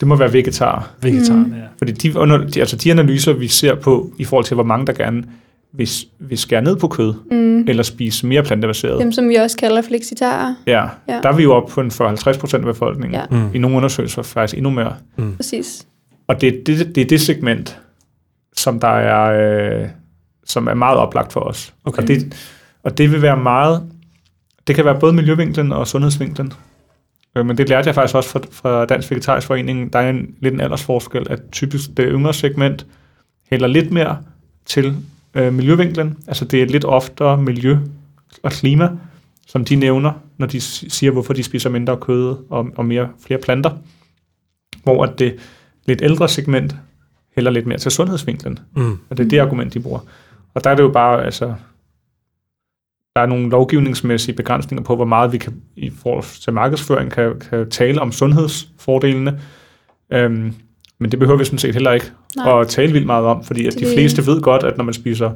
Det 0.00 0.08
må 0.08 0.16
være 0.16 0.32
vegetarer. 0.32 0.90
vegetarerne. 1.02 1.44
Mm. 1.44 1.52
Ja. 1.54 1.62
Fordi 1.78 1.92
de, 1.92 2.18
under, 2.18 2.38
de, 2.38 2.60
altså 2.60 2.76
de 2.76 2.90
analyser, 2.90 3.32
vi 3.32 3.48
ser 3.48 3.74
på, 3.74 4.12
i 4.18 4.24
forhold 4.24 4.44
til, 4.44 4.54
hvor 4.54 4.64
mange 4.64 4.86
der 4.86 4.92
gerne 4.92 5.24
vil, 5.72 5.88
vil 6.18 6.38
skære 6.38 6.62
ned 6.62 6.76
på 6.76 6.88
kød, 6.88 7.14
mm, 7.30 7.64
eller 7.68 7.82
spise 7.82 8.26
mere 8.26 8.42
plantebaseret, 8.42 9.00
dem, 9.00 9.12
som 9.12 9.28
vi 9.28 9.34
også 9.34 9.56
kalder 9.56 9.82
flexitarer. 9.82 10.54
ja, 10.66 10.84
Ja. 11.08 11.20
der 11.22 11.28
er 11.28 11.36
vi 11.36 11.42
jo 11.42 11.52
oppe 11.54 11.72
på 11.72 11.80
en 11.80 11.90
40-50% 11.90 12.54
af 12.54 12.62
befolkningen. 12.62 13.20
Ja. 13.30 13.36
Mm. 13.38 13.54
I 13.54 13.58
nogle 13.58 13.76
undersøgelser 13.76 14.22
faktisk 14.22 14.56
endnu 14.58 14.70
mere. 14.70 14.94
Præcis. 15.36 15.86
Og 16.28 16.40
det, 16.40 16.48
er 16.48 16.64
det, 16.66 16.94
det 16.94 17.00
er 17.00 17.04
det 17.04 17.20
segment, 17.20 17.78
som 18.56 18.80
der 18.80 18.88
er, 18.88 19.80
øh, 19.82 19.88
som 20.44 20.66
er 20.66 20.74
meget 20.74 20.98
oplagt 20.98 21.32
for 21.32 21.40
os. 21.40 21.74
Okay. 21.84 22.02
Og, 22.02 22.08
det, 22.08 22.34
og 22.84 22.98
det 22.98 23.12
vil 23.12 23.22
være 23.22 23.36
meget, 23.36 23.82
det 24.66 24.74
kan 24.76 24.84
være 24.84 25.00
både 25.00 25.12
miljøvinklen 25.12 25.72
og 25.72 25.86
sundhedsvinklen. 25.88 26.52
Øh, 27.36 27.46
Men 27.46 27.58
det 27.58 27.68
lærte 27.68 27.86
jeg 27.86 27.94
faktisk 27.94 28.14
også 28.14 28.30
fra, 28.30 28.40
fra 28.50 28.86
Dansk 28.86 29.10
Vegetarisk 29.10 29.46
Forening. 29.46 29.92
Der 29.92 29.98
er 29.98 30.10
en, 30.10 30.34
lidt 30.40 30.54
en 30.54 30.60
aldersforskel, 30.60 31.26
at 31.30 31.40
typisk 31.52 31.96
det 31.96 32.06
yngre 32.08 32.34
segment 32.34 32.86
hælder 33.50 33.66
lidt 33.66 33.90
mere 33.90 34.18
til 34.66 34.96
øh, 35.34 35.54
miljøvinklen. 35.54 36.18
Altså 36.26 36.44
det 36.44 36.62
er 36.62 36.66
lidt 36.66 36.84
oftere 36.84 37.42
miljø 37.42 37.76
og 38.42 38.50
klima, 38.52 38.88
som 39.46 39.64
de 39.64 39.76
nævner, 39.76 40.12
når 40.38 40.46
de 40.46 40.60
si- 40.60 40.90
siger, 40.90 41.12
hvorfor 41.12 41.32
de 41.32 41.42
spiser 41.42 41.70
mindre 41.70 41.96
kød 41.96 42.36
og, 42.50 42.68
og 42.76 42.84
mere, 42.84 43.08
flere 43.26 43.40
planter. 43.40 43.70
Hvor 44.82 45.04
at 45.04 45.18
det 45.18 45.36
lidt 45.86 46.02
ældre 46.02 46.28
segment 46.28 46.76
hælder 47.36 47.50
lidt 47.50 47.66
mere 47.66 47.78
til 47.78 47.90
sundhedsvinklen. 47.90 48.58
Mm. 48.76 48.98
Og 49.10 49.16
det 49.16 49.24
er 49.24 49.28
det 49.28 49.38
argument, 49.38 49.74
de 49.74 49.80
bruger. 49.80 50.00
Og 50.54 50.64
der 50.64 50.70
er 50.70 50.74
det 50.74 50.82
jo 50.82 50.88
bare, 50.88 51.24
altså, 51.24 51.54
der 53.16 53.22
er 53.22 53.26
nogle 53.26 53.50
lovgivningsmæssige 53.50 54.34
begrænsninger 54.36 54.84
på, 54.84 54.96
hvor 54.96 55.04
meget 55.04 55.32
vi 55.32 55.38
kan 55.38 55.52
i 55.76 55.90
forhold 56.02 56.40
til 56.40 56.52
markedsføring 56.52 57.10
kan, 57.12 57.40
kan 57.50 57.70
tale 57.70 58.00
om 58.00 58.12
sundhedsfordelene. 58.12 59.40
Øhm, 60.12 60.54
men 61.00 61.10
det 61.10 61.18
behøver 61.18 61.38
vi 61.38 61.44
sådan 61.44 61.58
set 61.58 61.74
heller 61.74 61.92
ikke 61.92 62.10
Nej. 62.36 62.60
at 62.60 62.68
tale 62.68 62.92
vildt 62.92 63.06
meget 63.06 63.24
om, 63.24 63.44
fordi 63.44 63.66
at 63.66 63.74
de 63.74 63.78
Det- 63.78 63.94
fleste 63.94 64.26
ved 64.26 64.40
godt, 64.40 64.62
at 64.64 64.76
når 64.76 64.84
man 64.84 64.94
spiser 64.94 65.30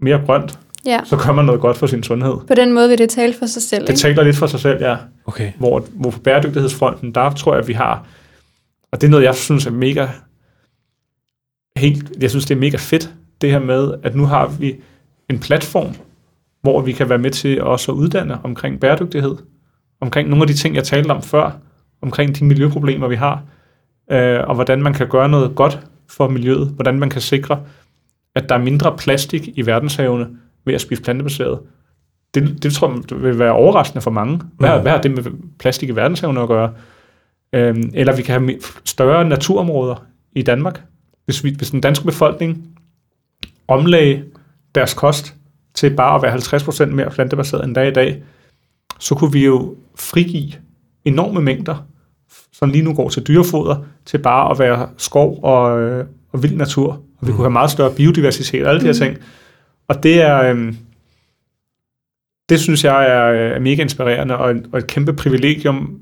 mere 0.00 0.20
grønt, 0.26 0.58
Ja. 0.86 1.00
så 1.04 1.16
gør 1.16 1.32
man 1.32 1.44
noget 1.44 1.60
godt 1.60 1.76
for 1.76 1.86
sin 1.86 2.02
sundhed. 2.02 2.34
På 2.48 2.54
den 2.54 2.72
måde 2.72 2.88
vil 2.88 2.98
det 2.98 3.10
tale 3.10 3.34
for 3.38 3.46
sig 3.46 3.62
selv, 3.62 3.86
Det 3.86 3.98
taler 3.98 4.22
lidt 4.22 4.36
for 4.36 4.46
sig 4.46 4.60
selv, 4.60 4.82
ja. 4.82 4.96
Okay. 5.26 5.52
Hvor, 5.58 5.84
hvor 5.94 6.10
på 6.10 6.18
bæredygtighedsfronten, 6.20 7.12
der 7.14 7.30
tror 7.32 7.52
jeg, 7.54 7.62
at 7.62 7.68
vi 7.68 7.72
har, 7.72 8.06
og 8.92 9.00
det 9.00 9.06
er 9.06 9.10
noget, 9.10 9.24
jeg 9.24 9.34
synes 9.34 9.66
er 9.66 9.70
mega, 9.70 10.06
helt, 11.76 12.12
jeg 12.20 12.30
synes, 12.30 12.44
det 12.46 12.54
er 12.54 12.58
mega 12.60 12.76
fedt, 12.76 13.14
det 13.40 13.50
her 13.50 13.58
med, 13.58 13.94
at 14.02 14.14
nu 14.14 14.24
har 14.26 14.46
vi 14.46 14.74
en 15.30 15.38
platform, 15.38 15.94
hvor 16.66 16.80
vi 16.80 16.92
kan 16.92 17.08
være 17.08 17.18
med 17.18 17.30
til 17.30 17.62
også 17.62 17.92
at 17.92 17.96
uddanne 17.96 18.38
omkring 18.44 18.80
bæredygtighed, 18.80 19.36
omkring 20.00 20.28
nogle 20.28 20.42
af 20.42 20.46
de 20.46 20.54
ting, 20.54 20.74
jeg 20.74 20.84
talte 20.84 21.10
om 21.10 21.22
før, 21.22 21.50
omkring 22.02 22.38
de 22.38 22.44
miljøproblemer, 22.44 23.08
vi 23.08 23.14
har, 23.14 23.42
øh, 24.10 24.40
og 24.48 24.54
hvordan 24.54 24.82
man 24.82 24.94
kan 24.94 25.08
gøre 25.08 25.28
noget 25.28 25.54
godt 25.54 25.86
for 26.08 26.28
miljøet, 26.28 26.68
hvordan 26.68 26.98
man 26.98 27.10
kan 27.10 27.20
sikre, 27.20 27.60
at 28.34 28.48
der 28.48 28.54
er 28.54 28.58
mindre 28.58 28.96
plastik 28.96 29.48
i 29.58 29.66
verdenshavene 29.66 30.28
ved 30.64 30.74
at 30.74 30.80
spise 30.80 31.02
plantebaseret. 31.02 31.58
Det, 32.34 32.62
det 32.62 32.72
tror 32.72 32.88
jeg 33.10 33.22
vil 33.22 33.38
være 33.38 33.52
overraskende 33.52 34.02
for 34.02 34.10
mange. 34.10 34.40
Hvad, 34.58 34.76
mm. 34.76 34.82
hvad 34.82 34.92
har 34.92 35.00
det 35.00 35.10
med 35.10 35.24
plastik 35.58 35.88
i 35.88 35.96
verdenshavene 35.96 36.40
at 36.40 36.48
gøre? 36.48 36.72
Øhm, 37.52 37.90
eller 37.94 38.16
vi 38.16 38.22
kan 38.22 38.40
have 38.40 38.58
større 38.84 39.28
naturområder 39.28 40.04
i 40.32 40.42
Danmark. 40.42 40.82
Hvis, 41.24 41.44
vi, 41.44 41.54
hvis 41.56 41.70
den 41.70 41.80
danske 41.80 42.04
befolkning 42.04 42.68
omlagde 43.68 44.24
deres 44.74 44.94
kost 44.94 45.36
til 45.76 45.96
bare 45.96 46.14
at 46.16 46.22
være 46.22 46.34
50% 46.90 46.94
mere 46.94 47.10
plantebaseret 47.10 47.64
end 47.64 47.76
er 47.76 47.82
i 47.82 47.90
dag, 47.92 48.22
så 48.98 49.14
kunne 49.14 49.32
vi 49.32 49.44
jo 49.44 49.76
frigive 49.94 50.52
enorme 51.04 51.40
mængder, 51.40 51.86
som 52.52 52.70
lige 52.70 52.84
nu 52.84 52.94
går 52.94 53.08
til 53.08 53.22
dyrefoder, 53.22 53.84
til 54.06 54.18
bare 54.18 54.50
at 54.50 54.58
være 54.58 54.88
skov 54.96 55.40
og, 55.42 55.80
øh, 55.80 56.06
og 56.32 56.42
vild 56.42 56.56
natur. 56.56 56.92
Og 57.20 57.26
vi 57.26 57.32
kunne 57.32 57.44
have 57.44 57.50
meget 57.50 57.70
større 57.70 57.94
biodiversitet 57.94 58.62
og 58.64 58.68
alle 58.68 58.80
de 58.80 58.86
her 58.86 58.92
ting. 58.92 59.16
Og 59.88 60.02
det 60.02 60.22
er... 60.22 60.42
øhm, 60.42 60.76
det 62.48 62.60
synes 62.60 62.84
jeg 62.84 63.04
er, 63.10 63.54
er 63.54 63.60
mega 63.60 63.82
inspirerende 63.82 64.36
og, 64.38 64.50
et- 64.50 64.68
og 64.72 64.78
et 64.78 64.86
kæmpe 64.86 65.12
privilegium, 65.12 66.00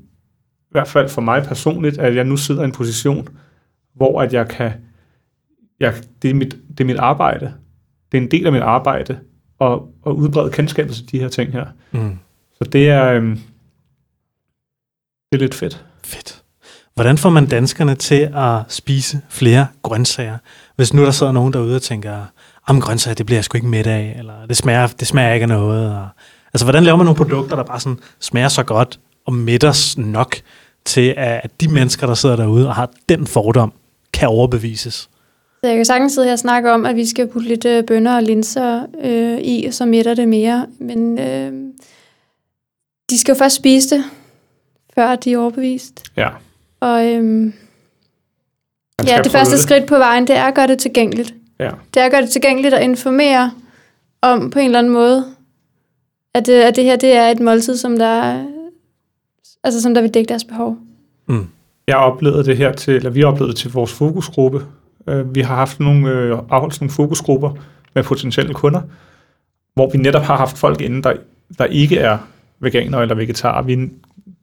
i 0.61 0.71
hvert 0.71 0.87
fald 0.87 1.09
for 1.09 1.21
mig 1.21 1.43
personligt, 1.43 1.97
at 1.97 2.15
jeg 2.15 2.23
nu 2.23 2.37
sidder 2.37 2.61
i 2.61 2.65
en 2.65 2.71
position, 2.71 3.27
hvor 3.95 4.21
at 4.21 4.33
jeg 4.33 4.47
kan, 4.47 4.71
jeg, 5.79 5.93
det, 6.21 6.29
er 6.29 6.33
mit, 6.33 6.57
det 6.69 6.79
er 6.79 6.85
mit 6.85 6.97
arbejde. 6.97 7.53
Det 8.11 8.17
er 8.17 8.21
en 8.21 8.31
del 8.31 8.45
af 8.45 8.51
mit 8.51 8.61
arbejde 8.61 9.19
at, 9.61 9.79
at 10.05 10.11
udbrede 10.11 10.51
kendskabet 10.51 10.95
til 10.95 11.11
de 11.11 11.19
her 11.19 11.29
ting 11.29 11.51
her. 11.51 11.65
Mm. 11.91 12.17
Så 12.53 12.69
det 12.71 12.89
er, 12.89 13.05
øhm, 13.05 13.39
det 15.31 15.37
er 15.37 15.37
lidt 15.37 15.55
fedt. 15.55 15.85
Fedt. 16.03 16.41
Hvordan 16.95 17.17
får 17.17 17.29
man 17.29 17.45
danskerne 17.45 17.95
til 17.95 18.31
at 18.35 18.61
spise 18.67 19.21
flere 19.29 19.67
grøntsager? 19.83 20.37
Hvis 20.75 20.93
nu 20.93 21.05
der 21.05 21.11
sidder 21.11 21.31
nogen 21.31 21.53
derude 21.53 21.75
og 21.75 21.81
tænker, 21.81 22.25
om 22.67 22.81
grøntsager, 22.81 23.15
det 23.15 23.25
bliver 23.25 23.37
jeg 23.37 23.45
sgu 23.45 23.57
ikke 23.57 23.67
midt 23.67 23.87
af, 23.87 24.15
eller 24.17 24.45
det 24.45 24.57
smager, 24.57 24.87
det 24.87 25.07
smager 25.07 25.33
ikke 25.33 25.43
af 25.43 25.49
noget. 25.49 25.95
Og, 25.95 26.07
altså, 26.53 26.65
hvordan 26.65 26.83
laver 26.83 26.97
man 26.97 27.05
nogle 27.05 27.17
produkter, 27.17 27.55
der 27.55 27.63
bare 27.63 27.79
sådan 27.79 27.99
smager 28.19 28.47
så 28.47 28.63
godt 28.63 28.99
og 29.25 29.33
mætter 29.33 29.95
nok 29.97 30.35
til, 30.85 31.13
at 31.17 31.61
de 31.61 31.67
mennesker, 31.67 32.07
der 32.07 32.13
sidder 32.13 32.35
derude 32.35 32.67
og 32.67 32.75
har 32.75 32.89
den 33.09 33.27
fordom, 33.27 33.73
kan 34.13 34.27
overbevises? 34.27 35.09
Så 35.65 35.69
jeg 35.69 35.77
kan 35.77 35.85
sagtens 35.85 36.13
sidde 36.13 36.27
her 36.27 36.33
og 36.33 36.39
snakke 36.39 36.71
om, 36.71 36.85
at 36.85 36.95
vi 36.95 37.05
skal 37.05 37.27
putte 37.27 37.47
lidt 37.47 37.65
øh, 37.65 37.83
bønner 37.83 38.15
og 38.15 38.23
linser 38.23 38.85
øh, 39.03 39.37
i, 39.41 39.67
så 39.71 39.85
mætter 39.85 40.13
det 40.13 40.27
mere. 40.27 40.67
Men 40.79 41.19
øh, 41.19 41.53
de 43.09 43.19
skal 43.19 43.33
jo 43.33 43.37
først 43.37 43.55
spise 43.55 43.95
det, 43.95 44.03
før 44.95 45.15
de 45.15 45.33
er 45.33 45.37
overbevist. 45.37 46.03
Ja. 46.17 46.29
Og 46.79 47.03
Man 47.03 47.53
ja, 49.07 49.19
det 49.23 49.31
første 49.31 49.57
skridt 49.57 49.85
på 49.85 49.97
vejen, 49.97 50.27
det 50.27 50.35
er 50.35 50.43
at 50.43 50.55
gøre 50.55 50.67
det 50.67 50.79
tilgængeligt. 50.79 51.33
Ja. 51.59 51.71
Det 51.93 52.01
er 52.01 52.05
at 52.05 52.11
gøre 52.11 52.21
det 52.21 52.29
tilgængeligt 52.29 52.73
og 52.73 52.81
informere 52.81 53.51
om 54.21 54.49
på 54.49 54.59
en 54.59 54.65
eller 54.65 54.79
anden 54.79 54.93
måde, 54.93 55.25
at, 56.33 56.45
det, 56.45 56.61
at 56.61 56.75
det 56.75 56.83
her 56.83 56.95
det 56.95 57.13
er 57.13 57.27
et 57.27 57.39
måltid, 57.39 57.77
som 57.77 57.97
der, 57.97 58.45
altså, 59.63 59.81
som 59.81 59.93
der 59.93 60.01
vil 60.01 60.13
dække 60.13 60.29
deres 60.29 60.43
behov. 60.43 60.77
Mm. 61.25 61.47
Jeg 61.87 61.97
oplevede 61.97 62.43
det 62.43 62.57
her 62.57 62.71
til, 62.71 62.95
eller 62.95 63.09
vi 63.09 63.23
oplevede 63.23 63.51
det 63.51 63.59
til 63.59 63.71
vores 63.71 63.93
fokusgruppe. 63.93 64.65
Øh, 65.07 65.35
Vi 65.35 65.41
har 65.41 65.55
haft 65.55 65.79
nogle, 65.79 66.09
øh, 66.09 66.37
afholdt 66.49 66.81
nogle 66.81 66.91
fokusgrupper 66.91 67.51
med 67.95 68.03
potentielle 68.03 68.53
kunder, 68.53 68.81
hvor 69.73 69.89
vi 69.91 69.97
netop 69.97 70.21
har 70.21 70.37
haft 70.37 70.57
folk 70.57 70.81
inde, 70.81 71.03
der, 71.03 71.13
der 71.57 71.65
ikke 71.65 71.97
er 71.97 72.17
veganer 72.59 72.99
eller 72.99 73.15
vegetarer. 73.15 73.61
Vi, 73.63 73.89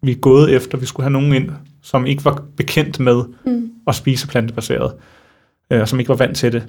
vi 0.02 0.10
er 0.10 0.16
gået 0.16 0.54
efter, 0.54 0.78
vi 0.78 0.86
skulle 0.86 1.04
have 1.04 1.12
nogen 1.12 1.32
ind, 1.34 1.50
som 1.82 2.06
ikke 2.06 2.24
var 2.24 2.42
bekendt 2.56 3.00
med 3.00 3.22
Mm. 3.46 3.70
at 3.86 3.94
spise 3.94 4.26
plantebaseret, 4.28 4.92
øh, 5.70 5.80
og 5.80 5.88
som 5.88 5.98
ikke 5.98 6.08
var 6.08 6.14
vant 6.14 6.36
til 6.36 6.52
det. 6.52 6.66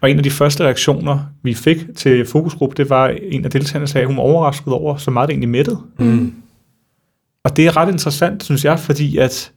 Og 0.00 0.10
en 0.10 0.16
af 0.16 0.22
de 0.22 0.30
første 0.30 0.64
reaktioner, 0.64 1.18
vi 1.42 1.54
fik 1.54 1.96
til 1.96 2.26
fokusgruppe, 2.26 2.76
det 2.76 2.90
var 2.90 3.08
en 3.22 3.44
af 3.44 3.50
deltagerne, 3.50 3.80
der 3.80 3.86
sagde, 3.86 4.02
at 4.02 4.06
hun 4.06 4.16
var 4.16 4.22
overrasket 4.22 4.72
over, 4.72 4.96
så 4.96 5.10
meget 5.10 5.28
det 5.28 5.32
egentlig 5.32 5.48
mættede. 5.48 5.78
Mm. 5.98 6.34
Og 7.44 7.56
det 7.56 7.66
er 7.66 7.76
ret 7.76 7.92
interessant, 7.92 8.44
synes 8.44 8.64
jeg, 8.64 8.78
fordi 8.80 9.16
at 9.18 9.52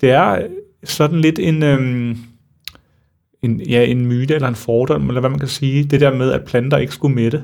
det 0.00 0.10
er 0.10 0.38
sådan 0.84 1.20
lidt 1.20 1.38
en, 1.38 1.62
øhm, 1.62 2.18
en, 3.42 3.60
ja, 3.60 3.84
en 3.84 4.06
myte 4.06 4.34
eller 4.34 4.48
en 4.48 4.54
fordom, 4.54 5.08
eller 5.08 5.20
hvad 5.20 5.30
man 5.30 5.38
kan 5.38 5.48
sige, 5.48 5.84
det 5.84 6.00
der 6.00 6.14
med, 6.14 6.32
at 6.32 6.44
planter 6.44 6.76
ikke 6.76 6.92
skulle 6.92 7.14
mætte. 7.14 7.42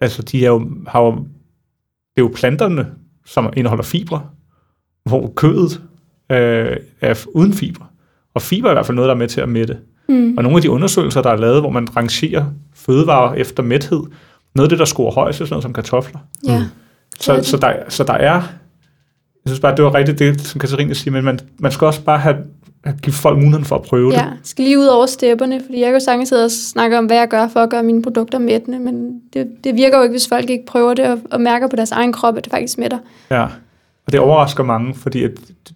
Altså, 0.00 0.22
de 0.22 0.44
er 0.44 0.48
jo, 0.48 0.70
har 0.86 1.00
jo, 1.00 1.10
det 2.14 2.16
er 2.16 2.22
jo 2.22 2.30
planterne, 2.34 2.86
som 3.26 3.52
indeholder 3.56 3.84
fibre, 3.84 4.22
hvor 5.04 5.32
kødet 5.36 5.82
øh, 6.32 6.76
er 7.00 7.26
uden 7.34 7.52
fiber. 7.52 7.84
Og 8.34 8.42
fiber 8.42 8.68
er 8.68 8.72
i 8.72 8.74
hvert 8.74 8.86
fald 8.86 8.96
noget, 8.96 9.08
der 9.08 9.14
er 9.14 9.18
med 9.18 9.28
til 9.28 9.40
at 9.40 9.48
mætte. 9.48 9.78
Mm. 10.08 10.34
Og 10.36 10.42
nogle 10.42 10.58
af 10.58 10.62
de 10.62 10.70
undersøgelser, 10.70 11.22
der 11.22 11.30
er 11.30 11.36
lavet, 11.36 11.60
hvor 11.60 11.70
man 11.70 11.96
rangerer 11.96 12.46
fødevarer 12.74 13.34
efter 13.34 13.62
mæthed, 13.62 14.02
noget 14.54 14.66
af 14.66 14.68
det, 14.68 14.78
der 14.78 14.84
scorer 14.84 15.12
højst, 15.12 15.40
er 15.40 15.44
sådan 15.44 15.52
noget 15.52 15.62
som 15.62 15.72
kartofler. 15.72 16.20
Ja. 16.46 16.58
Mm. 16.58 16.64
Så, 17.20 17.36
Det 17.36 17.46
så, 17.46 17.56
der, 17.56 17.72
så 17.88 18.04
der 18.04 18.12
er, 18.12 18.42
jeg 19.44 19.46
synes 19.46 19.60
bare, 19.60 19.76
det 19.76 19.84
var 19.84 19.94
rigtigt 19.94 20.18
det, 20.18 20.40
som 20.40 20.58
Katarina 20.58 20.94
siger, 20.94 21.12
men 21.12 21.24
man, 21.24 21.38
man 21.58 21.72
skal 21.72 21.86
også 21.86 22.04
bare 22.04 22.18
have, 22.18 22.36
have 22.84 22.96
give 23.02 23.12
folk 23.14 23.36
muligheden 23.36 23.64
for 23.64 23.76
at 23.76 23.82
prøve 23.82 24.12
Ja, 24.12 24.18
det. 24.18 24.48
skal 24.48 24.64
lige 24.64 24.78
ud 24.78 24.86
over 24.86 25.06
stepperne, 25.06 25.60
fordi 25.66 25.80
jeg 25.80 25.86
kan 25.86 25.92
jo 25.94 26.00
sagtens 26.04 26.28
sidde 26.28 26.44
og 26.44 26.50
snakke 26.50 26.98
om, 26.98 27.06
hvad 27.06 27.16
jeg 27.16 27.28
gør 27.28 27.48
for 27.48 27.60
at 27.60 27.70
gøre 27.70 27.82
mine 27.82 28.02
produkter 28.02 28.38
mættende, 28.38 28.78
men 28.78 29.20
det, 29.32 29.48
det 29.64 29.74
virker 29.74 29.96
jo 29.96 30.02
ikke, 30.02 30.12
hvis 30.12 30.28
folk 30.28 30.50
ikke 30.50 30.66
prøver 30.66 30.94
det 30.94 31.06
og, 31.06 31.18
og 31.30 31.40
mærker 31.40 31.68
på 31.68 31.76
deres 31.76 31.90
egen 31.92 32.12
krop, 32.12 32.36
at 32.36 32.44
det 32.44 32.50
faktisk 32.50 32.78
mætter. 32.78 32.98
Ja. 33.30 33.42
Og 34.06 34.12
det 34.12 34.20
overrasker 34.20 34.64
mange, 34.64 34.94
fordi 34.94 35.24
at 35.24 35.30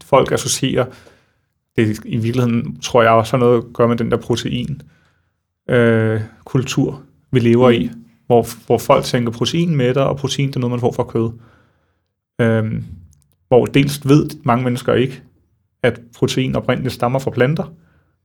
folk 0.04 0.32
associerer, 0.32 0.84
det 1.76 2.00
i 2.04 2.16
virkeligheden 2.16 2.80
tror 2.80 3.02
jeg 3.02 3.10
også 3.10 3.36
har 3.36 3.38
noget 3.38 3.58
at 3.58 3.64
gøre 3.72 3.88
med 3.88 3.96
den 3.96 4.10
der 4.10 4.16
protein 4.16 4.82
øh, 5.70 6.20
kultur, 6.44 7.02
vi 7.32 7.38
lever 7.40 7.70
i, 7.70 7.90
hvor, 8.26 8.46
hvor 8.66 8.78
folk 8.78 9.04
tænker 9.04 9.32
protein 9.32 9.76
mætter, 9.76 10.02
og 10.02 10.16
protein 10.16 10.48
det 10.48 10.56
er 10.56 10.60
noget, 10.60 10.70
man 10.70 10.80
får 10.80 10.92
fra 10.92 11.04
kød. 11.04 11.30
Øhm, 12.40 12.84
hvor 13.48 13.66
dels 13.66 14.08
ved 14.08 14.30
mange 14.44 14.64
mennesker 14.64 14.94
ikke, 14.94 15.22
at 15.84 16.00
protein 16.16 16.56
oprindeligt 16.56 16.94
stammer 16.94 17.18
fra 17.18 17.30
planter, 17.30 17.72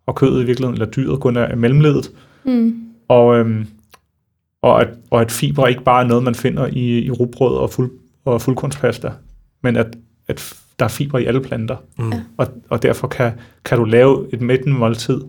og 0.06 0.16
kødet 0.16 0.42
i 0.42 0.46
virkeligheden, 0.46 0.74
eller 0.82 0.92
dyret 0.92 1.20
kun 1.20 1.38
er 1.38 1.56
mellemledet, 1.56 2.12
Mm. 2.44 2.84
og, 3.08 3.38
øhm, 3.38 3.68
og, 4.62 4.82
at, 4.82 4.88
og 5.12 5.22
at 5.22 5.32
fiber 5.32 5.68
ikke 5.68 5.84
bare 5.84 6.04
er 6.04 6.08
noget, 6.08 6.24
man 6.24 6.36
finder 6.36 6.68
i, 6.68 7.00
i 7.00 7.12
rugbrød 7.12 7.58
og, 7.58 7.70
fuld, 7.70 7.92
og 8.26 8.42
fuldkornspasta, 8.42 9.12
men 9.64 9.76
at, 9.76 9.98
at 10.28 10.54
der 10.80 10.86
er 10.86 10.90
fiber 10.90 11.18
i 11.20 11.26
alle 11.26 11.42
planter. 11.42 11.78
Mm. 11.98 12.12
Og, 12.38 12.48
og 12.70 12.84
derfor 12.84 13.08
kan, 13.08 13.32
kan 13.66 13.78
du 13.78 13.84
lave 13.84 14.34
et 14.34 14.42
mættende 14.42 14.78
måltid 14.78 15.22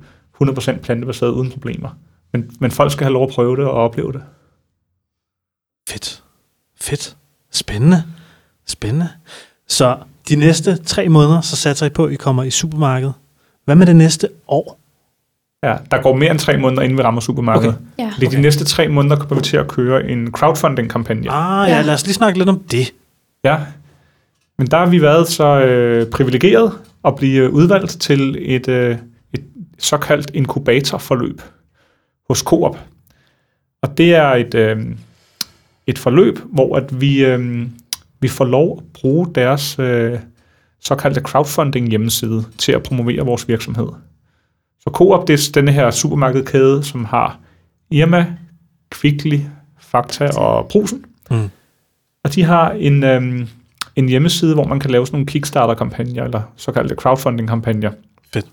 100% 0.43 0.78
plantebaseret 0.81 1.31
uden 1.31 1.51
problemer. 1.51 1.89
Men, 2.33 2.51
men 2.61 2.70
folk 2.70 2.93
skal 2.93 3.05
have 3.05 3.12
lov 3.12 3.22
at 3.22 3.35
prøve 3.35 3.57
det 3.57 3.64
og 3.64 3.72
opleve 3.72 4.12
det. 4.12 4.22
Fedt. 5.89 6.22
Fedt. 6.81 7.16
Spændende. 7.51 8.03
Spændende. 8.66 9.09
Så 9.68 9.97
de 10.31 10.37
næste 10.37 10.76
tre 10.76 11.09
måneder, 11.09 11.41
så 11.41 11.57
satser 11.57 11.87
I 11.87 11.89
på, 11.89 12.05
at 12.05 12.12
I 12.12 12.16
kommer 12.16 12.43
i 12.43 12.51
supermarkedet. 12.51 13.14
Hvad 13.64 13.74
med 13.76 13.87
det 13.87 13.97
næste 13.97 14.28
år? 14.49 14.76
Ja, 15.62 15.76
der 15.91 16.03
går 16.03 16.16
mere 16.16 16.31
end 16.31 16.39
tre 16.39 16.57
måneder, 16.57 16.83
inden 16.83 16.99
vi 16.99 17.03
rammer 17.03 17.20
supermarkedet. 17.20 17.68
Okay. 17.74 17.78
Okay. 17.95 18.05
Ja. 18.05 18.11
Fordi 18.14 18.37
de 18.37 18.41
næste 18.43 18.64
tre 18.64 18.89
måneder 18.89 19.16
kommer 19.16 19.35
vi 19.35 19.41
til 19.43 19.57
at 19.57 19.68
køre 19.68 20.09
en 20.11 20.31
crowdfunding-kampagne. 20.33 21.31
Ah, 21.31 21.68
ja, 21.70 21.76
Ja. 21.76 21.83
lad 21.83 21.95
os 21.95 22.05
lige 22.07 22.14
snakke 22.14 22.39
lidt 22.39 22.49
om 22.49 22.59
det. 22.70 22.93
Ja, 23.45 23.59
men 24.59 24.66
der 24.66 24.78
har 24.78 24.87
vi 24.87 25.03
været 25.03 25.28
så 25.28 25.61
øh, 25.61 26.07
privilegeret 26.11 26.72
at 27.05 27.16
blive 27.16 27.51
udvalgt 27.53 27.91
til 28.01 28.37
et, 28.55 28.68
øh, 28.68 28.97
et 29.35 29.43
såkaldt 29.78 30.31
inkubatorforløb 30.35 31.43
hos 32.28 32.39
Coop. 32.39 32.78
Og 33.83 33.99
det 33.99 34.14
er 34.14 34.26
et, 34.28 34.55
øh, 34.55 34.78
et 35.87 35.99
forløb, 35.99 36.39
hvor 36.53 36.76
at 36.76 37.01
vi, 37.01 37.24
øh, 37.24 37.66
vi 38.21 38.29
får 38.29 38.45
lov 38.45 38.79
at 38.79 38.93
bruge 39.01 39.27
deres 39.35 39.79
øh, 39.79 40.18
såkaldte 40.81 41.21
crowdfunding 41.21 41.89
hjemmeside 41.89 42.45
til 42.59 42.73
at 42.73 42.83
promovere 42.83 43.25
vores 43.25 43.49
virksomhed. 43.49 43.89
Så 44.81 44.91
Coop, 44.91 45.29
det 45.29 45.35
er 45.35 45.53
denne 45.55 45.73
her 45.73 45.91
supermarkedkæde, 45.91 46.85
som 46.85 47.05
har 47.05 47.39
Irma, 47.91 48.27
Kvickly, 48.91 49.39
Fakta 49.81 50.29
og 50.37 50.68
Brusen. 50.68 51.05
Mm. 51.31 51.51
Og 52.25 52.35
de 52.35 52.43
har 52.43 52.71
en, 52.71 53.05
øhm, 53.05 53.49
en 53.97 54.09
hjemmeside, 54.09 54.55
hvor 54.55 54.64
man 54.64 54.81
kan 54.81 54.91
lave 54.91 55.07
sådan 55.07 55.16
nogle 55.16 55.27
Kickstarter-kampagner, 55.27 56.25
eller 56.25 56.43
såkaldte 56.57 56.95
crowdfunding-kampagner. 56.95 57.91
Fedt. 58.33 58.47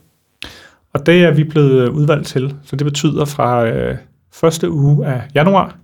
Og 0.94 1.06
det 1.06 1.24
er 1.24 1.32
vi 1.32 1.44
blevet 1.44 1.82
øh, 1.82 1.94
udvalgt 1.94 2.28
til. 2.28 2.56
Så 2.64 2.76
det 2.76 2.86
betyder 2.86 3.26
fra 3.26 3.66
øh, 3.66 3.98
første 4.34 4.72
uge 4.72 5.08
af 5.08 5.22
januar, 5.36 5.76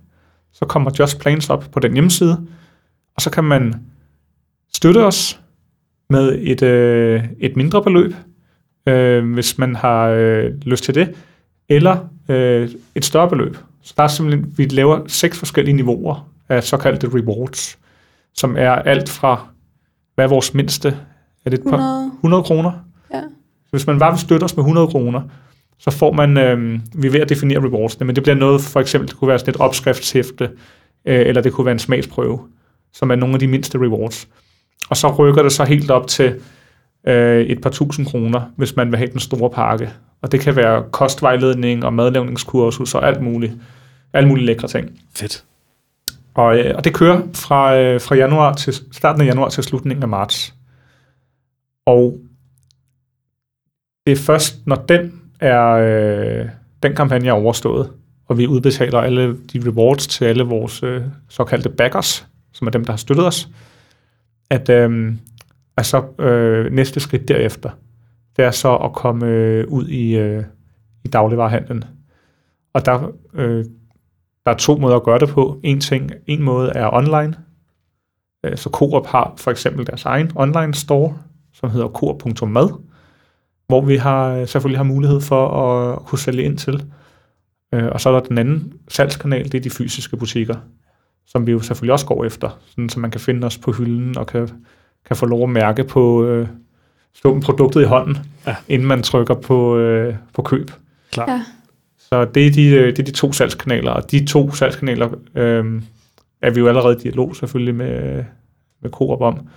så 0.52 0.64
kommer 0.64 0.90
Just 0.98 1.20
Plans 1.20 1.50
op 1.50 1.64
på 1.72 1.80
den 1.80 1.92
hjemmeside, 1.92 2.46
og 3.16 3.22
så 3.22 3.30
kan 3.30 3.44
man 3.44 3.74
støtte 4.72 5.04
os 5.04 5.40
med 6.10 6.38
et, 6.40 6.62
øh, 6.62 7.24
et 7.40 7.56
mindre 7.56 7.82
beløb, 7.82 8.14
øh, 8.86 9.32
hvis 9.32 9.58
man 9.58 9.76
har 9.76 10.06
øh, 10.06 10.50
lyst 10.62 10.84
til 10.84 10.94
det, 10.94 11.14
eller 11.68 12.08
øh, 12.28 12.68
et 12.94 13.04
større 13.04 13.28
beløb. 13.28 13.56
Så 13.82 13.94
der 13.96 14.02
er 14.02 14.08
simpelthen, 14.08 14.54
vi 14.56 14.64
laver 14.64 15.00
seks 15.06 15.38
forskellige 15.38 15.76
niveauer 15.76 16.28
af 16.48 16.64
såkaldte 16.64 17.08
rewards, 17.08 17.78
som 18.34 18.56
er 18.58 18.70
alt 18.70 19.08
fra, 19.08 19.46
hvad 20.14 20.24
er 20.24 20.28
vores 20.28 20.54
mindste? 20.54 20.88
Er 21.44 21.50
det 21.50 21.58
et 21.58 21.64
par, 21.64 21.76
100. 21.76 22.10
100 22.14 22.42
kroner? 22.42 22.72
Ja. 23.14 23.20
Hvis 23.70 23.86
man 23.86 23.98
bare 23.98 24.12
vil 24.12 24.20
støtte 24.20 24.44
os 24.44 24.56
med 24.56 24.64
100 24.64 24.86
kroner, 24.88 25.22
så 25.78 25.90
får 25.90 26.12
man, 26.12 26.38
øh, 26.38 26.80
vi 26.94 27.06
er 27.06 27.10
ved 27.10 27.20
at 27.20 27.28
definere 27.28 27.58
rewards, 27.58 28.00
men 28.00 28.14
det 28.14 28.22
bliver 28.22 28.36
noget, 28.36 28.60
for 28.60 28.80
eksempel, 28.80 29.08
det 29.08 29.16
kunne 29.16 29.28
være 29.28 29.38
sådan 29.38 29.54
et 29.54 29.60
opskriftshæfte, 29.60 30.50
øh, 31.04 31.26
eller 31.26 31.42
det 31.42 31.52
kunne 31.52 31.64
være 31.64 31.72
en 31.72 31.78
smagsprøve, 31.78 32.40
som 32.94 33.10
er 33.10 33.14
nogle 33.14 33.34
af 33.34 33.40
de 33.40 33.46
mindste 33.46 33.78
rewards. 33.78 34.28
Og 34.90 34.96
så 34.96 35.14
rykker 35.14 35.42
det 35.42 35.52
så 35.52 35.64
helt 35.64 35.90
op 35.90 36.06
til 36.06 36.40
øh, 37.06 37.40
et 37.40 37.60
par 37.60 37.70
tusind 37.70 38.06
kroner, 38.06 38.40
hvis 38.56 38.76
man 38.76 38.90
vil 38.90 38.98
have 38.98 39.10
den 39.10 39.20
store 39.20 39.50
pakke. 39.50 39.90
Og 40.22 40.32
det 40.32 40.40
kan 40.40 40.56
være 40.56 40.84
kostvejledning 40.90 41.84
og 41.84 41.92
madlavningskursus 41.92 42.94
og 42.94 43.06
alt 43.08 43.22
muligt. 43.22 43.52
Alle 44.12 44.28
mulige 44.28 44.46
lækre 44.46 44.68
ting. 44.68 45.00
Fedt. 45.16 45.44
Og, 46.34 46.58
øh, 46.58 46.74
og 46.76 46.84
det 46.84 46.94
kører 46.94 47.20
fra, 47.34 47.76
øh, 47.76 48.00
fra 48.00 48.14
januar 48.14 48.52
til 48.52 48.74
starten 48.92 49.22
af 49.22 49.26
januar 49.26 49.48
til 49.48 49.62
slutningen 49.62 50.02
af 50.02 50.08
marts. 50.08 50.54
Og 51.86 52.18
det 54.06 54.12
er 54.12 54.16
først, 54.16 54.66
når 54.66 54.76
den 54.76 55.20
er 55.40 55.70
øh, 55.70 56.48
den 56.82 56.94
kampagne 56.96 57.28
er 57.28 57.32
overstået, 57.32 57.90
og 58.26 58.38
vi 58.38 58.46
udbetaler 58.46 58.98
alle 58.98 59.36
de 59.52 59.62
rewards 59.66 60.06
til 60.06 60.24
alle 60.24 60.44
vores 60.44 60.82
øh, 60.82 61.02
såkaldte 61.28 61.68
backers, 61.68 62.26
som 62.54 62.66
er 62.66 62.70
dem, 62.70 62.84
der 62.84 62.92
har 62.92 62.96
støttet 62.96 63.26
os, 63.26 63.48
at 64.50 64.68
øh, 64.68 65.14
altså, 65.76 66.02
øh, 66.18 66.72
næste 66.72 67.00
skridt 67.00 67.28
derefter, 67.28 67.70
det 68.36 68.44
er 68.44 68.50
så 68.50 68.76
at 68.76 68.92
komme 68.92 69.26
øh, 69.26 69.68
ud 69.68 69.88
i, 69.88 70.16
øh, 70.16 70.44
i 71.04 71.08
dagligvarerhandlen. 71.08 71.84
Og 72.72 72.86
der, 72.86 73.10
øh, 73.34 73.64
der 74.44 74.50
er 74.50 74.56
to 74.56 74.76
måder 74.76 74.96
at 74.96 75.02
gøre 75.02 75.18
det 75.18 75.28
på. 75.28 75.60
En 75.62 75.80
ting, 75.80 76.10
en 76.26 76.42
måde 76.42 76.72
er 76.74 76.94
online. 76.94 77.34
Øh, 78.44 78.56
Så 78.56 78.70
Coop 78.70 79.06
har 79.06 79.34
for 79.36 79.50
eksempel 79.50 79.86
deres 79.86 80.04
egen 80.04 80.30
online 80.34 80.74
store, 80.74 81.18
som 81.52 81.70
hedder 81.70 81.88
coop.mad, 81.88 82.68
hvor 83.66 83.80
vi 83.80 83.96
har 83.96 84.28
øh, 84.34 84.48
selvfølgelig 84.48 84.78
har 84.78 84.84
mulighed 84.84 85.20
for 85.20 85.48
at 85.48 85.98
kunne 86.06 86.18
sælge 86.18 86.42
ind 86.42 86.58
til. 86.58 86.84
Øh, 87.74 87.86
Og 87.92 88.00
så 88.00 88.08
er 88.08 88.12
der 88.12 88.20
den 88.20 88.38
anden 88.38 88.72
salgskanal, 88.88 89.44
det 89.44 89.54
er 89.54 89.60
de 89.62 89.70
fysiske 89.70 90.16
butikker, 90.16 90.56
som 91.26 91.46
vi 91.46 91.52
jo 91.52 91.60
selvfølgelig 91.60 91.92
også 91.92 92.06
går 92.06 92.24
efter, 92.24 92.58
sådan, 92.68 92.88
så 92.88 93.00
man 93.00 93.10
kan 93.10 93.20
finde 93.20 93.46
os 93.46 93.58
på 93.58 93.72
hylden 93.72 94.18
og 94.18 94.26
kan, 94.26 94.48
kan 95.06 95.16
få 95.16 95.26
lov 95.26 95.42
at 95.42 95.48
mærke 95.50 95.84
på, 95.84 96.24
øh, 96.24 96.48
stå 97.14 97.34
med 97.34 97.42
produktet 97.42 97.80
i 97.80 97.84
hånden, 97.84 98.18
Ja. 98.46 98.56
inden 98.68 98.88
man 98.88 99.02
trykker 99.02 99.34
på, 99.34 99.76
øh, 99.78 100.14
på 100.34 100.42
køb. 100.42 100.70
Klar. 101.12 101.30
Ja. 101.30 101.42
Så 101.98 102.24
det 102.24 102.46
er, 102.46 102.50
de, 102.50 102.66
øh, 102.68 102.86
det 102.86 102.98
er 102.98 103.02
de 103.04 103.10
to 103.12 103.32
salgskanaler, 103.32 103.90
og 103.90 104.10
de 104.10 104.26
to 104.26 104.52
salgskanaler 104.52 105.08
øh, 105.34 105.82
er 106.42 106.50
vi 106.50 106.60
jo 106.60 106.68
allerede 106.68 106.96
i 106.96 106.98
dialog 107.02 107.36
selvfølgelig 107.36 107.74
med, 107.74 108.24
med 108.82 108.90
Coop 108.90 109.20
om. 109.20 109.48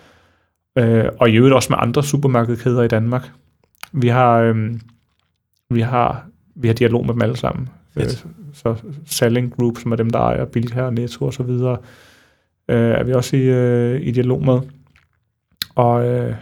Øh, 0.77 1.05
og 1.19 1.29
i 1.29 1.35
øvrigt 1.35 1.55
også 1.55 1.67
med 1.69 1.77
andre 1.81 2.03
supermarkedkæder 2.03 2.83
i 2.83 2.87
Danmark. 2.87 3.31
Vi 3.91 4.07
har, 4.07 4.37
øh, 4.37 4.71
vi 5.69 5.81
har, 5.81 6.25
vi 6.55 6.67
har 6.67 6.75
dialog 6.75 7.05
med 7.05 7.13
dem 7.13 7.21
alle 7.21 7.37
sammen. 7.37 7.69
Øh, 8.03 8.09
så 8.53 8.75
Selling 9.05 9.55
Group, 9.57 9.77
som 9.77 9.91
er 9.91 9.95
dem, 9.95 10.09
der 10.09 10.19
ejer 10.19 10.45
Bilka, 10.45 10.89
Netto 10.89 11.25
og 11.25 11.33
så 11.33 11.43
videre, 11.43 11.77
øh, 12.67 12.91
er 12.91 13.03
vi 13.03 13.13
også 13.13 13.35
i, 13.37 13.41
øh, 13.41 14.01
i 14.01 14.11
dialog 14.11 14.45
med. 14.45 14.59
Og 15.75 16.07
øh, 16.07 16.35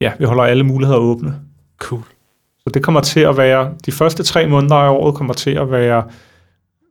ja, 0.00 0.12
vi 0.18 0.24
holder 0.24 0.44
alle 0.44 0.64
muligheder 0.64 1.00
åbne. 1.00 1.40
Cool. 1.78 2.02
Så 2.58 2.70
det 2.74 2.82
kommer 2.82 3.00
til 3.00 3.20
at 3.20 3.36
være, 3.36 3.74
de 3.86 3.92
første 3.92 4.22
tre 4.22 4.46
måneder 4.46 4.74
af 4.74 4.90
året 4.90 5.14
kommer 5.14 5.34
til 5.34 5.50
at 5.50 5.70
være 5.70 6.04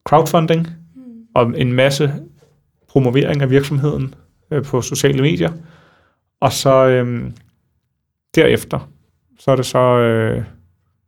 crowdfunding 0.06 0.68
og 1.36 1.54
en 1.62 1.74
masse 1.74 2.14
promovering 2.88 3.42
af 3.42 3.50
virksomheden 3.50 4.14
øh, 4.52 4.64
på 4.64 4.82
sociale 4.82 5.22
medier. 5.22 5.52
Og 6.40 6.54
så 6.54 6.88
øh, 6.88 7.32
derefter, 8.36 8.90
så 9.40 9.52
er 9.52 9.56
det 9.56 9.66
så 9.66 9.80
øh, 9.80 10.44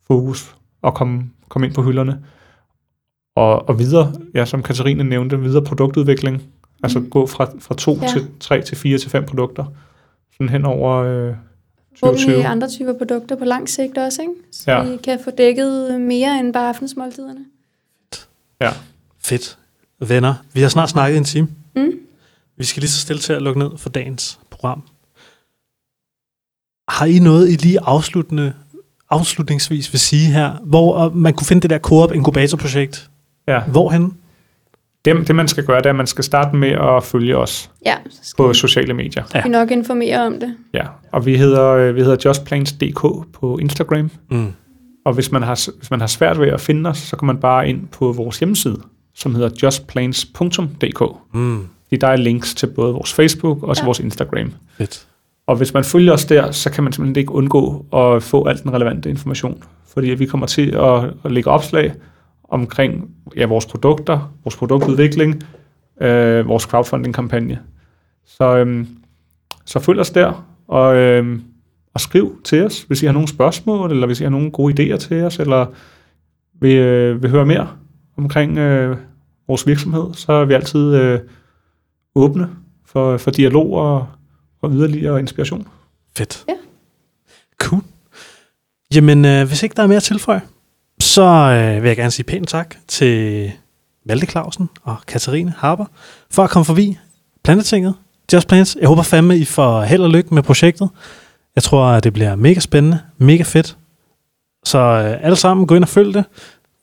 fokus 0.08 0.56
at 0.84 0.94
komme, 0.94 1.30
komme 1.54 1.68
ind 1.68 1.76
på 1.76 1.84
hylderne. 1.84 2.24
Og, 3.36 3.70
og 3.70 3.80
videre, 3.80 4.14
ja, 4.34 4.46
som 4.46 4.64
Katarina 4.64 5.04
nævnte, 5.04 5.40
videre 5.40 5.64
produktudvikling. 5.64 6.44
Altså 6.84 7.00
Mm. 7.00 7.10
gå 7.10 7.28
fra, 7.28 7.52
fra 7.60 7.76
to 7.76 7.94
Ja. 7.96 8.02
ja. 8.02 8.08
til 8.08 8.28
tre 8.40 8.62
til 8.62 8.78
fire 8.78 8.98
til 8.98 9.10
fem 9.10 9.26
produkter. 9.26 9.66
Sådan 10.34 10.50
hen 10.50 10.66
over 10.66 10.96
øh, 10.98 11.36
Forhåbentlig 12.00 12.26
2020. 12.28 12.46
andre 12.46 12.68
typer 12.70 12.94
produkter 12.98 13.36
på 13.36 13.46
lang 13.46 13.70
sigt 13.70 13.98
også, 13.98 14.22
ikke? 14.22 14.34
Så 14.52 14.72
Ja. 14.72 14.84
vi 14.84 14.98
kan 14.98 15.20
få 15.24 15.32
dækket 15.32 16.02
mere 16.02 16.40
end 16.40 16.54
bare 16.54 16.70
aftensmåltiderne. 16.70 17.46
Fedt. 19.20 19.58
Venner, 20.00 20.34
vi 20.54 20.62
har 20.62 20.70
snart 20.70 20.90
snakket 20.90 21.16
i 21.16 21.18
en 21.18 21.24
time. 21.24 21.48
Mm. 21.76 21.92
Vi 22.58 22.64
skal 22.66 22.82
lige 22.82 22.90
så 22.90 23.00
stille 23.00 23.20
til 23.20 23.34
at 23.34 23.42
lukke 23.42 23.60
ned 23.60 23.78
for 23.78 23.90
dagens 23.90 24.40
program. 24.50 24.84
Har 26.90 27.06
I 27.06 27.20
noget, 27.20 27.50
I 27.50 27.56
lige 27.56 27.80
afsluttende, 27.82 28.54
afslutningsvis 29.14 29.94
vil 29.94 30.00
sige 30.00 30.32
her, 30.34 30.52
hvor 30.66 31.10
man 31.10 31.34
kunne 31.34 31.48
finde 31.48 31.62
det 31.62 31.70
der 31.70 31.80
Coop 31.80 32.12
Inkubator-projekt? 32.14 33.10
Ja. 33.48 33.60
Hvorhen? 33.64 34.14
Det, 35.06 35.28
det, 35.28 35.36
man 35.36 35.48
skal 35.48 35.66
gøre, 35.66 35.78
det 35.78 35.86
er, 35.86 35.90
at 35.90 35.96
man 35.96 36.08
skal 36.08 36.24
starte 36.24 36.56
med 36.56 36.70
at 36.70 37.04
følge 37.04 37.38
os 37.38 37.72
Ja, 37.86 37.96
så 38.10 38.18
skal 38.24 38.44
på 38.44 38.54
sociale 38.54 38.94
medier. 38.94 39.24
Ja. 39.36 39.42
vi 39.44 39.50
nok 39.50 39.72
informere 39.72 40.26
om 40.26 40.40
det. 40.40 40.56
Ja. 40.74 40.84
Og 41.12 41.26
vi 41.26 41.38
hedder, 41.38 41.64
øh, 41.70 41.96
vi 41.96 42.02
hedder 42.02 42.18
justplans.dk 42.26 43.32
på 43.34 43.58
Instagram. 43.62 44.12
Mm. 44.32 44.52
Og 45.06 45.14
hvis 45.14 45.32
man, 45.32 45.44
har, 45.44 45.70
hvis 45.78 45.92
man 45.92 46.00
har 46.00 46.08
svært 46.08 46.40
ved 46.40 46.48
at 46.48 46.62
finde 46.62 46.90
os, 46.90 46.98
så 46.98 47.16
kan 47.16 47.26
man 47.26 47.38
bare 47.38 47.70
ind 47.70 47.88
på 47.88 48.12
vores 48.12 48.40
hjemmeside, 48.40 48.82
som 49.16 49.36
hedder 49.36 49.50
justplans.dk. 49.64 51.02
Mm. 51.34 51.68
Fordi 51.88 51.98
der 52.02 52.08
er 52.08 52.16
links 52.16 52.56
til 52.56 52.68
både 52.68 52.94
vores 52.94 53.14
Facebook 53.14 53.64
og 53.64 53.76
til 53.76 53.82
Ja. 53.82 53.86
vores 53.86 54.00
Instagram. 54.00 54.54
Fedt. 54.78 55.08
Og 55.48 55.56
hvis 55.56 55.74
man 55.74 55.84
følger 55.84 56.14
os 56.14 56.26
der, 56.26 56.52
så 56.52 56.72
kan 56.72 56.84
man 56.84 56.94
simpelthen 56.94 57.22
ikke 57.22 57.32
undgå 57.32 57.86
at 57.94 58.24
få 58.24 58.46
al 58.46 58.64
den 58.64 58.74
relevante 58.74 59.10
information. 59.10 59.64
Fordi 59.94 60.08
vi 60.08 60.26
kommer 60.26 60.48
til 60.48 60.76
at, 60.76 61.14
at 61.26 61.32
lægge 61.32 61.50
opslag 61.50 61.94
omkring 62.50 63.10
ja, 63.36 63.46
vores 63.46 63.66
produkter, 63.66 64.34
vores 64.44 64.56
produktudvikling, 64.56 65.44
øh, 66.02 66.48
vores 66.48 66.64
crowdfunding-kampagne. 66.64 67.60
Så, 68.26 68.58
øhm, 68.58 68.88
så 69.66 69.80
følg 69.80 70.00
os 70.00 70.10
der, 70.10 70.46
og, 70.68 70.96
øhm, 70.96 71.44
og 71.94 72.00
skriv 72.00 72.42
til 72.44 72.66
os, 72.66 72.82
hvis 72.82 73.04
I 73.04 73.06
har 73.06 73.14
nogle 73.14 73.28
spørgsmål, 73.28 73.92
eller 73.92 74.08
hvis 74.08 74.20
I 74.20 74.24
har 74.24 74.32
nogle 74.32 74.52
gode 74.52 74.74
idéer 74.94 74.98
til 74.98 75.24
os, 75.24 75.40
eller 75.40 75.66
vil, 76.62 76.78
øh, 76.78 77.22
vil 77.22 77.30
høre 77.32 77.46
mere 77.46 77.68
omkring 78.18 78.58
øh, 78.58 78.98
vores 79.48 79.68
virksomhed, 79.68 80.14
så 80.14 80.32
er 80.32 80.46
vi 80.46 80.54
altid 80.54 80.96
øh, 80.96 81.20
åbne 82.16 82.50
for, 82.86 83.18
for 83.18 83.32
dialog 83.32 83.74
og, 83.74 84.08
og 84.64 84.72
yderligere 84.72 85.20
inspiration. 85.20 85.68
Fedt. 86.18 86.46
Ja. 86.48 86.54
Cool. 87.60 87.82
Jamen, 88.96 89.26
øh, 89.26 89.48
hvis 89.48 89.64
ikke 89.64 89.76
der 89.76 89.84
er 89.84 89.88
mere 89.88 89.98
at 89.98 90.04
tilføje, 90.04 90.42
så 91.00 91.24
øh, 91.24 91.84
vil 91.84 91.88
jeg 91.88 91.98
gerne 91.98 92.12
sige 92.12 92.24
pænt 92.26 92.50
tak 92.50 92.76
til 92.88 93.52
Malte 94.06 94.26
Clausen 94.26 94.70
og 94.84 94.96
Katarine 95.08 95.54
Harper 95.58 95.86
for 96.32 96.44
at 96.44 96.50
komme 96.50 96.66
forbi 96.66 96.98
Plantetinget. 97.44 97.94
Just 98.34 98.48
Plants. 98.48 98.78
Jeg 98.80 98.88
håber 98.88 99.04
fandme, 99.04 99.38
I 99.38 99.46
får 99.46 99.82
held 99.82 100.02
og 100.02 100.10
lykke 100.10 100.34
med 100.34 100.44
projektet. 100.44 100.90
Jeg 101.56 101.64
tror, 101.64 101.86
at 101.86 102.04
det 102.04 102.14
bliver 102.14 102.36
mega 102.36 102.60
spændende, 102.60 103.00
mega 103.18 103.44
fedt. 103.44 103.78
Så 104.66 104.80
øh, 104.80 105.26
alle 105.26 105.36
sammen, 105.36 105.68
gå 105.68 105.76
ind 105.76 105.84
og 105.84 105.90
følg 105.90 106.14
det. 106.14 106.26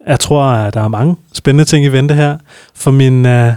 Jeg 0.07 0.21
tror, 0.21 0.43
at 0.43 0.75
der 0.75 0.81
er 0.81 0.89
mange 0.89 1.17
spændende 1.33 1.65
ting 1.65 1.85
i 1.85 1.89
vente 1.89 2.15
her 2.15 2.39
for 2.75 2.91
mine 2.91 3.47
øh, 3.47 3.53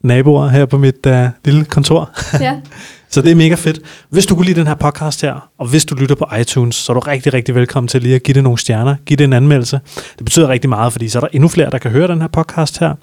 naboer 0.00 0.48
her 0.48 0.66
på 0.66 0.78
mit 0.78 1.06
øh, 1.06 1.28
lille 1.44 1.64
kontor. 1.64 2.10
Ja, 2.40 2.60
Så 3.10 3.22
det 3.22 3.30
er 3.30 3.34
mega 3.34 3.54
fedt. 3.54 3.80
Hvis 4.10 4.26
du 4.26 4.34
kunne 4.34 4.46
lide 4.46 4.60
den 4.60 4.66
her 4.66 4.74
podcast 4.74 5.22
her, 5.22 5.50
og 5.58 5.66
hvis 5.66 5.84
du 5.84 5.94
lytter 5.94 6.14
på 6.14 6.26
iTunes, 6.40 6.74
så 6.74 6.92
er 6.92 6.94
du 6.94 7.00
rigtig, 7.00 7.34
rigtig 7.34 7.54
velkommen 7.54 7.88
til 7.88 8.02
lige 8.02 8.14
at 8.14 8.22
give 8.22 8.34
det 8.34 8.42
nogle 8.42 8.58
stjerner. 8.58 8.96
Giv 9.06 9.16
det 9.16 9.24
en 9.24 9.32
anmeldelse. 9.32 9.80
Det 9.94 10.24
betyder 10.24 10.48
rigtig 10.48 10.68
meget, 10.68 10.92
fordi 10.92 11.08
så 11.08 11.18
er 11.18 11.20
der 11.20 11.28
endnu 11.32 11.48
flere, 11.48 11.70
der 11.70 11.78
kan 11.78 11.90
høre 11.90 12.08
den 12.08 12.20
her 12.20 12.28
podcast 12.28 12.78
her. 12.78 12.94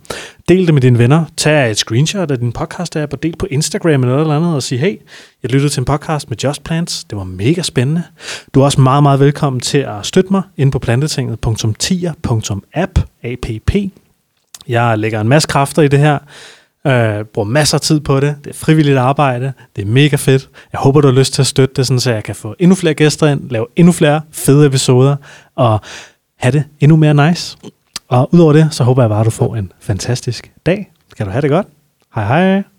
Del 0.50 0.66
det 0.66 0.74
med 0.74 0.82
dine 0.82 1.00
venner. 1.00 1.26
Tag 1.38 1.72
et 1.72 1.78
screenshot 1.78 2.32
af 2.32 2.40
din 2.40 2.54
podcast-app 2.58 3.12
og 3.12 3.24
del 3.24 3.36
på 3.40 3.48
Instagram 3.52 3.92
eller 3.92 4.08
noget 4.08 4.22
eller 4.22 4.36
andet 4.36 4.56
og 4.56 4.64
sig, 4.64 4.80
hey, 4.80 4.98
jeg 5.44 5.52
lyttede 5.52 5.74
til 5.74 5.82
en 5.82 5.86
podcast 5.86 6.30
med 6.30 6.38
Just 6.38 6.64
Plants. 6.64 7.04
Det 7.04 7.18
var 7.18 7.24
mega 7.24 7.62
spændende. 7.62 8.04
Du 8.54 8.62
er 8.62 8.66
også 8.66 8.82
meget, 8.82 9.04
meget 9.04 9.20
velkommen 9.20 9.60
til 9.60 9.78
at 9.78 10.06
støtte 10.06 10.32
mig 10.32 10.42
ind 10.58 10.72
på 10.72 10.80
plantetinget.tier.app. 10.80 13.00
app. 13.24 13.46
Jeg 14.68 14.98
lægger 14.98 15.22
en 15.22 15.28
masse 15.28 15.48
kræfter 15.48 15.82
i 15.82 15.88
det 15.88 16.00
her. 16.00 16.20
Øh, 16.88 17.26
bruger 17.26 17.48
masser 17.48 17.78
af 17.78 17.82
tid 17.82 18.00
på 18.00 18.20
det. 18.20 18.36
Det 18.44 18.50
er 18.50 18.54
frivilligt 18.54 18.98
arbejde. 18.98 19.54
Det 19.76 19.82
er 19.82 19.86
mega 19.86 20.16
fedt. 20.16 20.50
Jeg 20.72 20.80
håber, 20.80 21.02
du 21.02 21.08
har 21.08 21.16
lyst 21.16 21.34
til 21.34 21.42
at 21.42 21.48
støtte 21.48 21.74
det, 21.76 21.88
sådan, 21.88 22.00
så 22.00 22.12
jeg 22.12 22.24
kan 22.24 22.36
få 22.36 22.56
endnu 22.60 22.76
flere 22.76 22.94
gæster 22.94 23.28
ind, 23.28 23.50
lave 23.50 23.66
endnu 23.76 23.92
flere 23.92 24.22
fede 24.32 24.66
episoder, 24.68 25.16
og 25.56 25.80
have 26.38 26.52
det 26.52 26.64
endnu 26.80 26.96
mere 26.96 27.28
nice. 27.30 27.58
Og 28.08 28.34
udover 28.34 28.54
det, 28.54 28.68
så 28.72 28.84
håber 28.84 29.04
jeg 29.04 29.10
bare, 29.10 29.20
at 29.20 29.26
du 29.26 29.32
får 29.32 29.56
en 29.56 29.72
fantastisk 29.80 30.52
dag. 30.66 30.92
Skal 31.12 31.26
du 31.26 31.32
have 31.32 31.42
det 31.42 31.50
godt. 31.50 31.68
Hej 32.16 32.28
hej. 32.28 32.75